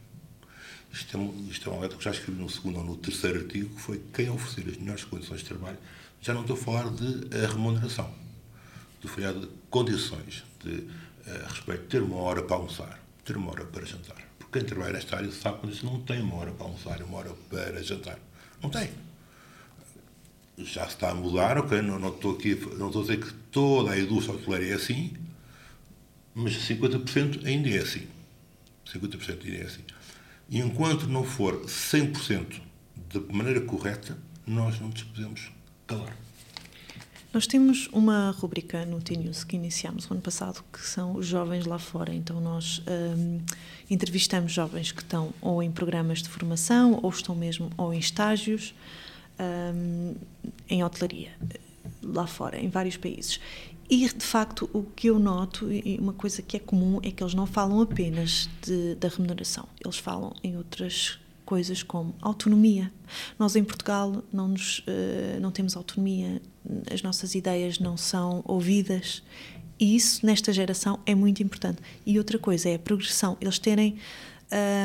Isto 0.91 1.18
é, 1.18 1.49
isto 1.49 1.70
é 1.70 1.74
uma 1.74 1.82
letra 1.82 1.97
que 1.97 2.03
já 2.03 2.11
escrevi 2.11 2.39
no 2.39 2.49
segundo 2.49 2.80
ou 2.80 2.86
no 2.86 2.97
terceiro 2.97 3.39
artigo, 3.39 3.76
que 3.76 3.82
foi 3.82 4.01
quem 4.14 4.30
oferecer 4.30 4.70
as 4.70 4.78
melhores 4.78 5.03
condições 5.03 5.39
de 5.39 5.45
trabalho. 5.45 5.78
Já 6.22 6.34
não 6.34 6.41
estou 6.41 6.55
a 6.55 6.59
falar 6.59 6.89
de 6.89 7.36
a 7.36 7.47
remuneração. 7.47 8.14
Estou 8.95 9.11
a 9.11 9.14
falar 9.14 9.34
de 9.34 9.47
condições, 9.70 10.43
de 10.64 10.70
uh, 10.70 11.47
respeito, 11.47 11.84
ter 11.86 12.01
uma 12.01 12.18
hora 12.18 12.41
para 12.43 12.55
almoçar, 12.55 12.99
ter 13.26 13.36
uma 13.36 13.51
hora 13.51 13.66
para 13.66 13.86
jantar. 13.86 14.18
Porque 14.38 14.59
quem 14.59 14.68
trabalha 14.68 14.93
nesta 14.93 15.18
área 15.18 15.32
sabe 15.32 15.68
que 15.68 15.86
não 15.86 15.99
tem 16.01 16.22
uma 16.22 16.36
hora 16.36 16.51
para 16.51 16.66
almoçar 16.66 17.01
uma 17.01 17.18
hora 17.18 17.32
para 17.49 17.84
jantar. 17.84 18.20
Não 18.64 18.70
tem. 18.70 18.89
Já 20.57 20.86
está 20.86 21.11
a 21.11 21.16
mudar, 21.16 21.57
ok? 21.57 21.82
Não, 21.82 21.99
não, 21.99 22.09
estou, 22.09 22.34
aqui, 22.34 22.55
não 22.78 22.88
estou 22.88 23.01
a 23.01 23.05
dizer 23.05 23.20
que 23.20 23.34
toda 23.51 23.91
a 23.91 23.99
indústria 23.99 24.36
hoteleira 24.36 24.68
é 24.68 24.74
assim, 24.74 25.14
mas 26.34 26.53
50% 26.53 27.45
ainda 27.45 27.70
é 27.70 27.80
assim. 27.80 28.07
50% 28.88 29.45
ainda 29.45 29.57
é 29.57 29.66
assim. 29.66 29.82
E 30.49 30.59
enquanto 30.59 31.07
não 31.07 31.24
for 31.24 31.66
100% 31.66 32.61
da 33.11 33.20
maneira 33.34 33.61
correta, 33.61 34.18
nós 34.47 34.80
não 34.80 34.89
nos 34.89 35.03
podemos 35.03 35.51
calar. 35.86 36.22
Nós 37.34 37.48
temos 37.48 37.90
uma 37.92 38.30
rubrica 38.30 38.86
no 38.86 39.02
T-News 39.02 39.44
que 39.44 39.56
iniciámos 39.56 40.06
o 40.06 40.14
ano 40.14 40.22
passado, 40.22 40.64
que 40.72 40.80
são 40.80 41.16
os 41.16 41.26
jovens 41.26 41.66
lá 41.66 41.80
fora. 41.80 42.14
Então, 42.14 42.40
nós 42.40 42.80
um, 43.18 43.40
entrevistamos 43.90 44.52
jovens 44.52 44.92
que 44.92 45.02
estão 45.02 45.34
ou 45.42 45.64
em 45.64 45.72
programas 45.72 46.22
de 46.22 46.30
formação, 46.30 47.00
ou 47.02 47.10
estão 47.10 47.34
mesmo 47.34 47.72
ou 47.76 47.92
em 47.92 47.98
estágios 47.98 48.76
um, 49.74 50.14
em 50.70 50.84
hotelaria, 50.84 51.32
lá 52.04 52.28
fora, 52.28 52.60
em 52.60 52.70
vários 52.70 52.98
países. 52.98 53.40
E, 53.90 54.08
de 54.08 54.26
facto, 54.26 54.70
o 54.72 54.84
que 54.84 55.08
eu 55.08 55.18
noto, 55.18 55.72
e 55.72 55.98
uma 56.00 56.14
coisa 56.14 56.40
que 56.44 56.56
é 56.56 56.60
comum, 56.60 57.00
é 57.02 57.10
que 57.10 57.24
eles 57.24 57.34
não 57.34 57.48
falam 57.48 57.82
apenas 57.82 58.48
de, 58.62 58.94
da 58.94 59.08
remuneração, 59.08 59.68
eles 59.84 59.98
falam 59.98 60.36
em 60.44 60.56
outras 60.56 61.18
coisas 61.46 61.84
como 61.84 62.16
autonomia. 62.22 62.91
Nós 63.38 63.56
em 63.56 63.64
Portugal 63.64 64.24
não, 64.32 64.48
nos, 64.50 64.80
uh, 64.80 65.39
não 65.39 65.52
temos 65.52 65.76
autonomia, 65.76 66.41
as 66.91 67.02
nossas 67.02 67.36
ideias 67.36 67.80
não 67.80 67.98
são 67.98 68.41
ouvidas 68.46 69.22
e 69.80 69.96
isso 69.96 70.26
nesta 70.26 70.54
geração 70.54 71.00
é 71.06 71.14
muito 71.16 71.44
importante. 71.44 71.82
E 72.06 72.18
outra 72.18 72.38
coisa 72.39 72.70
é 72.70 72.76
a 72.76 72.80
progressão, 72.80 73.38
eles 73.41 73.60
terem 73.60 73.98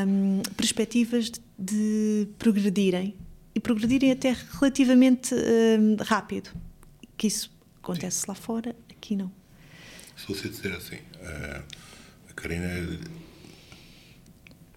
um, 0.06 0.42
perspectivas 0.56 1.30
de, 1.30 1.40
de, 1.58 2.28
progredirem 2.38 3.14
e 3.54 3.60
progredirem 3.60 4.10
até 4.10 4.36
relativamente 4.58 5.34
um, 5.34 5.96
rápido. 6.02 6.50
Que 7.16 7.26
isso 7.26 7.50
acontece 7.82 8.20
Sim. 8.20 8.24
lá 8.28 8.34
fora, 8.34 8.74
aqui 8.90 9.14
não. 9.14 9.30
Se 10.16 10.26
você 10.26 10.48
disser 10.48 10.74
assim, 10.74 10.96
uh, 10.96 11.62
Karina 12.34 12.64
é 12.64 12.98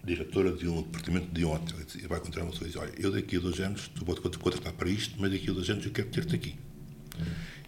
diretora 0.04 0.52
de 0.52 0.68
um 0.68 0.82
departamento 0.82 1.32
de 1.32 1.44
hotel 1.44 1.78
e 1.94 2.06
vai 2.06 2.18
encontrar 2.18 2.42
uma 2.42 2.50
pessoa 2.50 2.66
e 2.66 2.70
diz, 2.72 2.80
olha, 2.80 2.92
eu 2.98 3.12
daqui 3.12 3.36
a 3.36 3.40
dois 3.40 3.60
anos, 3.60 3.88
tu 3.88 4.04
vou-te 4.04 4.38
contratar 4.38 4.72
para 4.72 4.88
isto, 4.88 5.14
mas 5.18 5.30
daqui 5.30 5.48
a 5.48 5.52
dois 5.52 5.70
anos 5.70 5.84
eu 5.84 5.92
quero 5.92 6.08
ter-te 6.08 6.34
aqui. 6.34 6.56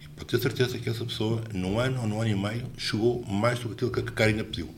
E 0.01 0.09
pode 0.09 0.26
ter 0.26 0.41
certeza 0.41 0.78
que 0.78 0.89
essa 0.89 1.05
pessoa, 1.05 1.45
num 1.53 1.78
ano 1.78 2.01
ou 2.01 2.09
num 2.09 2.20
ano 2.20 2.30
e 2.30 2.35
meio, 2.35 2.70
chegou 2.76 3.24
mais 3.24 3.59
do 3.61 3.68
que 3.68 3.74
aquilo 3.74 3.91
que 3.93 4.01
a 4.01 4.03
Karina 4.03 4.43
pediu. 4.43 4.74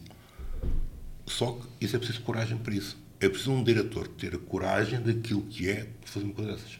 Só 1.27 1.53
que 1.53 1.85
isso 1.85 1.97
é 1.97 1.99
preciso 1.99 2.21
coragem 2.21 2.59
para 2.59 2.75
isso. 2.75 2.97
É 3.19 3.29
preciso 3.29 3.53
um 3.53 3.65
diretor 3.65 4.07
ter 4.07 4.35
a 4.35 4.39
coragem 4.39 5.01
daquilo 5.01 5.43
que 5.43 5.69
é 5.71 5.85
para 5.85 6.11
fazer 6.11 6.27
uma 6.27 6.35
coisa 6.35 6.53
dessas. 6.53 6.79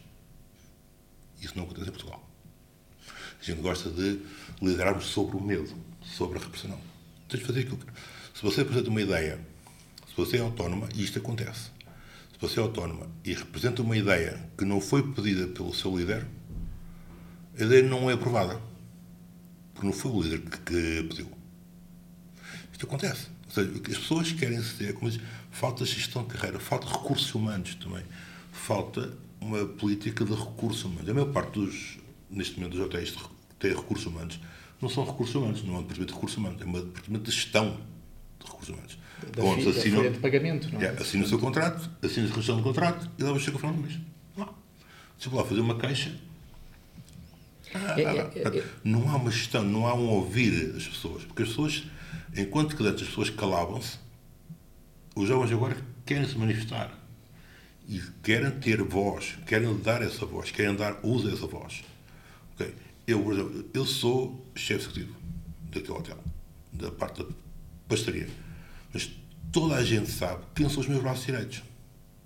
Isso 1.41 1.53
não 1.55 1.63
acontece 1.63 1.89
em 1.89 1.91
Portugal. 1.91 2.29
A 3.39 3.43
gente 3.43 3.61
gosta 3.61 3.89
de 3.89 4.19
liderarmos 4.61 5.05
sobre 5.05 5.37
o 5.37 5.41
medo, 5.41 5.73
sobre 6.03 6.37
a 6.37 6.41
repressão. 6.41 6.79
Tens 7.27 7.39
de 7.39 7.45
fazer 7.45 7.61
aquilo 7.61 7.77
que... 7.77 7.85
Se 8.33 8.43
você 8.43 8.61
apresenta 8.61 8.89
uma 8.89 9.01
ideia, 9.01 9.39
você 10.17 10.37
é 10.37 10.41
autónoma, 10.41 10.89
e 10.95 11.03
isto 11.03 11.19
acontece, 11.19 11.69
se 12.33 12.41
você 12.41 12.59
é 12.59 12.63
autónoma 12.63 13.07
e 13.23 13.33
representa 13.33 13.81
uma 13.81 13.95
ideia 13.95 14.49
que 14.57 14.65
não 14.65 14.81
foi 14.81 15.01
pedida 15.13 15.47
pelo 15.47 15.73
seu 15.73 15.97
líder, 15.97 16.25
a 17.59 17.63
ideia 17.63 17.83
não 17.83 18.09
é 18.09 18.13
aprovada. 18.13 18.59
Porque 19.73 19.87
não 19.87 19.93
foi 19.93 20.11
o 20.11 20.21
líder 20.21 20.41
que, 20.41 20.57
que 20.57 21.03
pediu. 21.07 21.31
Isto 22.71 22.85
acontece. 22.85 23.27
Ou 23.45 23.51
seja, 23.51 23.71
as 23.71 23.97
pessoas 23.97 24.31
querem 24.31 24.61
ser, 24.61 24.93
como 24.93 25.09
diz, 25.09 25.19
falta 25.51 25.85
gestão 25.85 26.23
de 26.23 26.29
carreira, 26.29 26.59
falta 26.59 26.87
recursos 26.87 27.33
humanos 27.33 27.75
também. 27.75 28.03
Falta 28.51 29.11
uma 29.39 29.65
política 29.65 30.25
de 30.25 30.33
recursos 30.33 30.83
humanos. 30.83 31.09
A 31.09 31.13
maior 31.13 31.31
parte 31.31 31.59
dos, 31.59 31.97
neste 32.29 32.59
momento, 32.59 32.73
dos 32.73 32.85
hotéis 32.85 33.11
que 33.11 33.55
têm 33.59 33.75
recursos 33.75 34.05
humanos 34.05 34.39
não 34.79 34.89
são 34.89 35.03
recursos 35.05 35.33
humanos, 35.33 35.63
não 35.63 35.75
é 35.75 35.77
um 35.77 35.81
departamento 35.81 36.11
de 36.11 36.13
recursos 36.13 36.37
humanos, 36.37 36.61
é 36.61 36.65
um 36.65 36.71
departamento 36.71 37.23
de 37.23 37.31
gestão 37.31 37.77
de 38.39 38.45
recursos 38.45 38.69
humanos. 38.69 38.97
Da, 39.35 39.43
Onde 39.43 39.63
fi, 39.63 39.69
assinam, 39.69 40.03
da 40.03 40.09
de 40.09 40.19
pagamento, 40.19 40.71
não 40.71 40.81
é? 40.81 40.85
é 40.85 40.89
assina 40.89 41.23
o 41.23 41.27
seu 41.27 41.39
contrato, 41.39 41.89
assina 42.03 42.27
a 42.27 42.29
redução 42.29 42.57
do 42.57 42.63
contrato 42.63 43.09
e 43.17 43.23
leva 43.23 43.39
chega 43.39 43.55
ao 43.55 43.59
final 43.59 43.75
do 43.75 43.81
mês. 43.81 43.99
Não. 44.35 44.53
Se 45.17 45.29
lá 45.29 45.43
fazer 45.43 45.61
uma 45.61 45.77
queixa, 45.77 46.15
é, 47.73 48.01
é, 48.01 48.59
é, 48.59 48.63
não 48.83 49.09
há 49.09 49.15
uma 49.15 49.31
gestão, 49.31 49.63
não 49.63 49.87
há 49.87 49.93
um 49.93 50.07
ouvir 50.07 50.73
as 50.75 50.87
pessoas. 50.87 51.23
Porque 51.23 51.43
as 51.43 51.49
pessoas, 51.49 51.83
enquanto 52.35 52.75
que 52.75 52.83
antes 52.83 53.03
as 53.03 53.09
pessoas 53.09 53.29
calavam-se, 53.29 53.97
os 55.15 55.27
jovens 55.27 55.51
agora 55.51 55.77
querem 56.05 56.27
se 56.27 56.37
manifestar 56.37 56.97
e 57.87 58.01
querem 58.23 58.51
ter 58.51 58.81
voz, 58.83 59.37
querem 59.45 59.75
dar 59.79 60.01
essa 60.01 60.25
voz, 60.25 60.51
querem 60.51 60.75
dar 60.75 60.99
uso 61.03 61.29
a 61.29 61.33
essa 61.33 61.47
voz. 61.47 61.83
Okay? 62.55 62.73
Eu, 63.05 63.21
por 63.21 63.33
exemplo, 63.33 63.65
eu 63.73 63.85
sou 63.85 64.45
chefe 64.55 64.81
executivo 64.81 65.15
daquele 65.71 65.97
hotel, 65.97 66.17
da 66.71 66.91
parte 66.91 67.23
da 67.23 67.29
pastaria. 67.87 68.27
Mas 68.97 69.11
toda 69.51 69.75
a 69.75 69.83
gente 69.83 70.09
sabe 70.09 70.43
quem 70.55 70.67
são 70.67 70.81
os 70.81 70.87
meus 70.87 71.03
braços 71.03 71.23
direitos. 71.23 71.61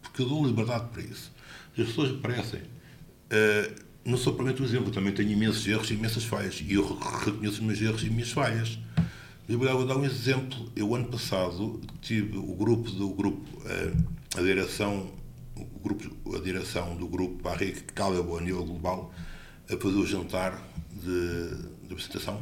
Porque 0.02 0.22
eu 0.22 0.30
dou 0.30 0.48
liberdade 0.48 0.88
para 0.88 1.02
isso. 1.02 1.30
As 1.78 1.86
pessoas 1.86 2.18
parecem. 2.22 2.62
Uh, 2.62 3.82
não 4.06 4.18
sou 4.18 4.34
provavelmente 4.34 4.62
um 4.62 4.66
exemplo, 4.66 4.90
também 4.90 5.14
tenho 5.14 5.30
imensos 5.30 5.68
erros 5.68 5.92
e 5.92 5.96
imensas 5.96 6.24
falhas. 6.24 6.64
E 6.66 6.74
eu 6.74 6.98
reconheço 6.98 7.56
os 7.56 7.60
meus 7.60 7.82
erros 7.82 8.04
e 8.04 8.06
as 8.06 8.12
minhas 8.12 8.32
falhas. 8.32 8.80
Eu 9.50 9.60
vou 9.60 9.86
dar 9.86 9.98
um 9.98 10.06
exemplo. 10.06 10.72
Eu, 10.74 10.96
ano 10.96 11.10
passado, 11.10 11.82
tive 12.02 12.38
o 12.38 12.56
grupo 12.56 12.90
do 12.90 13.10
grupo, 13.10 13.46
uh, 13.64 14.38
a 14.38 14.42
direção, 14.42 15.12
o 15.58 15.80
grupo, 15.80 16.38
a 16.38 16.40
direção 16.40 16.96
do 16.96 17.06
grupo 17.06 17.44
Barrique 17.44 17.84
Calebo 17.94 18.38
a 18.38 18.42
nível 18.42 18.64
global, 18.64 19.14
a 19.66 19.76
fazer 19.76 19.98
o 19.98 20.08
jantar 20.08 20.58
de, 20.90 21.50
de 21.86 21.92
apresentação. 21.92 22.42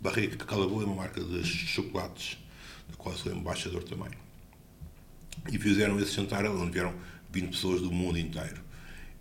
Barrique 0.00 0.38
Calebo 0.38 0.82
é 0.82 0.84
uma 0.86 0.96
marca 0.96 1.22
de 1.22 1.44
chocolates, 1.44 2.36
da 2.90 2.96
qual 2.96 3.14
sou 3.16 3.32
embaixador 3.32 3.82
também. 3.84 4.10
E 5.50 5.58
fizeram 5.58 5.98
esse 6.00 6.14
jantar 6.14 6.44
onde 6.46 6.72
vieram 6.72 6.94
20 7.30 7.50
pessoas 7.50 7.80
do 7.80 7.90
mundo 7.90 8.18
inteiro. 8.18 8.60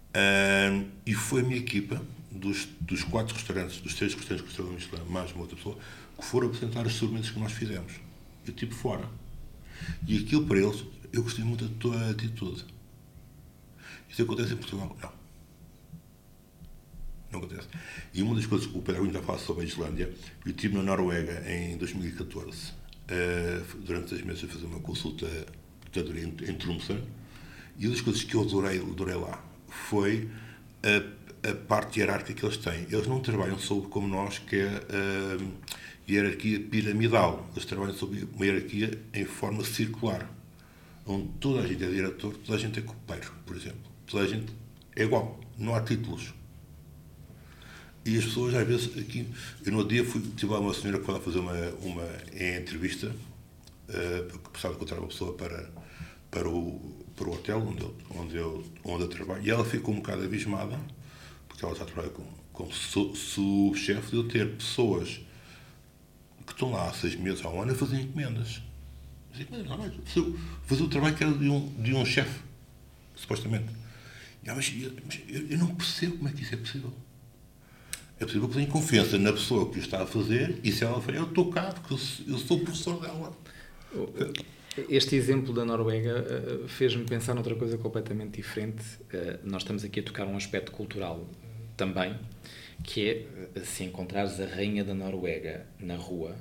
Uh, 0.10 0.88
e 1.06 1.14
foi 1.14 1.42
a 1.42 1.44
minha 1.44 1.60
equipa, 1.60 2.02
dos, 2.32 2.68
dos 2.80 3.04
quatro 3.04 3.36
restaurantes, 3.36 3.82
dos 3.82 3.94
três 3.96 4.14
restaurantes 4.14 4.46
que 4.46 4.52
estavam 4.52 4.74
Michelin, 4.74 5.10
mais 5.10 5.32
uma 5.32 5.42
outra 5.42 5.56
pessoa, 5.56 5.78
que 6.18 6.26
foram 6.26 6.48
apresentar 6.48 6.86
os 6.86 6.94
experimentos 6.94 7.30
que 7.30 7.40
nós 7.40 7.52
fizemos. 7.52 7.94
Eu 8.46 8.54
tipo 8.54 8.74
fora. 8.74 9.08
E 10.08 10.18
aquilo 10.18 10.46
para 10.46 10.60
eles, 10.60 10.84
eu 11.12 11.24
gostei 11.24 11.44
muito 11.44 11.66
da 11.66 11.76
tua 11.80 12.10
atitude. 12.10 12.66
Isso 14.10 14.22
acontece 14.22 14.54
em 14.54 14.58
Portugal? 14.58 14.96
Não. 15.02 15.20
Não 17.32 17.40
acontece. 17.40 17.68
E 18.14 18.22
uma 18.24 18.36
das 18.36 18.46
coisas 18.46 18.68
que 18.68 18.78
o 18.78 18.82
Pedro 18.82 19.04
ainda 19.04 19.22
fala 19.22 19.38
sobre 19.38 19.64
a 19.64 19.68
Islândia, 19.68 20.14
eu 20.46 20.52
estive 20.52 20.76
na 20.76 20.84
Noruega 20.84 21.44
em 21.50 21.78
2014, 21.78 22.48
uh, 22.48 22.52
ah, 22.52 22.79
durante 23.86 24.10
seis 24.10 24.24
meses 24.24 24.44
a 24.44 24.48
fazer 24.48 24.66
uma 24.66 24.80
consulta 24.80 25.26
em, 25.96 26.50
em 26.50 26.58
e 27.80 27.86
uma 27.86 27.96
das 27.96 28.02
coisas 28.02 28.24
que 28.24 28.36
eu 28.36 28.42
adorei, 28.42 28.78
adorei 28.78 29.16
lá 29.16 29.42
foi 29.70 30.30
a, 30.84 31.50
a, 31.50 31.56
parte 31.56 32.00
hierárquica 32.00 32.40
que 32.40 32.46
eles 32.46 32.58
têm. 32.58 32.86
Eles 32.92 33.08
não 33.08 33.22
trabalham 33.22 33.58
sobre 33.58 33.90
como 33.90 34.06
nós, 34.06 34.38
que 34.38 34.58
é 34.58 34.68
a 34.68 36.12
hierarquia 36.12 36.60
piramidal. 36.60 37.50
Eles 37.54 37.64
trabalham 37.66 37.94
sobre 37.94 38.28
uma 38.36 38.46
hierarquia 38.46 39.00
em 39.14 39.24
forma 39.24 39.64
circular, 39.64 40.30
onde 41.06 41.30
toda 41.40 41.62
a 41.62 41.68
gente 41.68 41.84
é 41.84 41.88
diretor, 41.88 42.36
toda 42.36 42.58
a 42.58 42.62
gente 42.62 42.80
é 42.80 42.82
copeiro, 42.82 43.32
por 43.46 43.56
exemplo. 43.56 43.90
Toda 44.06 44.24
a 44.24 44.28
gente 44.28 44.54
é 44.96 45.04
igual, 45.04 45.40
não 45.58 45.74
há 45.74 45.82
títulos. 45.82 46.34
E 48.06 48.18
as 48.18 48.26
pessoas, 48.26 48.56
às 48.56 48.68
vezes, 48.68 48.98
aqui. 48.98 49.28
Eu 49.66 49.72
no 49.72 49.88
dia 49.88 50.04
fui, 50.04 50.22
tive 50.36 50.52
lá 50.52 50.60
uma 50.60 50.74
senhora 50.74 51.00
que 51.00 51.06
foi 51.06 51.14
lá 51.14 51.20
fazer 51.20 51.40
uma, 51.40 51.54
uma 51.82 52.08
entrevista, 52.34 53.08
uh, 53.08 54.24
porque 54.30 54.50
precisava 54.50 54.76
encontrar 54.76 55.00
uma 55.00 55.08
pessoa 55.08 55.34
para, 55.34 55.70
para 56.32 56.48
o 56.48 57.00
para 57.20 57.30
o 57.30 57.34
hotel 57.34 57.60
onde 57.60 57.82
eu, 57.82 57.96
onde, 58.16 58.36
eu, 58.38 58.66
onde 58.86 59.04
eu 59.04 59.08
trabalho. 59.10 59.46
E 59.46 59.50
ela 59.50 59.66
ficou 59.66 59.94
um 59.94 59.98
bocado 59.98 60.24
abismada, 60.24 60.80
porque 61.50 61.66
ela 61.66 61.76
já 61.76 61.84
trabalha 61.84 62.10
como, 62.10 62.30
como 62.54 62.72
subchefe, 62.74 64.12
de 64.12 64.16
eu 64.16 64.28
ter 64.28 64.56
pessoas 64.56 65.20
que 66.48 66.54
estão 66.54 66.72
lá 66.72 66.88
há 66.88 66.94
seis 66.94 67.16
meses, 67.16 67.46
há 67.46 67.50
um 67.50 67.62
ano, 67.62 67.74
a 67.74 67.76
fazer 67.76 68.00
encomendas. 68.00 68.62
Fazer 70.66 70.84
o 70.84 70.88
trabalho 70.88 71.16
que 71.16 71.24
era 71.24 71.34
de 71.34 71.50
um, 71.50 71.68
de 71.74 71.94
um 71.94 72.06
chefe, 72.06 72.40
supostamente. 73.16 73.70
E, 74.42 74.48
mas, 74.48 74.74
mas 75.06 75.20
eu, 75.28 75.48
eu, 75.50 75.58
não 75.58 75.76
percebo 75.76 76.18
como 76.18 76.30
é 76.30 76.32
que 76.32 76.42
isso 76.42 76.54
é 76.54 76.58
possível. 76.58 76.94
É 78.20 78.26
possível 78.26 78.50
que 78.50 78.56
tenha 78.56 78.68
confiança 78.68 79.18
na 79.18 79.32
pessoa 79.32 79.72
que 79.72 79.80
está 79.80 80.04
a 80.04 80.06
fazer 80.06 80.60
e 80.64 80.72
se 80.72 80.84
ela 80.84 81.00
for, 81.02 81.16
eu 81.16 81.24
estou 81.24 81.50
cá 81.50 81.74
porque 81.74 81.94
eu, 81.94 82.34
eu 82.34 82.38
sou 82.38 82.60
professor 82.60 83.00
dela. 83.00 83.34
Este 84.90 85.16
exemplo 85.16 85.54
da 85.54 85.64
Noruega 85.64 86.26
uh, 86.64 86.68
fez-me 86.68 87.06
pensar 87.06 87.34
noutra 87.34 87.56
coisa 87.56 87.78
completamente 87.78 88.36
diferente. 88.36 88.84
Uh, 89.14 89.40
nós 89.44 89.62
estamos 89.62 89.86
aqui 89.86 90.02
a 90.02 90.04
tocar 90.04 90.28
um 90.28 90.36
aspecto 90.36 90.72
cultural 90.72 91.28
também, 91.78 92.16
que 92.84 93.10
é 93.10 93.64
se 93.64 93.86
encontrares 93.86 94.40
a 94.40 94.46
rainha 94.46 94.84
da 94.84 94.94
Noruega 94.94 95.66
na 95.80 95.96
rua, 95.96 96.36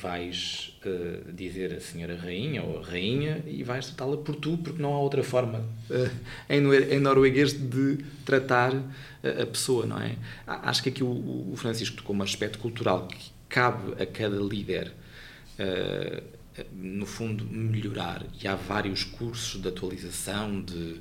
vais 0.00 0.78
uh, 0.84 1.32
dizer 1.32 1.74
a 1.74 1.80
senhora 1.80 2.16
rainha 2.16 2.62
ou 2.62 2.80
rainha 2.80 3.42
e 3.46 3.62
vais 3.62 3.86
tratá-la 3.86 4.16
por 4.16 4.36
tu, 4.36 4.56
porque 4.58 4.80
não 4.80 4.94
há 4.94 4.98
outra 4.98 5.22
forma 5.22 5.64
em, 6.48 6.62
em 6.94 7.00
norueguês 7.00 7.52
de 7.52 7.98
tratar 8.24 8.72
a 9.22 9.46
pessoa, 9.46 9.86
não 9.86 10.00
é? 10.00 10.16
Acho 10.46 10.82
que 10.82 10.88
aqui 10.88 11.04
o, 11.04 11.52
o 11.52 11.54
Francisco 11.56 11.96
tocou 11.96 12.16
um 12.16 12.22
aspecto 12.22 12.58
cultural 12.58 13.06
que 13.06 13.30
cabe 13.48 14.02
a 14.02 14.06
cada 14.06 14.36
líder 14.36 14.92
no 16.74 17.06
fundo, 17.06 17.44
melhorar. 17.44 18.24
E 18.42 18.46
há 18.46 18.54
vários 18.54 19.04
cursos 19.04 19.60
de 19.60 19.68
atualização, 19.68 20.60
de 20.60 20.74
uh, 20.74 21.00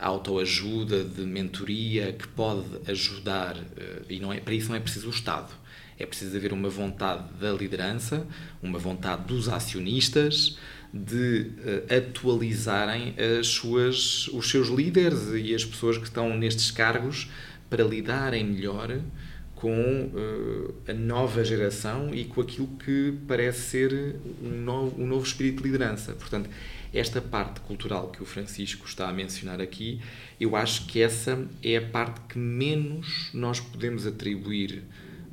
autoajuda, 0.00 1.04
de 1.04 1.22
mentoria 1.22 2.12
que 2.12 2.26
pode 2.28 2.66
ajudar. 2.90 3.56
Uh, 3.56 4.04
e 4.08 4.18
não 4.18 4.32
é, 4.32 4.40
para 4.40 4.54
isso 4.54 4.68
não 4.68 4.76
é 4.76 4.80
preciso 4.80 5.08
o 5.08 5.10
Estado. 5.10 5.52
É 5.98 6.06
preciso 6.06 6.36
haver 6.36 6.52
uma 6.52 6.68
vontade 6.68 7.24
da 7.40 7.52
liderança, 7.52 8.26
uma 8.62 8.78
vontade 8.78 9.24
dos 9.24 9.48
acionistas 9.48 10.56
de 10.92 11.50
uh, 11.58 11.94
atualizarem 11.94 13.14
as 13.38 13.48
suas, 13.48 14.28
os 14.28 14.48
seus 14.48 14.68
líderes 14.68 15.28
e 15.34 15.54
as 15.54 15.64
pessoas 15.64 15.98
que 15.98 16.04
estão 16.04 16.36
nestes 16.36 16.70
cargos 16.70 17.28
para 17.68 17.84
lidarem 17.84 18.44
melhor 18.44 18.98
com 19.54 20.12
uh, 20.14 20.74
a 20.88 20.94
nova 20.94 21.44
geração 21.44 22.14
e 22.14 22.24
com 22.24 22.40
aquilo 22.40 22.68
que 22.84 23.14
parece 23.26 23.60
ser 23.70 24.16
um 24.40 24.62
novo, 24.62 25.02
um 25.02 25.06
novo 25.06 25.26
espírito 25.26 25.62
de 25.62 25.70
liderança. 25.70 26.12
Portanto, 26.12 26.48
esta 26.94 27.20
parte 27.20 27.60
cultural 27.60 28.10
que 28.10 28.22
o 28.22 28.24
Francisco 28.24 28.86
está 28.86 29.08
a 29.08 29.12
mencionar 29.12 29.60
aqui, 29.60 30.00
eu 30.40 30.54
acho 30.54 30.86
que 30.86 31.02
essa 31.02 31.44
é 31.62 31.76
a 31.76 31.82
parte 31.82 32.20
que 32.28 32.38
menos 32.38 33.30
nós 33.34 33.58
podemos 33.58 34.06
atribuir 34.06 34.84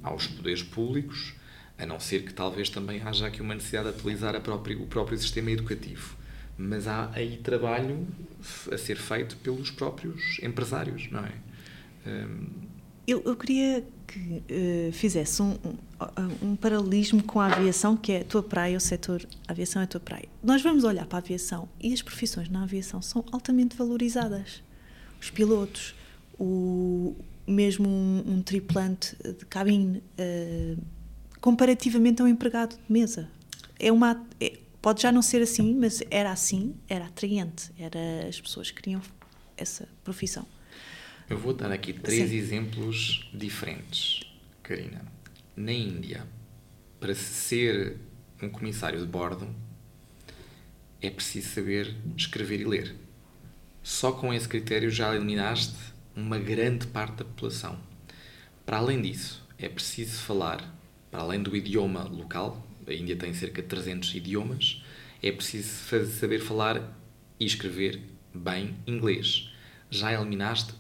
aos 0.06 0.28
poderes 0.28 0.64
públicos, 0.64 1.34
a 1.78 1.86
não 1.86 2.00
ser 2.00 2.24
que 2.24 2.34
talvez 2.34 2.70
também 2.70 3.02
haja 3.02 3.28
aqui 3.28 3.42
uma 3.42 3.54
necessidade 3.56 3.92
de 3.92 4.00
atualizar 4.00 4.40
própria, 4.42 4.78
o 4.78 4.86
próprio 4.86 5.18
sistema 5.18 5.52
educativo. 5.52 6.16
Mas 6.58 6.88
há 6.88 7.12
aí 7.14 7.38
trabalho 7.38 8.08
a 8.72 8.78
ser 8.78 8.96
feito 8.96 9.36
pelos 9.38 9.72
próprios 9.72 10.40
empresários, 10.42 11.10
não 11.12 11.20
é? 11.20 11.34
Um... 12.08 12.48
Eu, 13.08 13.22
eu 13.24 13.36
queria 13.36 13.84
que 14.08 14.42
uh, 14.50 14.92
fizesse 14.92 15.42
um, 15.42 15.52
um, 15.52 16.52
um, 16.52 16.56
paralelismo 16.56 17.22
com 17.22 17.40
a 17.40 17.48
aviação, 17.48 17.96
que 17.96 18.14
é 18.14 18.22
a 18.22 18.24
tua 18.24 18.42
praia, 18.42 18.78
o 18.78 18.80
setor 18.80 19.28
aviação 19.48 19.82
é 19.82 19.86
a 19.86 19.88
tua 19.88 20.00
praia. 20.00 20.28
Nós 20.42 20.62
vamos 20.62 20.84
olhar 20.84 21.06
para 21.06 21.20
a 21.20 21.22
aviação 21.22 21.68
e 21.80 21.94
as 21.94 22.02
profissões 22.02 22.50
na 22.50 22.64
aviação 22.64 23.02
são 23.02 23.24
altamente 23.32 23.76
valorizadas. 23.76 24.64
Os 25.22 25.30
pilotos, 25.30 25.94
o, 26.40 27.16
mesmo 27.48 27.88
um, 27.88 28.24
um 28.28 28.42
tripulante 28.42 29.16
de 29.24 29.46
cabine, 29.46 30.04
uh, 30.20 30.82
comparativamente 31.40 32.22
a 32.22 32.26
um 32.26 32.28
empregado 32.28 32.76
de 32.76 32.92
mesa. 32.92 33.30
É 33.80 33.92
uma, 33.92 34.26
é, 34.40 34.58
pode 34.82 35.02
já 35.02 35.12
não 35.12 35.22
ser 35.22 35.42
assim, 35.42 35.76
mas 35.76 36.02
era 36.10 36.32
assim, 36.32 36.76
era 36.88 37.06
atraente, 37.06 37.72
era, 37.78 38.28
as 38.28 38.40
pessoas 38.40 38.72
queriam 38.72 39.02
essa 39.58 39.88
profissão. 40.04 40.46
Eu 41.30 41.38
vou 41.38 41.54
dar 41.54 41.72
aqui 41.72 41.94
três 41.94 42.30
Sim. 42.30 42.36
exemplos 42.36 43.30
diferentes, 43.34 44.22
Karina. 44.62 45.02
Na 45.56 45.72
Índia, 45.72 46.26
para 47.00 47.16
ser 47.16 47.98
um 48.42 48.50
comissário 48.50 49.00
de 49.00 49.06
bordo, 49.06 49.48
é 51.02 51.10
preciso 51.10 51.50
saber 51.50 51.96
escrever 52.16 52.62
e 52.62 52.66
ler. 52.66 52.96
Só 53.82 54.12
com 54.12 54.34
esse 54.34 54.48
critério 54.48 54.90
já 54.90 55.16
eliminaste 55.16 55.76
uma 56.16 56.40
grande 56.40 56.88
parte 56.88 57.18
da 57.18 57.26
população. 57.26 57.78
Para 58.66 58.78
além 58.78 59.02
disso, 59.02 59.46
é 59.58 59.68
preciso 59.68 60.22
falar, 60.22 60.74
para 61.12 61.22
além 61.22 61.44
do 61.44 61.56
idioma 61.56 62.04
local, 62.04 62.66
a 62.88 62.94
Índia 62.94 63.16
tem 63.16 63.34
cerca 63.34 63.62
de 63.62 63.68
300 63.68 64.16
idiomas, 64.16 64.84
é 65.22 65.32
preciso 65.32 65.70
saber 66.12 66.40
falar 66.40 66.98
e 67.40 67.46
escrever 67.46 68.02
bem 68.34 68.76
inglês. 68.88 69.50
Já 69.90 70.14
eliminaste 70.14 70.74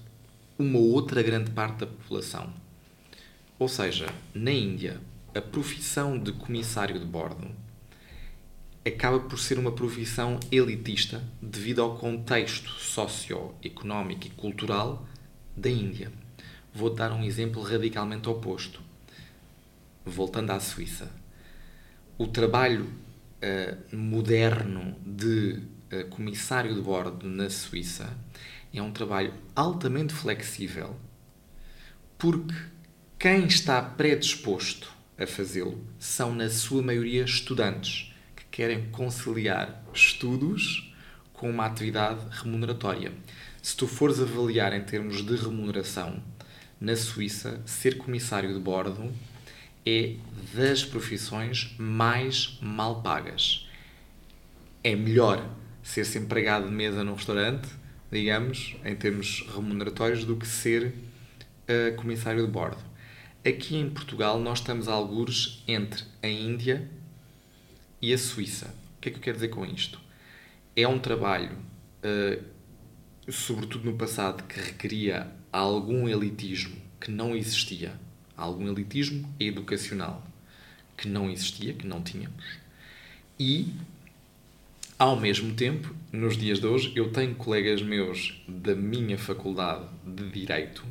uma 0.58 0.80
outra 0.80 1.22
grande 1.22 1.52
parte 1.52 1.80
da 1.80 1.88
população. 1.88 2.54
Ou 3.60 3.68
seja, 3.68 4.08
na 4.34 4.52
Índia, 4.52 5.02
a 5.34 5.42
profissão 5.42 6.18
de 6.18 6.32
comissário 6.32 7.00
de 7.00 7.06
bordo 7.06 7.50
acaba 8.86 9.20
por 9.20 9.40
ser 9.40 9.58
uma 9.58 9.72
profissão 9.72 10.40
elitista 10.52 11.24
devido 11.42 11.82
ao 11.82 11.98
contexto 11.98 12.70
socioeconómico 12.70 14.28
e 14.28 14.30
cultural 14.30 15.08
da 15.56 15.70
Índia. 15.70 16.12
Vou 16.74 16.89
dar 16.89 17.12
um 17.12 17.24
exemplo 17.24 17.62
radicalmente 17.62 18.28
oposto. 18.28 18.82
Voltando 20.06 20.51
à 20.51 20.60
Suíça. 20.60 21.12
O 22.18 22.28
trabalho 22.28 22.86
uh, 22.86 23.95
moderno 23.95 24.95
de 25.06 25.62
uh, 25.91 26.06
comissário 26.10 26.74
de 26.74 26.82
bordo 26.82 27.28
na 27.28 27.49
Suíça 27.49 28.16
é 28.74 28.82
um 28.82 28.91
trabalho 28.91 29.34
altamente 29.56 30.14
flexível, 30.14 30.95
porque 32.18 32.53
quem 33.18 33.45
está 33.45 33.82
predisposto 33.82 34.91
a 35.18 35.26
fazê-lo 35.26 35.82
são, 35.97 36.36
na 36.36 36.49
sua 36.49 36.82
maioria, 36.82 37.24
estudantes 37.24 38.14
que 38.36 38.43
querem 38.51 38.89
conciliar 38.91 39.84
estudos 39.93 40.93
com 41.32 41.49
uma 41.49 41.66
atividade 41.66 42.20
remuneratória. 42.32 43.14
Se 43.66 43.76
tu 43.76 43.88
fores 43.88 44.20
avaliar 44.20 44.74
em 44.74 44.84
termos 44.84 45.26
de 45.26 45.36
remuneração, 45.36 46.22
na 46.80 46.95
Suíça, 46.95 47.63
ser 47.66 47.97
comissário 47.97 48.53
de 48.53 48.59
bordo 48.59 49.11
é 49.84 50.18
das 50.53 50.86
profissões 50.86 51.74
mais 51.80 52.59
mal 52.61 53.01
pagas. 53.01 53.68
É 54.84 54.95
melhor 54.95 55.49
ser-se 55.82 56.20
empregado 56.20 56.68
de 56.68 56.76
mesa 56.76 57.03
num 57.03 57.16
restaurante 57.16 57.68
digamos, 58.11 58.76
em 58.86 58.95
termos 58.95 59.43
remuneratórios, 59.55 60.24
do 60.26 60.36
que 60.36 60.45
ser 60.45 60.93
uh, 61.68 61.95
comissário 61.95 62.45
de 62.45 62.51
bordo. 62.51 62.84
Aqui 63.43 63.78
em 63.78 63.89
Portugal, 63.89 64.39
nós 64.39 64.59
estamos 64.59 64.88
a 64.88 64.93
algures 64.93 65.63
entre 65.68 66.03
a 66.22 66.28
Índia 66.28 66.88
e 67.99 68.13
a 68.13 68.18
Suíça. 68.20 68.76
O 68.97 69.01
que 69.01 69.09
é 69.09 69.11
que 69.11 69.18
eu 69.18 69.24
quero 69.24 69.38
dizer 69.38 69.49
com 69.49 69.66
isto? 69.66 69.99
É 70.76 70.88
um 70.88 70.99
trabalho, 70.99 71.57
uh, 72.03 72.55
sobretudo 73.30 73.89
no 73.91 73.97
passado, 73.97 74.43
que 74.43 74.59
requeria 74.59 75.32
algum 75.51 76.07
elitismo 76.07 76.76
que 76.99 77.11
não 77.11 77.36
existia. 77.36 77.93
Algum 78.36 78.67
elitismo 78.67 79.34
educacional 79.39 80.26
que 80.97 81.07
não 81.07 81.30
existia, 81.30 81.73
que 81.73 81.88
não 81.88 82.01
tínhamos. 82.01 82.43
E 83.39 83.73
ao 84.97 85.19
mesmo 85.19 85.53
tempo, 85.53 85.93
nos 86.11 86.38
dias 86.38 86.59
de 86.59 86.67
hoje, 86.67 86.93
eu 86.95 87.11
tenho 87.11 87.36
colegas 87.36 87.82
meus 87.82 88.41
da 88.47 88.73
minha 88.73 89.17
faculdade 89.17 89.86
de 90.05 90.30
Direito 90.30 90.86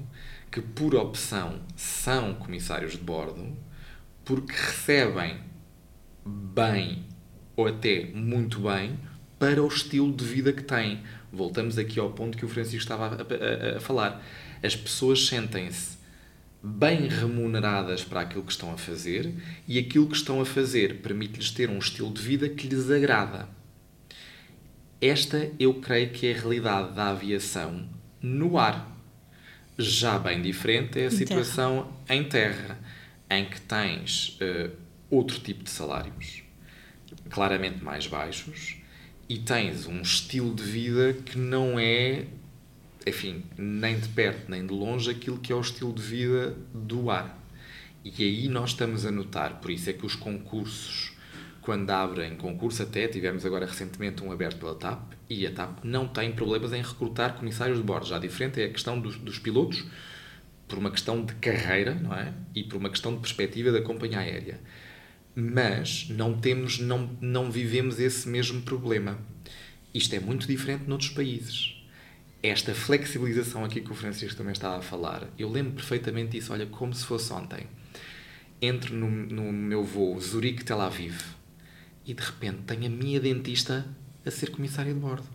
que, 0.51 0.61
por 0.61 0.95
opção, 0.95 1.61
são 1.75 2.35
comissários 2.35 2.93
de 2.93 2.99
bordo 2.99 3.57
porque 4.25 4.53
recebem 4.53 5.39
bem 6.25 7.05
ou 7.57 7.67
até 7.67 8.07
muito 8.15 8.61
bem 8.61 8.99
para 9.45 9.63
o 9.63 9.69
estilo 9.69 10.11
de 10.11 10.25
vida 10.25 10.55
que 10.55 10.63
têm. 10.63 11.03
Voltamos 11.31 11.77
aqui 11.77 12.01
ao 12.01 12.11
ponto 12.13 12.39
que 12.39 12.47
o 12.47 12.49
Francisco 12.49 12.79
estava 12.79 13.09
a, 13.09 13.75
a, 13.75 13.77
a 13.77 13.81
falar. 13.81 14.25
As 14.63 14.75
pessoas 14.75 15.27
sentem-se 15.27 15.99
bem 16.63 17.09
remuneradas 17.09 18.03
para 18.03 18.23
aquilo 18.23 18.43
que 18.43 18.53
estão 18.53 18.73
a 18.73 18.79
fazer 18.79 19.35
e 19.69 19.79
aquilo 19.79 20.07
que 20.07 20.17
estão 20.17 20.41
a 20.41 20.47
fazer 20.47 21.03
permite-lhes 21.03 21.51
ter 21.51 21.69
um 21.69 21.77
estilo 21.77 22.11
de 22.11 22.23
vida 22.23 22.49
que 22.49 22.67
lhes 22.67 22.91
agrada. 22.91 23.47
Esta 24.99 25.51
eu 25.59 25.75
creio 25.75 26.09
que 26.09 26.27
é 26.27 26.35
a 26.35 26.41
realidade 26.41 26.95
da 26.95 27.11
aviação 27.11 27.87
no 28.23 28.57
ar. 28.57 28.99
Já 29.77 30.19
bem 30.19 30.41
diferente 30.41 30.99
é 30.99 31.05
a 31.05 31.11
situação 31.11 31.93
terra. 32.07 32.19
em 32.19 32.25
terra, 32.25 32.79
em 33.29 33.45
que 33.45 33.61
tens 33.61 34.39
uh, 34.41 34.71
outro 35.11 35.39
tipo 35.39 35.65
de 35.65 35.69
salários, 35.69 36.43
claramente 37.29 37.85
mais 37.85 38.07
baixos, 38.07 38.83
e 39.29 39.39
tens 39.39 39.87
um 39.87 40.01
estilo 40.03 40.55
de 40.55 40.63
vida 40.63 41.13
que 41.13 41.39
não 41.39 41.79
é, 41.79 42.27
enfim, 43.07 43.45
nem 43.57 43.99
de 43.99 44.09
perto 44.09 44.51
nem 44.51 44.67
de 44.67 44.73
longe 44.73 45.11
aquilo 45.11 45.39
que 45.39 45.53
é 45.53 45.57
o 45.57 45.61
estilo 45.61 45.93
de 45.93 46.03
vida 46.03 46.57
do 46.73 47.11
ar. 47.11 47.39
E 48.05 48.23
aí 48.23 48.49
nós 48.49 48.71
estamos 48.71 49.07
a 49.07 49.11
notar, 49.11 49.61
por 49.61 49.71
isso 49.71 49.89
é 49.89 49.93
que 49.93 50.05
os 50.05 50.15
concursos 50.15 51.15
quando 51.65 51.89
abrem 51.91 52.37
concurso, 52.37 52.83
até 52.83 53.09
tivemos 53.09 53.47
agora 53.47 53.65
recentemente 53.65 54.23
um 54.23 54.31
aberto 54.31 54.59
pela 54.59 54.75
TAP, 54.75 55.15
e 55.31 55.47
a 55.47 55.51
TAP 55.51 55.83
não 55.83 56.07
tem 56.07 56.31
problemas 56.31 56.75
em 56.75 56.83
recrutar 56.83 57.37
comissários 57.37 57.79
de 57.79 57.83
bordo. 57.83 58.07
Já 58.07 58.19
diferente 58.19 58.61
é 58.61 58.67
a 58.67 58.69
questão 58.69 59.01
dos, 59.01 59.17
dos 59.17 59.39
pilotos, 59.39 59.83
por 60.69 60.79
uma 60.79 60.91
questão 60.91 61.25
de 61.25 61.35
carreira, 61.37 61.95
não 61.95 62.15
é? 62.15 62.35
E 62.55 62.65
por 62.65 62.77
uma 62.77 62.91
questão 62.91 63.15
de 63.15 63.21
perspectiva 63.21 63.73
da 63.73 63.81
companhia 63.81 64.19
aérea. 64.19 64.61
Mas 65.35 66.09
não 66.11 66.39
temos, 66.39 66.79
não, 66.79 67.11
não 67.21 67.51
vivemos 67.51 67.99
esse 67.99 68.29
mesmo 68.29 68.63
problema. 68.63 69.19
Isto 69.93 70.15
é 70.15 70.21
muito 70.21 70.47
diferente 70.47 70.89
noutros 70.89 71.11
países. 71.11 71.75
Esta 72.43 72.75
flexibilização 72.75 73.65
aqui 73.65 73.81
que 73.81 73.91
o 73.91 73.95
Francisco 73.95 74.37
também 74.37 74.53
estava 74.53 74.79
a 74.79 74.83
falar, 74.83 75.29
eu 75.39 75.49
lembro 75.49 75.73
perfeitamente 75.73 76.33
disso, 76.33 76.53
olha, 76.53 76.67
como 76.67 76.95
se 76.95 77.05
fosse 77.05 77.33
ontem. 77.33 77.67
Entro 78.61 78.95
no, 78.95 79.09
no 79.09 79.53
meu 79.53 79.83
voo 79.83 80.21
Zurique-Tel 80.21 80.81
Aviv, 80.81 81.21
e 82.07 82.13
de 82.13 82.23
repente 82.23 82.59
tenho 82.67 82.87
a 82.87 82.89
minha 82.89 83.19
dentista 83.19 83.87
a 84.25 84.31
ser 84.31 84.51
comissária 84.51 84.93
de 84.93 85.01
bordo. 85.01 85.27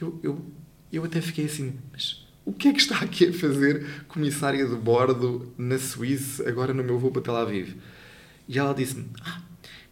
Eu, 0.00 0.18
eu, 0.22 0.44
eu 0.92 1.04
até 1.04 1.20
fiquei 1.20 1.44
assim, 1.44 1.78
mas 1.92 2.26
o 2.44 2.52
que 2.52 2.68
é 2.68 2.72
que 2.72 2.80
está 2.80 2.98
aqui 2.98 3.28
a 3.28 3.32
fazer 3.32 4.04
comissária 4.08 4.66
de 4.66 4.74
bordo 4.74 5.52
na 5.56 5.78
Suíça, 5.78 6.48
agora 6.48 6.74
no 6.74 6.82
meu 6.82 6.98
voo 6.98 7.10
para 7.10 7.22
Tel 7.22 7.36
Aviv? 7.36 7.76
E 8.46 8.58
ela 8.58 8.74
disse-me, 8.74 9.08
ah, 9.22 9.40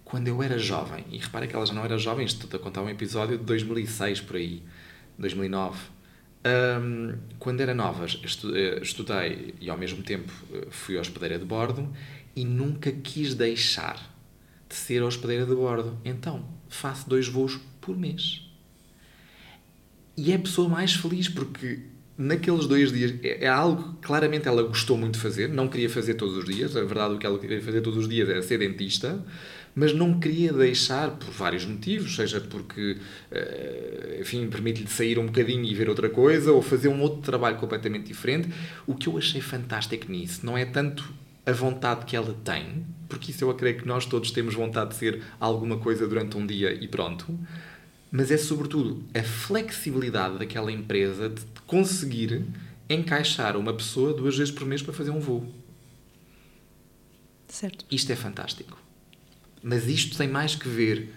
quando 0.05 0.29
eu 0.29 0.43
era 0.43 0.59
jovem, 0.59 1.05
e 1.11 1.19
repara 1.19 1.47
que 1.47 1.57
ela 1.57 1.65
já 1.65 1.73
não 1.73 1.85
era 1.85 1.97
jovem, 1.97 2.27
estou 2.27 2.49
a 2.59 2.63
contar 2.63 2.83
um 2.83 2.89
episódio 2.89 3.39
de 3.39 3.45
2006 3.45 4.21
por 4.21 4.37
aí, 4.37 4.63
2009. 5.19 5.79
Um, 6.45 7.17
quando 7.39 7.61
era 7.61 7.73
nova, 7.73 8.05
eh, 8.05 8.81
estudei 8.83 9.55
e 9.61 9.71
ao 9.71 9.79
mesmo 9.79 10.03
tempo 10.03 10.33
eh, 10.53 10.67
fui 10.71 10.99
hospedeira 10.99 11.39
de 11.39 11.45
bordo 11.45 11.89
e 12.35 12.45
nunca 12.45 12.91
quis 12.91 13.33
deixar 13.35 14.13
de 14.69 14.75
ser 14.75 15.03
hospedeira 15.03 15.47
de 15.47 15.55
bordo. 15.55 15.97
Então, 16.05 16.45
faço 16.69 17.09
dois 17.09 17.29
voos 17.29 17.61
por 17.81 17.97
mês. 17.97 18.43
E 20.17 20.33
é 20.33 20.35
a 20.35 20.39
pessoa 20.39 20.69
mais 20.69 20.95
feliz 20.95 21.29
porque 21.29 21.87
naqueles 22.17 22.67
dois 22.67 22.93
dias 22.93 23.15
é, 23.23 23.45
é 23.45 23.49
algo 23.49 23.95
que 23.95 24.07
claramente 24.07 24.47
ela 24.47 24.63
gostou 24.63 24.97
muito 24.97 25.15
de 25.15 25.21
fazer, 25.21 25.49
não 25.49 25.69
queria 25.69 25.89
fazer 25.89 26.15
todos 26.15 26.37
os 26.37 26.45
dias. 26.45 26.77
A 26.77 26.85
verdade, 26.85 27.15
o 27.15 27.19
que 27.19 27.27
ela 27.27 27.39
queria 27.39 27.61
fazer 27.61 27.81
todos 27.81 27.99
os 27.99 28.09
dias 28.09 28.29
era 28.29 28.43
ser 28.43 28.59
dentista, 28.59 29.25
mas 29.75 29.95
não 29.95 30.21
queria 30.21 30.53
deixar 30.53 31.11
por 31.13 31.31
vários 31.31 31.65
motivos, 31.65 32.15
seja 32.15 32.41
porque, 32.41 32.99
eh, 33.31 34.19
enfim, 34.21 34.47
permite-lhe 34.49 34.89
sair 34.89 35.19
um 35.19 35.27
bocadinho 35.27 35.65
e 35.65 35.75
ver 35.75 35.89
outra 35.89 36.11
coisa, 36.11 36.53
ou 36.53 36.61
fazer 36.61 36.89
um 36.89 37.01
outro 37.01 37.23
trabalho 37.23 37.57
completamente 37.57 38.07
diferente. 38.07 38.49
O 38.87 38.95
que 38.95 39.09
eu 39.09 39.17
achei 39.17 39.41
fantástico 39.41 40.11
nisso 40.11 40.45
não 40.45 40.59
é 40.59 40.65
tanto 40.65 41.05
a 41.45 41.53
vontade 41.53 42.05
que 42.05 42.15
ela 42.15 42.37
tem, 42.45 42.85
porque 43.09 43.31
isso 43.31 43.45
eu 43.45 43.55
creio 43.55 43.79
que 43.79 43.87
nós 43.87 44.07
todos 44.07 44.31
temos 44.31 44.55
vontade 44.55 44.91
de 44.91 44.97
ser 44.97 45.23
alguma 45.41 45.77
coisa 45.77 46.07
durante 46.07 46.37
um 46.37 46.47
dia 46.47 46.73
e 46.73 46.87
pronto, 46.87 47.37
mas 48.13 48.31
é 48.31 48.37
sobretudo 48.37 49.03
a 49.19 49.23
flexibilidade 49.23 50.39
daquela 50.39 50.71
empresa 50.71 51.31
de 51.31 51.41
conseguir 51.67 52.45
encaixar 52.89 53.57
uma 53.57 53.73
pessoa 53.73 54.13
duas 54.13 54.37
vezes 54.37 54.53
por 54.53 54.67
mês 54.67 54.83
para 54.83 54.93
fazer 54.93 55.11
um 55.11 55.19
voo. 55.19 55.51
Certo. 57.49 57.87
Isto 57.91 58.13
é 58.13 58.17
fantástico. 58.17 58.79
Mas 59.63 59.87
isto 59.87 60.19
tem 60.19 60.29
mais 60.29 60.55
que 60.55 60.69
ver. 60.69 61.15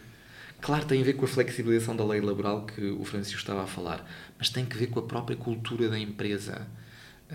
Claro, 0.62 0.86
tem 0.86 1.02
a 1.02 1.04
ver 1.04 1.14
com 1.14 1.26
a 1.26 1.28
flexibilização 1.28 1.98
da 1.98 2.06
lei 2.06 2.22
laboral 2.22 2.66
que 2.66 2.82
o 2.82 3.04
Francisco 3.04 3.40
estava 3.40 3.64
a 3.64 3.68
falar, 3.68 4.10
mas 4.38 4.50
tem 4.50 4.66
que 4.66 4.78
ver 4.78 4.88
com 4.88 5.00
a 5.00 5.04
própria 5.04 5.36
cultura 5.36 5.90
da 5.90 6.00
empresa. 6.00 6.66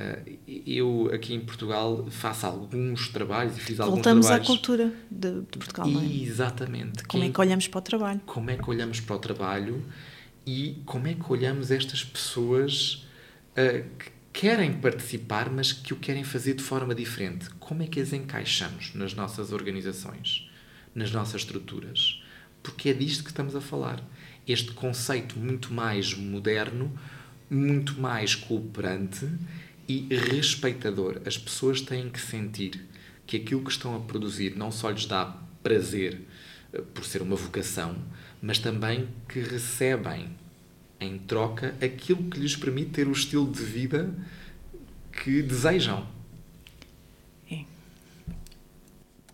Uh, 0.01 0.39
eu, 0.67 1.11
aqui 1.13 1.35
em 1.35 1.41
Portugal, 1.41 2.07
faço 2.11 2.47
alguns 2.47 3.09
trabalhos 3.09 3.59
e 3.59 3.61
fiz 3.61 3.77
Voltamos 3.77 4.27
alguns 4.27 4.27
trabalhos. 4.27 4.49
Voltamos 4.49 4.49
à 4.49 4.87
cultura 4.87 4.93
de, 5.11 5.41
de 5.43 5.59
Portugal, 5.59 5.87
não 5.89 6.01
é? 6.01 6.07
Exatamente. 6.07 7.05
Como 7.05 7.23
Quem, 7.23 7.31
é 7.31 7.33
que 7.35 7.41
olhamos 7.41 7.69
para 7.69 7.79
o 7.79 7.83
trabalho? 7.83 8.21
Como 8.25 8.51
é 8.51 8.57
que 8.57 8.71
olhamos 8.71 9.01
para 9.01 9.17
o 9.17 9.19
trabalho 9.19 9.85
e 10.47 10.81
como 10.87 11.07
é 11.07 11.15
que 11.15 11.31
olhamos 11.31 11.71
estas 11.71 12.03
pessoas 12.03 13.07
uh, 13.53 13.85
que 13.99 14.11
querem 14.33 14.73
participar, 14.73 15.51
mas 15.51 15.73
que 15.73 15.93
o 15.93 15.97
querem 15.97 16.25
fazer 16.25 16.55
de 16.55 16.63
forma 16.63 16.95
diferente. 16.95 17.51
Como 17.59 17.83
é 17.83 17.87
que 17.87 18.01
as 18.01 18.13
encaixamos 18.13 18.95
nas 18.95 19.13
nossas 19.13 19.53
organizações, 19.53 20.49
nas 20.95 21.13
nossas 21.13 21.43
estruturas? 21.43 22.23
Porque 22.63 22.91
é 22.91 22.95
disto 22.95 23.25
que 23.25 23.31
estamos 23.31 23.55
a 23.55 23.61
falar. 23.61 24.03
Este 24.47 24.73
conceito 24.73 25.39
muito 25.39 25.75
mais 25.75 26.15
moderno, 26.15 26.93
muito 27.51 28.01
mais 28.01 28.35
cooperante 28.35 29.29
e 29.91 30.15
respeitador. 30.15 31.21
As 31.27 31.37
pessoas 31.37 31.81
têm 31.81 32.09
que 32.09 32.21
sentir 32.21 32.87
que 33.27 33.37
aquilo 33.37 33.63
que 33.65 33.71
estão 33.71 33.97
a 33.97 34.01
produzir 34.01 34.57
não 34.57 34.71
só 34.71 34.89
lhes 34.91 35.05
dá 35.05 35.37
prazer 35.65 36.21
eh, 36.73 36.81
por 36.95 37.05
ser 37.05 37.23
uma 37.23 37.35
vocação, 37.35 37.97
mas 38.41 38.61
também 38.61 39.09
que 39.29 39.41
recebem 39.41 40.29
em 41.01 41.19
troca 41.19 41.75
aquilo 41.83 42.23
que 42.31 42.39
lhes 42.39 42.55
permite 42.55 42.91
ter 42.91 43.09
o 43.09 43.13
estilo 43.13 43.51
de 43.51 43.65
vida 43.65 44.15
que 45.13 45.43
desejam. 45.43 46.07
É. 47.51 47.65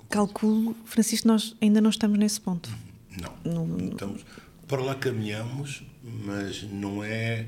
Calculo, 0.09 0.75
Francisco, 0.87 1.29
nós 1.29 1.55
ainda 1.61 1.83
não 1.83 1.91
estamos 1.91 2.19
nesse 2.19 2.41
ponto. 2.41 2.71
Não. 3.45 3.67
não 3.67 3.89
estamos, 3.89 4.25
para 4.67 4.81
lá 4.81 4.95
caminhamos, 4.95 5.83
mas 6.03 6.63
não 6.63 7.05
é 7.05 7.47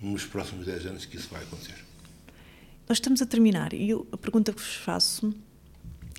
nos 0.00 0.24
próximos 0.24 0.66
10 0.66 0.86
anos 0.86 1.04
que 1.04 1.16
isso 1.16 1.28
vai 1.30 1.42
acontecer. 1.42 1.83
Nós 2.88 2.98
estamos 2.98 3.22
a 3.22 3.26
terminar 3.26 3.72
e 3.72 3.90
eu, 3.90 4.06
a 4.12 4.16
pergunta 4.16 4.52
que 4.52 4.60
vos 4.60 4.74
faço, 4.74 5.32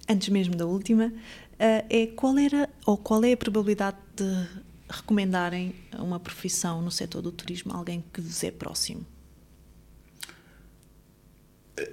antes 0.10 0.30
mesmo 0.30 0.56
da 0.56 0.66
última, 0.66 1.14
eh, 1.60 1.86
é 1.90 2.08
qual 2.08 2.38
era 2.38 2.70
ou 2.86 2.98
qual 2.98 3.24
é 3.24 3.34
a 3.34 3.38
probabilidade 3.38 3.98
de 4.16 4.48
recomendarem 4.90 5.76
uma 5.98 6.20
profissão 6.20 6.82
no 6.82 6.92
setor 6.92 7.22
do 7.22 7.32
turismo 7.32 7.72
a 7.74 7.78
alguém 7.78 8.04
que 8.14 8.20
vos 8.22 8.44
é 8.44 8.52
próximo? 8.52 9.06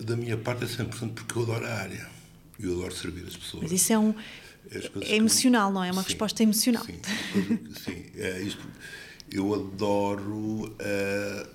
Da 0.00 0.16
minha 0.16 0.38
parte 0.38 0.64
é 0.64 0.66
100% 0.66 1.12
porque 1.14 1.38
eu 1.38 1.42
adoro 1.42 1.66
a 1.66 1.74
área. 1.74 2.08
Eu 2.58 2.74
adoro 2.78 2.94
servir 2.94 3.26
as 3.26 3.36
pessoas. 3.36 3.64
Mas 3.64 3.72
isso 3.72 3.92
é 3.92 3.98
um. 3.98 4.14
É 5.00 5.16
emocional, 5.16 5.68
que... 5.68 5.74
não 5.74 5.84
é? 5.84 5.88
É 5.88 5.92
uma 5.92 6.02
sim, 6.02 6.08
resposta 6.08 6.42
emocional. 6.42 6.84
Sim, 6.84 7.00
sim. 7.84 8.04
É 8.14 8.40
isto, 8.40 8.64
eu 9.30 9.52
adoro 9.54 10.68
uh, 10.68 11.48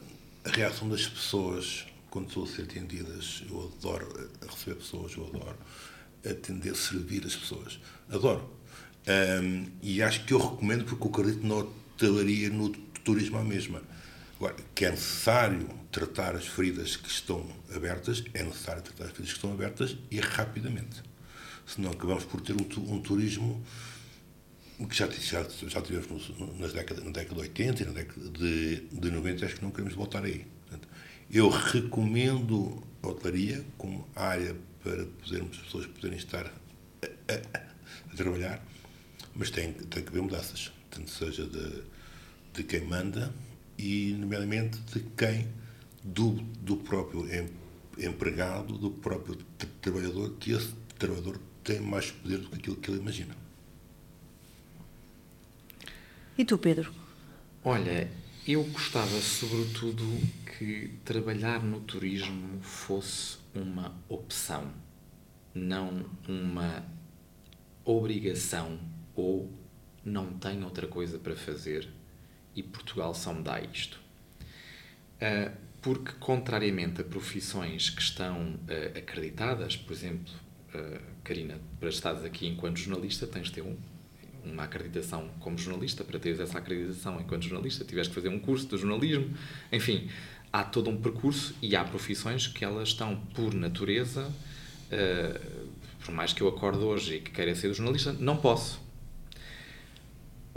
a 0.44 0.50
reação 0.50 0.90
das 0.90 1.08
pessoas 1.08 1.86
quando 2.10 2.28
estou 2.28 2.44
a 2.44 2.48
ser 2.48 2.64
atendidas. 2.64 3.44
Eu 3.50 3.74
adoro 3.78 4.30
receber 4.50 4.76
pessoas, 4.76 5.14
eu 5.16 5.28
adoro 5.28 5.58
atender, 6.26 6.76
servir 6.76 7.26
as 7.26 7.36
pessoas. 7.36 7.80
Adoro. 8.10 8.50
Um, 9.08 9.68
e 9.82 10.02
acho 10.02 10.26
que 10.26 10.34
eu 10.34 10.40
recomendo 10.40 10.84
porque 10.86 11.04
eu 11.04 11.10
acredito 11.10 11.48
na 11.48 11.56
hotelaria, 11.56 12.50
no 12.50 12.70
turismo 13.04 13.38
à 13.38 13.44
mesma. 13.44 13.82
Agora, 14.36 14.56
que 14.76 14.86
é 14.86 14.92
necessário 14.92 15.68
tratar 15.92 16.36
as 16.36 16.46
feridas 16.46 16.96
que 16.96 17.10
estão 17.10 17.46
abertas, 17.74 18.24
é 18.34 18.44
necessário 18.44 18.84
tratar 18.84 19.06
as 19.06 19.12
feridas 19.12 19.30
que 19.30 19.38
estão 19.38 19.54
abertas 19.54 19.98
e 20.12 20.20
rapidamente. 20.20 21.02
Senão 21.66 21.92
acabamos 21.92 22.24
por 22.26 22.42
ter 22.42 22.54
um, 22.54 22.94
um 22.94 23.02
turismo 23.02 23.64
que 24.86 24.96
já, 24.96 25.10
já, 25.10 25.44
já 25.68 25.82
tivemos 25.82 26.32
nas 26.60 26.72
décadas, 26.72 27.04
na 27.04 27.12
década 27.12 27.36
de 27.36 27.42
80 27.42 27.82
e 27.82 27.86
na 27.88 27.92
década 27.94 28.30
de, 28.30 28.76
de 28.92 29.12
90, 29.12 29.46
acho 29.46 29.56
que 29.56 29.64
não 29.64 29.72
queremos 29.72 29.96
voltar 29.96 30.24
aí. 30.24 30.46
Eu 31.32 31.50
recomendo 31.50 32.84
a 33.04 33.08
hotelaria 33.08 33.66
como 33.78 34.08
área 34.16 34.56
para 34.84 35.06
podermos, 35.06 35.58
as 35.58 35.64
pessoas 35.64 35.86
poderem 35.88 36.18
estar 36.18 36.46
a, 36.46 37.34
a, 37.34 37.60
a 38.12 38.16
trabalhar 38.16 38.64
mas 39.38 39.52
tem, 39.52 39.72
tem 39.72 40.04
que 40.04 40.10
haver 40.10 40.22
mudanças, 40.22 40.72
tanto 40.90 41.12
seja 41.12 41.46
de, 41.46 41.84
de 42.54 42.64
quem 42.64 42.82
manda 42.82 43.32
e, 43.78 44.16
nomeadamente, 44.18 44.80
de 44.80 45.00
quem, 45.16 45.48
do, 46.04 46.32
do 46.62 46.78
próprio 46.78 47.28
empregado, 48.00 48.78
do 48.78 48.90
próprio 48.90 49.38
trabalhador, 49.80 50.34
que 50.40 50.54
esse 50.54 50.74
trabalhador 50.98 51.40
tem 51.64 51.80
mais 51.80 52.10
poder 52.10 52.40
do 52.40 52.50
que 52.50 52.56
aquilo 52.56 52.76
que 52.78 52.90
ele 52.90 53.00
imagina. 53.00 53.36
E 56.36 56.44
tu, 56.44 56.58
Pedro? 56.58 56.92
Olha, 57.64 58.10
eu 58.54 58.64
gostava, 58.64 59.20
sobretudo, 59.20 60.04
que 60.58 60.94
trabalhar 61.04 61.62
no 61.62 61.82
turismo 61.82 62.62
fosse 62.62 63.38
uma 63.54 63.94
opção, 64.08 64.72
não 65.54 66.06
uma 66.28 66.86
obrigação 67.84 68.80
ou 69.14 69.52
não 70.04 70.32
tem 70.34 70.64
outra 70.64 70.88
coisa 70.88 71.20
para 71.20 71.36
fazer 71.36 71.90
e 72.56 72.64
Portugal 72.64 73.14
só 73.14 73.34
me 73.34 73.44
dá 73.44 73.60
isto. 73.60 74.00
Uh, 75.18 75.52
porque, 75.82 76.14
contrariamente 76.14 77.02
a 77.02 77.04
profissões 77.04 77.90
que 77.90 78.02
estão 78.02 78.54
uh, 78.54 78.98
acreditadas, 78.98 79.76
por 79.76 79.94
exemplo, 79.94 80.34
uh, 80.74 81.02
Karina, 81.24 81.60
para 81.80 81.90
estares 81.90 82.24
aqui 82.24 82.48
enquanto 82.48 82.78
jornalista, 82.78 83.28
tens 83.28 83.48
de 83.48 83.54
ter 83.54 83.62
um, 83.62 83.78
uma 84.52 84.64
acreditação 84.64 85.30
como 85.40 85.58
jornalista. 85.58 86.04
Para 86.04 86.20
teres 86.20 86.40
essa 86.40 86.58
acreditação 86.58 87.20
enquanto 87.20 87.44
jornalista, 87.44 87.86
tiveste 87.86 88.10
que 88.10 88.16
fazer 88.16 88.30
um 88.30 88.40
curso 88.40 88.68
de 88.68 88.78
jornalismo. 88.78 89.34
Enfim, 89.72 90.10
há 90.52 90.64
todo 90.64 90.90
um 90.90 90.98
percurso 90.98 91.56
e 91.62 91.76
há 91.76 91.84
profissões 91.84 92.48
que 92.48 92.64
elas 92.64 92.90
estão, 92.90 93.16
por 93.34 93.54
natureza, 93.54 94.32
por 96.04 96.14
mais 96.14 96.34
que 96.34 96.42
eu 96.42 96.48
acorde 96.48 96.80
hoje 96.80 97.16
e 97.16 97.20
que 97.20 97.32
queira 97.32 97.54
ser 97.56 97.74
jornalista, 97.74 98.14
não 98.14 98.38
posso 98.38 98.88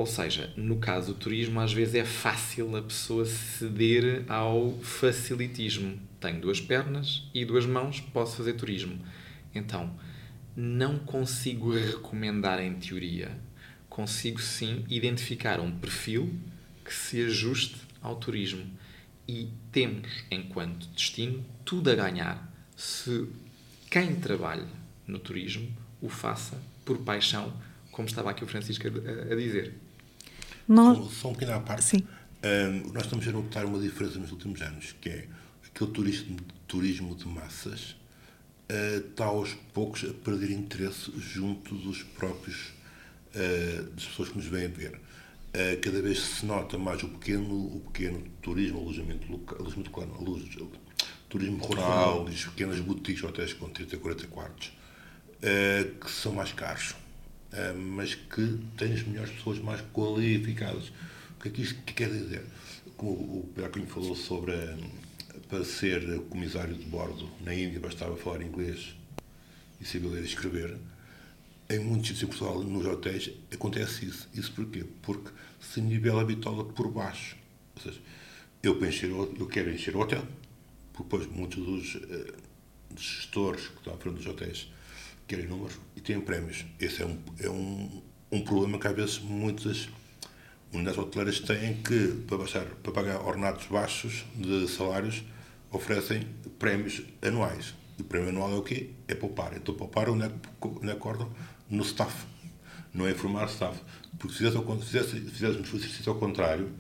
ou 0.01 0.07
seja, 0.07 0.51
no 0.57 0.79
caso 0.79 1.13
do 1.13 1.19
turismo, 1.19 1.61
às 1.61 1.75
vezes 1.75 1.95
é 1.95 2.07
fácil 2.07 2.75
a 2.75 2.81
pessoa 2.81 3.27
ceder 3.27 4.25
ao 4.29 4.73
facilitismo. 4.81 6.01
Tenho 6.19 6.41
duas 6.41 6.59
pernas 6.59 7.25
e 7.35 7.45
duas 7.45 7.67
mãos, 7.67 8.01
posso 8.01 8.39
fazer 8.39 8.55
turismo. 8.55 8.99
Então, 9.55 9.95
não 10.57 10.99
consigo 11.01 11.75
recomendar 11.75 12.61
em 12.61 12.73
teoria, 12.77 13.39
consigo 14.01 14.41
sim 14.41 14.83
identificar 14.89 15.61
um 15.61 15.71
perfil 15.71 16.35
que 16.83 16.95
se 16.95 17.23
ajuste 17.23 17.77
ao 18.01 18.17
turismo. 18.17 18.65
E 19.29 19.51
temos, 19.71 20.09
enquanto 20.31 20.87
destino, 20.89 21.45
tudo 21.67 21.91
a 21.91 21.95
ganhar 21.95 22.51
se 22.75 23.29
quem 23.91 24.17
trabalha 24.17 24.67
no 25.07 25.19
turismo 25.19 25.71
o 26.01 26.09
faça 26.09 26.57
por 26.83 26.99
paixão, 26.99 27.53
como 27.93 28.09
estava 28.09 28.31
aqui 28.31 28.43
o 28.43 28.47
Francisco 28.47 28.87
a, 28.89 29.33
a 29.33 29.37
dizer. 29.37 29.75
Nós... 30.67 31.13
Só, 31.13 31.29
um 31.29 31.35
pequeno 31.35 31.53
à 31.53 31.61
parte. 31.61 31.85
Sim. 31.85 32.07
Um, 32.43 32.93
nós 32.93 33.05
estamos 33.05 33.29
a 33.29 33.33
notar 33.33 33.67
uma 33.67 33.79
diferença 33.79 34.19
nos 34.19 34.33
últimos 34.33 34.63
anos, 34.63 34.95
que 34.99 35.11
é 35.11 35.29
aquele 35.67 35.91
turismo, 35.91 36.39
turismo 36.67 37.15
de 37.15 37.29
massas 37.29 37.97
uh, 38.71 39.07
está 39.07 39.27
aos 39.27 39.53
poucos 39.75 40.05
a 40.05 40.15
perder 40.15 40.53
interesse 40.53 41.13
junto 41.19 41.75
dos 41.75 42.03
próprios 42.03 42.80
das 43.95 44.05
pessoas 44.07 44.29
que 44.29 44.37
nos 44.37 44.47
vêm 44.47 44.69
ver. 44.69 44.95
Uh, 44.95 45.81
cada 45.83 46.01
vez 46.01 46.21
se 46.21 46.47
nota 46.47 46.79
mais 46.79 47.03
o 47.03 47.09
pequeno, 47.09 47.77
o 47.77 47.81
pequeno 47.93 48.23
turismo, 48.41 48.81
alojamento 48.81 49.31
local, 49.31 49.59
alojamento 49.59 49.91
local, 49.91 50.81
turismo 51.29 51.65
rural, 51.65 52.27
as 52.29 52.45
pequenas 52.45 52.79
boutiques, 52.81 53.23
hotéis 53.25 53.53
com 53.53 53.69
30, 53.69 53.97
40 53.97 54.27
quartos, 54.29 54.73
que 56.01 56.11
são 56.11 56.33
mais 56.33 56.53
caros 56.53 56.95
eh, 57.53 57.73
mas 57.73 58.15
que 58.15 58.59
tem 58.77 58.93
as 58.93 59.03
melhores 59.03 59.33
pessoas 59.33 59.59
mais 59.59 59.81
qualificadas. 59.93 60.89
O 60.89 61.43
que 61.43 61.49
é 61.49 61.51
que 61.51 61.63
isto 61.63 61.83
quer 61.95 62.09
dizer? 62.09 62.45
Como 62.97 63.13
o 63.13 63.53
Pedro 63.55 63.87
falou 63.87 64.15
sobre 64.15 64.53
para 65.49 65.65
ser 65.65 66.21
comissário 66.29 66.75
de 66.75 66.85
bordo 66.85 67.29
na 67.41 67.53
Índia 67.53 67.81
bastava 67.81 68.17
falar 68.17 68.43
inglês 68.43 68.95
e 69.81 69.85
saber 69.85 70.09
ler 70.09 70.23
e 70.23 70.27
escrever. 70.27 70.77
Em 71.71 71.79
muitos 71.79 72.09
sítios 72.09 72.25
em 72.25 72.27
Portugal, 72.27 72.65
nos 72.65 72.85
hotéis, 72.85 73.31
acontece 73.55 74.05
isso. 74.05 74.29
Isso 74.35 74.53
porquê? 74.53 74.85
Porque 75.03 75.31
se 75.61 75.81
nivela 75.81 76.23
a 76.23 76.25
bitola 76.25 76.65
por 76.65 76.91
baixo. 76.91 77.37
Ou 77.77 77.83
seja, 77.83 78.01
eu, 78.61 78.77
para 78.77 78.89
encher, 78.89 79.09
eu 79.09 79.47
quero 79.47 79.71
encher 79.71 79.95
o 79.95 80.01
hotel. 80.01 80.27
Porque 80.93 81.05
depois 81.05 81.27
muitos 81.29 81.65
dos, 81.65 81.95
uh, 81.95 82.35
dos 82.91 83.05
gestores 83.05 83.69
que 83.69 83.77
estão 83.79 83.95
à 83.95 83.97
frente 83.97 84.17
dos 84.17 84.27
hotéis 84.27 84.69
querem 85.29 85.47
números 85.47 85.79
e 85.95 86.01
têm 86.01 86.21
prémios. 86.21 86.67
Esse 86.81 87.03
é 87.03 87.07
um, 87.07 87.17
é 87.39 87.49
um, 87.49 88.03
um 88.33 88.41
problema 88.43 88.77
que 88.77 88.89
às 88.89 88.97
vezes 88.97 89.19
muitas 89.21 89.89
unidades 90.73 90.99
hoteleiras 90.99 91.39
têm 91.39 91.81
que, 91.83 92.09
para, 92.27 92.39
baixar, 92.39 92.65
para 92.65 92.91
pagar 92.91 93.21
ordenados 93.21 93.67
baixos 93.67 94.25
de 94.35 94.67
salários, 94.67 95.23
oferecem 95.71 96.27
prémios 96.59 97.03
anuais. 97.23 97.75
O 97.97 98.03
prémio 98.03 98.31
anual 98.31 98.53
é 98.53 98.57
o 98.57 98.63
quê? 98.63 98.91
É 99.07 99.15
poupar. 99.15 99.57
Então, 99.57 99.75
poupar 99.75 100.09
onde 100.09 100.25
é 100.25 100.29
que, 100.29 100.67
onde 100.67 100.87
é 100.87 100.87
que 100.87 100.91
acordam? 100.91 101.31
No 101.71 101.83
staff. 101.83 102.27
Não 102.93 103.07
é 103.07 103.15
formar 103.15 103.47
staff. 103.47 103.81
Porque 104.19 104.35
se 104.35 104.51
fizéssemos 104.51 105.73
o 105.73 105.77
exercício 105.77 106.13
ao 106.13 106.19
contrário, 106.19 106.71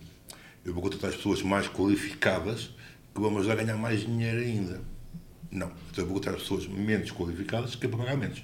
eu 0.65 0.75
vou 0.75 0.83
contratar 0.83 1.11
as 1.11 1.17
pessoas 1.17 1.43
mais 1.43 1.69
qualificadas 1.69 2.71
que 3.15 3.21
vão 3.21 3.39
ajudar 3.39 3.55
a 3.55 3.57
ganhar 3.63 3.77
mais 3.77 4.01
dinheiro 4.01 4.41
ainda. 4.41 4.83
Não. 5.51 5.73
Então 5.91 6.05
eu 6.05 6.07
vou 6.07 6.15
contratar 6.15 6.41
pessoas 6.41 6.67
menos 6.67 7.11
qualificadas 7.13 7.75
que 7.75 7.87
é 7.87 7.89
para 7.89 7.99
pagar 7.99 8.17
menos. 8.17 8.43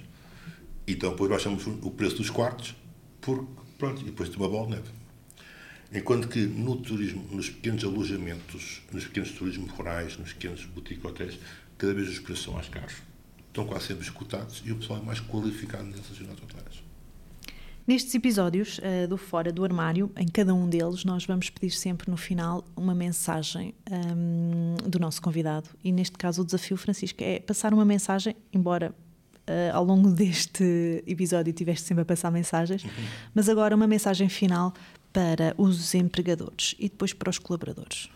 Então 0.87 1.11
depois 1.11 1.29
baixamos 1.29 1.67
o 1.67 1.91
preço 1.91 2.17
dos 2.17 2.29
quartos, 2.29 2.75
porque, 3.19 3.45
pronto, 3.77 4.01
e 4.01 4.05
depois 4.05 4.29
tem 4.29 4.37
uma 4.37 4.47
bola 4.47 4.67
de 4.67 4.75
neve. 4.77 4.89
Enquanto 5.93 6.27
que 6.27 6.39
no 6.39 6.77
turismo, 6.77 7.27
nos 7.31 7.49
pequenos 7.49 7.83
alojamentos, 7.83 8.81
nos 8.91 9.05
pequenos 9.05 9.31
turismos 9.31 9.71
rurais, 9.71 10.17
nos 10.17 10.33
pequenos 10.33 10.65
boutique 10.65 11.05
hotéis, 11.05 11.37
cada 11.77 11.93
vez 11.93 12.09
os 12.09 12.19
preços 12.19 12.43
são 12.43 12.53
mais 12.53 12.67
caros. 12.67 12.95
Estão 13.57 13.65
quase 13.65 13.87
sempre 13.87 14.03
escutados 14.03 14.61
e 14.63 14.71
o 14.71 14.75
pessoal 14.75 14.99
é 14.99 15.01
mais 15.01 15.19
qualificado 15.19 15.85
nessas 15.85 16.15
unidades 16.19 16.43
hoteleiras. 16.43 16.83
Nestes 17.87 18.13
episódios 18.13 18.77
uh, 18.77 19.07
do 19.07 19.17
Fora 19.17 19.51
do 19.51 19.63
Armário, 19.63 20.11
em 20.15 20.27
cada 20.27 20.53
um 20.53 20.69
deles, 20.69 21.03
nós 21.03 21.25
vamos 21.25 21.49
pedir 21.49 21.71
sempre 21.71 22.11
no 22.11 22.17
final 22.17 22.63
uma 22.75 22.93
mensagem 22.93 23.73
um, 23.89 24.75
do 24.87 24.99
nosso 24.99 25.19
convidado. 25.23 25.71
E 25.83 25.91
neste 25.91 26.19
caso, 26.19 26.43
o 26.43 26.45
desafio, 26.45 26.77
Francisco, 26.77 27.23
é 27.23 27.39
passar 27.39 27.73
uma 27.73 27.83
mensagem, 27.83 28.35
embora 28.53 28.93
uh, 29.49 29.73
ao 29.75 29.83
longo 29.83 30.11
deste 30.11 31.03
episódio 31.07 31.51
tiveste 31.51 31.87
sempre 31.87 32.03
a 32.03 32.05
passar 32.05 32.29
mensagens, 32.29 32.83
uhum. 32.83 32.91
mas 33.33 33.49
agora 33.49 33.75
uma 33.75 33.87
mensagem 33.87 34.29
final 34.29 34.71
para 35.11 35.55
os 35.57 35.95
empregadores 35.95 36.75
e 36.77 36.89
depois 36.89 37.11
para 37.11 37.31
os 37.31 37.39
colaboradores. 37.39 38.07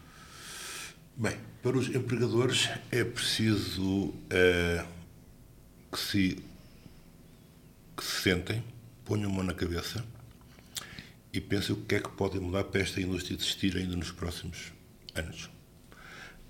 Bem, 1.18 1.36
para 1.64 1.76
os 1.76 1.88
empregadores 1.88 2.70
é 2.92 3.04
preciso 3.04 4.10
uh, 4.10 5.01
que, 5.92 6.00
se, 6.00 6.44
que 7.96 8.04
se 8.04 8.22
sentem 8.22 8.64
ponham 9.06 9.30
a 9.30 9.34
mão 9.34 9.44
na 9.44 9.54
cabeça 9.54 10.04
e 11.34 11.40
pensem 11.42 11.76
o 11.76 11.82
que 11.82 11.96
é 11.96 12.00
que 12.00 12.10
pode 12.10 12.40
mudar 12.40 12.64
para 12.66 12.82
esta 12.82 13.02
indústria 13.02 13.36
existir 13.36 13.76
ainda 13.76 13.96
nos 13.96 14.12
próximos 14.12 14.72
anos. 15.16 15.50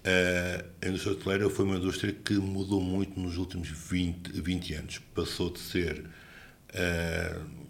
Uh, 0.03 0.65
a 0.81 0.87
indústria 0.87 1.13
hoteleira 1.13 1.49
foi 1.49 1.65
uma 1.65 1.75
indústria 1.75 2.11
que 2.11 2.33
mudou 2.33 2.81
muito 2.81 3.19
nos 3.19 3.37
últimos 3.37 3.67
20, 3.67 4.41
20 4.41 4.73
anos. 4.73 4.99
Passou 5.13 5.51
de 5.51 5.59
ser 5.59 6.05
uh, 6.69 7.61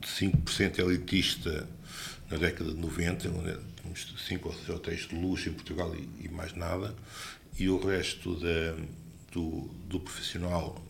5% 0.00 0.78
elitista 0.78 1.68
na 2.30 2.36
década 2.36 2.72
de 2.72 2.80
90, 2.80 3.28
onde 3.30 3.58
tínhamos 3.76 4.24
5 4.26 4.48
ou 4.48 4.54
6 4.54 4.68
hotéis 4.68 5.00
de 5.08 5.14
luxo 5.16 5.48
em 5.48 5.52
Portugal 5.52 5.94
e, 5.96 6.26
e 6.26 6.28
mais 6.28 6.54
nada, 6.54 6.94
e 7.58 7.68
o 7.68 7.78
resto 7.78 8.36
da, 8.36 8.76
do, 9.32 9.68
do 9.88 10.00
profissional, 10.00 10.83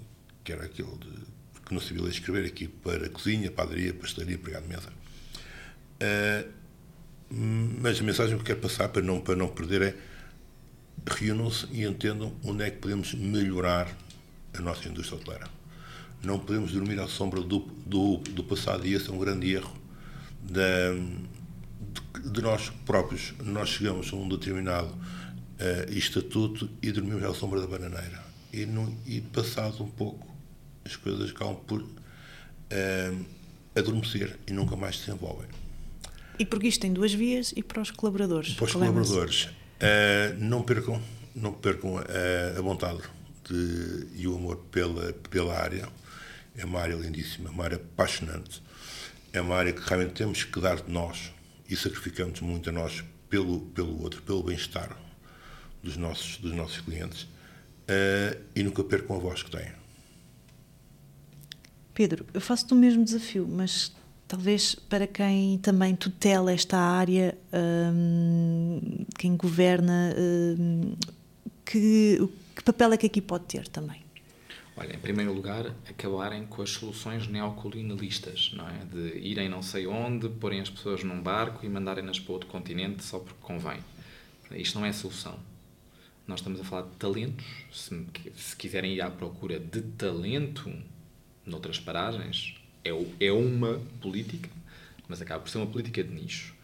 que 0.45 0.53
era 0.53 0.65
aquele 0.65 0.97
de 0.99 1.35
que 1.65 1.73
não 1.73 1.81
sabia 1.81 2.03
ler 2.03 2.11
escrever 2.11 2.45
aqui 2.47 2.69
para 2.69 3.09
cozinha, 3.09 3.51
padaria, 3.51 3.95
pastelaria, 3.95 4.37
empregado 4.37 4.65
de 4.65 4.69
mesa. 4.69 4.93
Uh, 5.97 6.53
mas 7.81 7.99
a 7.99 8.03
mensagem 8.03 8.37
que 8.37 8.43
eu 8.43 8.47
quero 8.47 8.61
passar 8.61 8.89
para 8.91 9.03
não, 9.03 9.21
para 9.21 9.35
não 9.35 9.49
perder 9.49 9.83
é 9.83 9.97
reúnam-se 11.07 11.67
e 11.73 11.85
entendam 11.85 12.33
onde 12.45 12.65
é 12.65 12.71
que 12.71 12.79
podemos 12.79 13.15
melhorar 13.15 13.89
a 14.57 14.61
nossa 14.61 14.89
indústria 14.89 15.19
hoteleira. 15.19 15.49
Não 16.23 16.39
podemos 16.39 16.73
dormir 16.73 16.99
à 17.01 17.07
sombra 17.07 17.41
do, 17.41 17.61
do, 17.87 18.19
do 18.19 18.45
passado 18.45 18.87
e 18.87 18.95
esse 18.95 19.11
é 19.11 19.13
um 19.13 19.19
grande 19.19 19.53
erro 19.53 19.75
da, 20.43 20.93
de, 20.93 22.31
de, 22.31 22.43
nós 22.43 22.71
próprios. 22.87 23.35
Nós 23.43 23.71
chegamos 23.71 24.13
a 24.13 24.17
um 24.17 24.29
determinado 24.29 24.89
uh, 24.89 25.93
estatuto 25.93 26.71
e 26.81 26.93
dormimos 26.93 27.25
à 27.25 27.35
sombra 27.35 27.61
da 27.61 27.67
bananeira. 27.67 28.23
E, 28.53 28.65
não, 28.65 28.95
e 29.07 29.21
passado 29.21 29.83
um 29.83 29.91
pouco 29.91 30.34
as 30.85 30.97
coisas 30.97 31.31
acabam 31.31 31.57
por 31.67 31.81
uh, 31.83 33.27
adormecer 33.75 34.39
e 34.47 34.53
nunca 34.53 34.77
mais 34.77 34.99
se 34.99 35.07
desenvolvem. 35.07 35.49
E 36.39 36.45
porque 36.45 36.67
isto 36.67 36.81
tem 36.81 36.93
duas 36.93 37.13
vias 37.13 37.53
e 37.57 37.63
para 37.63 37.81
os 37.81 37.91
colaboradores? 37.91 38.55
Para 38.55 38.65
os 38.65 38.73
colaboradores, 38.73 39.45
uh, 39.45 40.37
não 40.39 40.63
percam, 40.63 41.01
não 41.35 41.53
percam 41.53 41.99
a, 41.99 42.59
a 42.59 42.61
vontade 42.61 43.01
de, 43.49 44.09
e 44.15 44.27
o 44.27 44.35
amor 44.37 44.57
pela, 44.71 45.13
pela 45.31 45.57
área. 45.57 45.89
É 46.57 46.65
uma 46.65 46.81
área 46.81 46.95
lindíssima, 46.95 47.51
uma 47.51 47.65
área 47.65 47.77
apaixonante. 47.77 48.63
É 49.33 49.41
uma 49.41 49.57
área 49.57 49.73
que 49.73 49.81
realmente 49.81 50.15
temos 50.15 50.45
que 50.45 50.61
dar 50.61 50.77
de 50.77 50.91
nós 50.91 51.33
e 51.69 51.75
sacrificamos 51.77 52.41
muito 52.41 52.69
a 52.71 52.73
nós 52.73 53.03
pelo, 53.29 53.61
pelo 53.61 54.01
outro, 54.03 54.23
pelo 54.23 54.43
bem-estar 54.43 54.97
dos 55.83 55.97
nossos, 55.97 56.37
dos 56.37 56.53
nossos 56.53 56.81
clientes. 56.81 57.23
Uh, 57.23 58.41
e 58.55 58.63
nunca 58.63 58.83
percam 58.83 59.17
a 59.17 59.19
voz 59.19 59.43
que 59.43 59.51
têm. 59.51 59.84
Pedro, 61.95 62.27
eu 62.35 62.41
faço-te 62.41 62.73
o 62.73 62.77
mesmo 62.77 63.05
desafio, 63.05 63.47
mas 63.49 63.95
talvez 64.27 64.75
para 64.75 65.07
quem 65.07 65.59
também 65.59 65.95
tutela 65.95 66.53
esta 66.53 66.77
área, 66.77 67.39
hum, 67.53 69.07
quem 69.17 69.37
governa, 69.37 70.15
hum, 70.19 70.97
que, 71.65 72.19
que 72.57 72.63
papel 72.65 72.93
é 72.95 72.97
que 72.97 73.07
aqui 73.07 73.21
pode 73.21 73.45
ter 73.45 73.69
também? 73.69 74.03
Olha, 74.77 74.93
em 74.93 74.99
primeiro 74.99 75.33
lugar, 75.33 75.73
acabarem 75.89 76.45
com 76.47 76.61
as 76.61 76.71
soluções 76.71 77.29
neocolonialistas, 77.29 78.53
não 78.57 78.69
é? 78.69 78.85
De 78.93 79.19
irem 79.19 79.49
não 79.49 79.63
sei 79.63 79.87
onde, 79.87 80.29
porem 80.29 80.61
as 80.61 80.69
pessoas 80.69 81.05
num 81.05 81.23
barco 81.23 81.65
e 81.65 81.69
mandarem-nas 81.69 82.19
para 82.19 82.33
outro 82.33 82.49
continente 82.49 83.05
só 83.05 83.21
porque 83.21 83.39
convém. 83.41 83.79
Isto 84.51 84.81
não 84.81 84.87
é 84.87 84.93
solução. 84.93 85.39
Nós 86.27 86.41
estamos 86.41 86.61
a 86.61 86.65
falar 86.65 86.89
de 86.89 86.97
talentos. 86.97 87.47
Se, 87.73 88.05
se 88.35 88.57
quiserem 88.57 88.95
ir 88.95 89.01
à 89.01 89.09
procura 89.09 89.61
de 89.61 89.81
talento, 89.83 90.69
noutras 91.47 91.79
paragens, 91.79 92.55
é, 92.85 92.91
é 93.21 93.33
uma 93.33 93.81
política, 94.01 94.51
mas 95.09 95.21
acaba 95.21 95.43
por 95.43 95.51
ser 95.51 95.59
uma 95.59 95.67
política 95.67 96.03
de 96.03 96.13
nicho. 96.13 96.55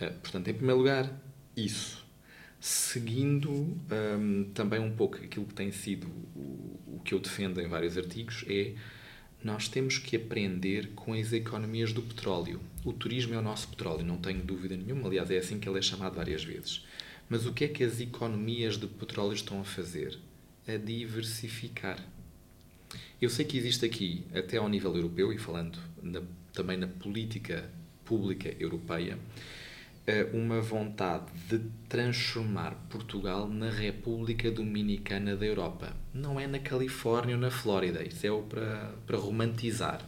Uh, 0.00 0.12
portanto, 0.20 0.48
em 0.48 0.54
primeiro 0.54 0.78
lugar, 0.78 1.10
isso. 1.56 2.04
Seguindo 2.60 3.50
um, 3.50 4.50
também 4.54 4.80
um 4.80 4.94
pouco 4.94 5.16
aquilo 5.16 5.44
que 5.44 5.54
tem 5.54 5.70
sido 5.70 6.06
o, 6.34 6.96
o 6.96 7.00
que 7.04 7.12
eu 7.12 7.20
defendo 7.20 7.60
em 7.60 7.68
vários 7.68 7.98
artigos, 7.98 8.44
é 8.48 8.74
nós 9.42 9.68
temos 9.68 9.98
que 9.98 10.16
aprender 10.16 10.92
com 10.94 11.12
as 11.12 11.30
economias 11.32 11.92
do 11.92 12.00
petróleo. 12.00 12.60
O 12.82 12.94
turismo 12.94 13.34
é 13.34 13.38
o 13.38 13.42
nosso 13.42 13.68
petróleo, 13.68 14.02
não 14.02 14.16
tenho 14.16 14.42
dúvida 14.42 14.74
nenhuma, 14.74 15.06
aliás, 15.06 15.30
é 15.30 15.36
assim 15.36 15.60
que 15.60 15.68
ele 15.68 15.78
é 15.78 15.82
chamado 15.82 16.16
várias 16.16 16.42
vezes. 16.42 16.82
Mas 17.28 17.44
o 17.44 17.52
que 17.52 17.64
é 17.64 17.68
que 17.68 17.84
as 17.84 18.00
economias 18.00 18.78
do 18.78 18.88
petróleo 18.88 19.34
estão 19.34 19.60
a 19.60 19.64
fazer? 19.64 20.18
A 20.66 20.78
diversificar. 20.78 21.98
Eu 23.20 23.30
sei 23.30 23.44
que 23.44 23.56
existe 23.56 23.86
aqui, 23.86 24.24
até 24.34 24.58
ao 24.58 24.68
nível 24.68 24.94
europeu, 24.94 25.32
e 25.32 25.38
falando 25.38 25.78
na, 26.02 26.20
também 26.52 26.76
na 26.76 26.86
política 26.86 27.70
pública 28.04 28.54
europeia, 28.58 29.18
eh, 30.06 30.28
uma 30.34 30.60
vontade 30.60 31.32
de 31.48 31.60
transformar 31.88 32.74
Portugal 32.90 33.48
na 33.48 33.70
República 33.70 34.50
Dominicana 34.50 35.34
da 35.34 35.46
Europa. 35.46 35.96
Não 36.12 36.38
é 36.38 36.46
na 36.46 36.58
Califórnia 36.58 37.36
ou 37.36 37.40
na 37.40 37.50
Flórida, 37.50 38.02
isso 38.02 38.26
é 38.26 38.42
para, 38.42 38.94
para 39.06 39.16
romantizar. 39.16 40.02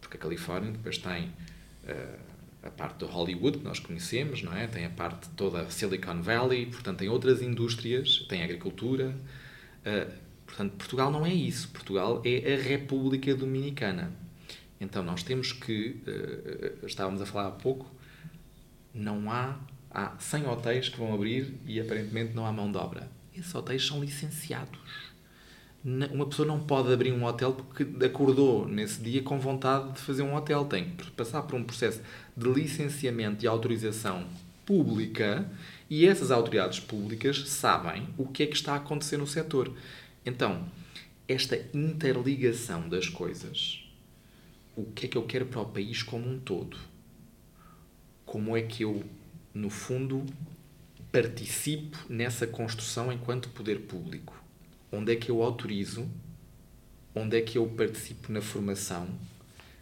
Porque 0.00 0.16
a 0.16 0.20
Califórnia 0.20 0.72
depois 0.72 0.96
tem 0.96 1.26
uh, 1.26 2.18
a 2.62 2.70
parte 2.70 3.00
do 3.00 3.06
Hollywood, 3.06 3.58
que 3.58 3.64
nós 3.64 3.78
conhecemos, 3.78 4.42
não 4.42 4.56
é? 4.56 4.66
tem 4.66 4.86
a 4.86 4.90
parte 4.90 5.28
toda 5.30 5.70
Silicon 5.70 6.22
Valley, 6.22 6.66
portanto 6.66 7.00
tem 7.00 7.08
outras 7.10 7.42
indústrias, 7.42 8.24
tem 8.28 8.42
agricultura. 8.42 9.14
Uh, 9.84 10.27
Portanto, 10.48 10.72
Portugal 10.72 11.12
não 11.12 11.26
é 11.26 11.32
isso. 11.32 11.68
Portugal 11.68 12.22
é 12.24 12.54
a 12.54 12.56
República 12.56 13.34
Dominicana. 13.34 14.10
Então, 14.80 15.02
nós 15.02 15.22
temos 15.22 15.52
que. 15.52 16.00
Uh, 16.82 16.86
estávamos 16.86 17.20
a 17.20 17.26
falar 17.26 17.48
há 17.48 17.52
pouco, 17.52 17.86
não 18.92 19.30
há. 19.30 19.56
Há 19.90 20.16
100 20.18 20.46
hotéis 20.46 20.88
que 20.90 20.98
vão 20.98 21.14
abrir 21.14 21.54
e 21.66 21.80
aparentemente 21.80 22.34
não 22.34 22.44
há 22.44 22.52
mão 22.52 22.70
de 22.70 22.76
obra. 22.76 23.10
Esses 23.34 23.54
hotéis 23.54 23.86
são 23.86 24.00
licenciados. 24.00 24.78
Uma 25.82 26.26
pessoa 26.26 26.46
não 26.46 26.60
pode 26.60 26.92
abrir 26.92 27.12
um 27.12 27.24
hotel 27.24 27.54
porque 27.54 27.86
acordou 28.04 28.68
nesse 28.68 29.00
dia 29.00 29.22
com 29.22 29.38
vontade 29.38 29.92
de 29.92 30.00
fazer 30.00 30.22
um 30.22 30.34
hotel. 30.34 30.66
Tem 30.66 30.90
que 30.90 31.10
passar 31.12 31.42
por 31.42 31.56
um 31.56 31.64
processo 31.64 32.02
de 32.36 32.48
licenciamento 32.48 33.44
e 33.44 33.48
autorização 33.48 34.26
pública 34.66 35.50
e 35.88 36.06
essas 36.06 36.30
autoridades 36.30 36.78
públicas 36.78 37.48
sabem 37.48 38.06
o 38.18 38.26
que 38.26 38.42
é 38.42 38.46
que 38.46 38.54
está 38.54 38.74
a 38.74 38.76
acontecer 38.76 39.16
no 39.16 39.26
setor. 39.26 39.72
Então, 40.28 40.68
esta 41.26 41.56
interligação 41.72 42.86
das 42.86 43.08
coisas, 43.08 43.82
o 44.76 44.84
que 44.84 45.06
é 45.06 45.08
que 45.08 45.16
eu 45.16 45.22
quero 45.22 45.46
para 45.46 45.62
o 45.62 45.64
país 45.64 46.02
como 46.02 46.28
um 46.28 46.38
todo? 46.38 46.76
Como 48.26 48.54
é 48.54 48.60
que 48.60 48.84
eu, 48.84 49.02
no 49.54 49.70
fundo, 49.70 50.26
participo 51.10 51.96
nessa 52.10 52.46
construção 52.46 53.10
enquanto 53.10 53.48
poder 53.48 53.86
público? 53.86 54.38
Onde 54.92 55.14
é 55.14 55.16
que 55.16 55.30
eu 55.30 55.42
autorizo? 55.42 56.06
Onde 57.14 57.38
é 57.38 57.40
que 57.40 57.56
eu 57.56 57.66
participo 57.66 58.30
na 58.30 58.42
formação? 58.42 59.08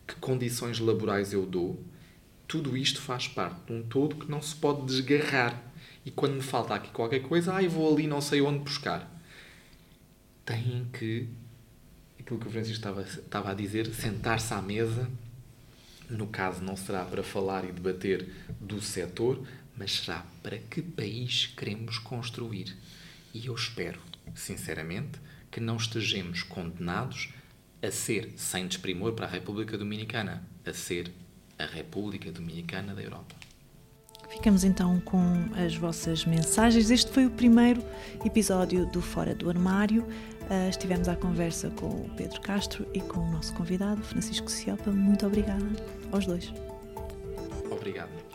Que 0.06 0.14
condições 0.14 0.78
laborais 0.78 1.32
eu 1.32 1.44
dou? 1.44 1.82
Tudo 2.46 2.76
isto 2.76 3.00
faz 3.00 3.26
parte 3.26 3.66
de 3.66 3.72
um 3.72 3.82
todo 3.82 4.14
que 4.14 4.30
não 4.30 4.40
se 4.40 4.54
pode 4.54 4.86
desgarrar. 4.86 5.60
E 6.04 6.10
quando 6.12 6.34
me 6.34 6.42
falta 6.42 6.72
aqui 6.72 6.92
qualquer 6.92 7.22
coisa, 7.22 7.52
ah, 7.52 7.68
vou 7.68 7.92
ali 7.92 8.06
não 8.06 8.20
sei 8.20 8.40
onde 8.40 8.60
buscar 8.60 9.15
têm 10.46 10.86
que, 10.92 11.28
aquilo 12.18 12.38
que 12.38 12.46
o 12.46 12.50
Francisco 12.50 12.76
estava, 12.76 13.02
estava 13.02 13.50
a 13.50 13.54
dizer, 13.54 13.92
sentar-se 13.92 14.54
à 14.54 14.62
mesa. 14.62 15.10
No 16.08 16.28
caso, 16.28 16.62
não 16.62 16.76
será 16.76 17.04
para 17.04 17.22
falar 17.22 17.64
e 17.64 17.72
debater 17.72 18.32
do 18.60 18.80
setor, 18.80 19.44
mas 19.76 19.92
será 19.92 20.24
para 20.42 20.56
que 20.56 20.80
país 20.80 21.52
queremos 21.56 21.98
construir. 21.98 22.74
E 23.34 23.46
eu 23.46 23.54
espero, 23.54 24.00
sinceramente, 24.34 25.18
que 25.50 25.60
não 25.60 25.76
estejamos 25.76 26.42
condenados 26.44 27.30
a 27.82 27.90
ser, 27.90 28.32
sem 28.36 28.66
desprimor 28.66 29.12
para 29.12 29.26
a 29.26 29.28
República 29.28 29.76
Dominicana, 29.76 30.42
a 30.64 30.72
ser 30.72 31.12
a 31.58 31.66
República 31.66 32.30
Dominicana 32.30 32.94
da 32.94 33.02
Europa. 33.02 33.34
Ficamos 34.30 34.64
então 34.64 35.00
com 35.00 35.18
as 35.54 35.74
vossas 35.76 36.24
mensagens. 36.24 36.90
Este 36.90 37.10
foi 37.10 37.26
o 37.26 37.30
primeiro 37.30 37.82
episódio 38.24 38.84
do 38.86 39.00
Fora 39.00 39.34
do 39.34 39.48
Armário. 39.48 40.06
Uh, 40.48 40.68
estivemos 40.68 41.08
à 41.08 41.16
conversa 41.16 41.70
com 41.70 41.86
o 41.86 42.10
Pedro 42.16 42.40
Castro 42.40 42.86
e 42.94 43.00
com 43.00 43.20
o 43.20 43.30
nosso 43.32 43.52
convidado, 43.54 44.00
Francisco 44.02 44.48
Ciapa. 44.48 44.90
Muito 44.92 45.26
obrigada 45.26 45.66
aos 46.12 46.24
dois. 46.24 46.52
Obrigado. 47.70 48.25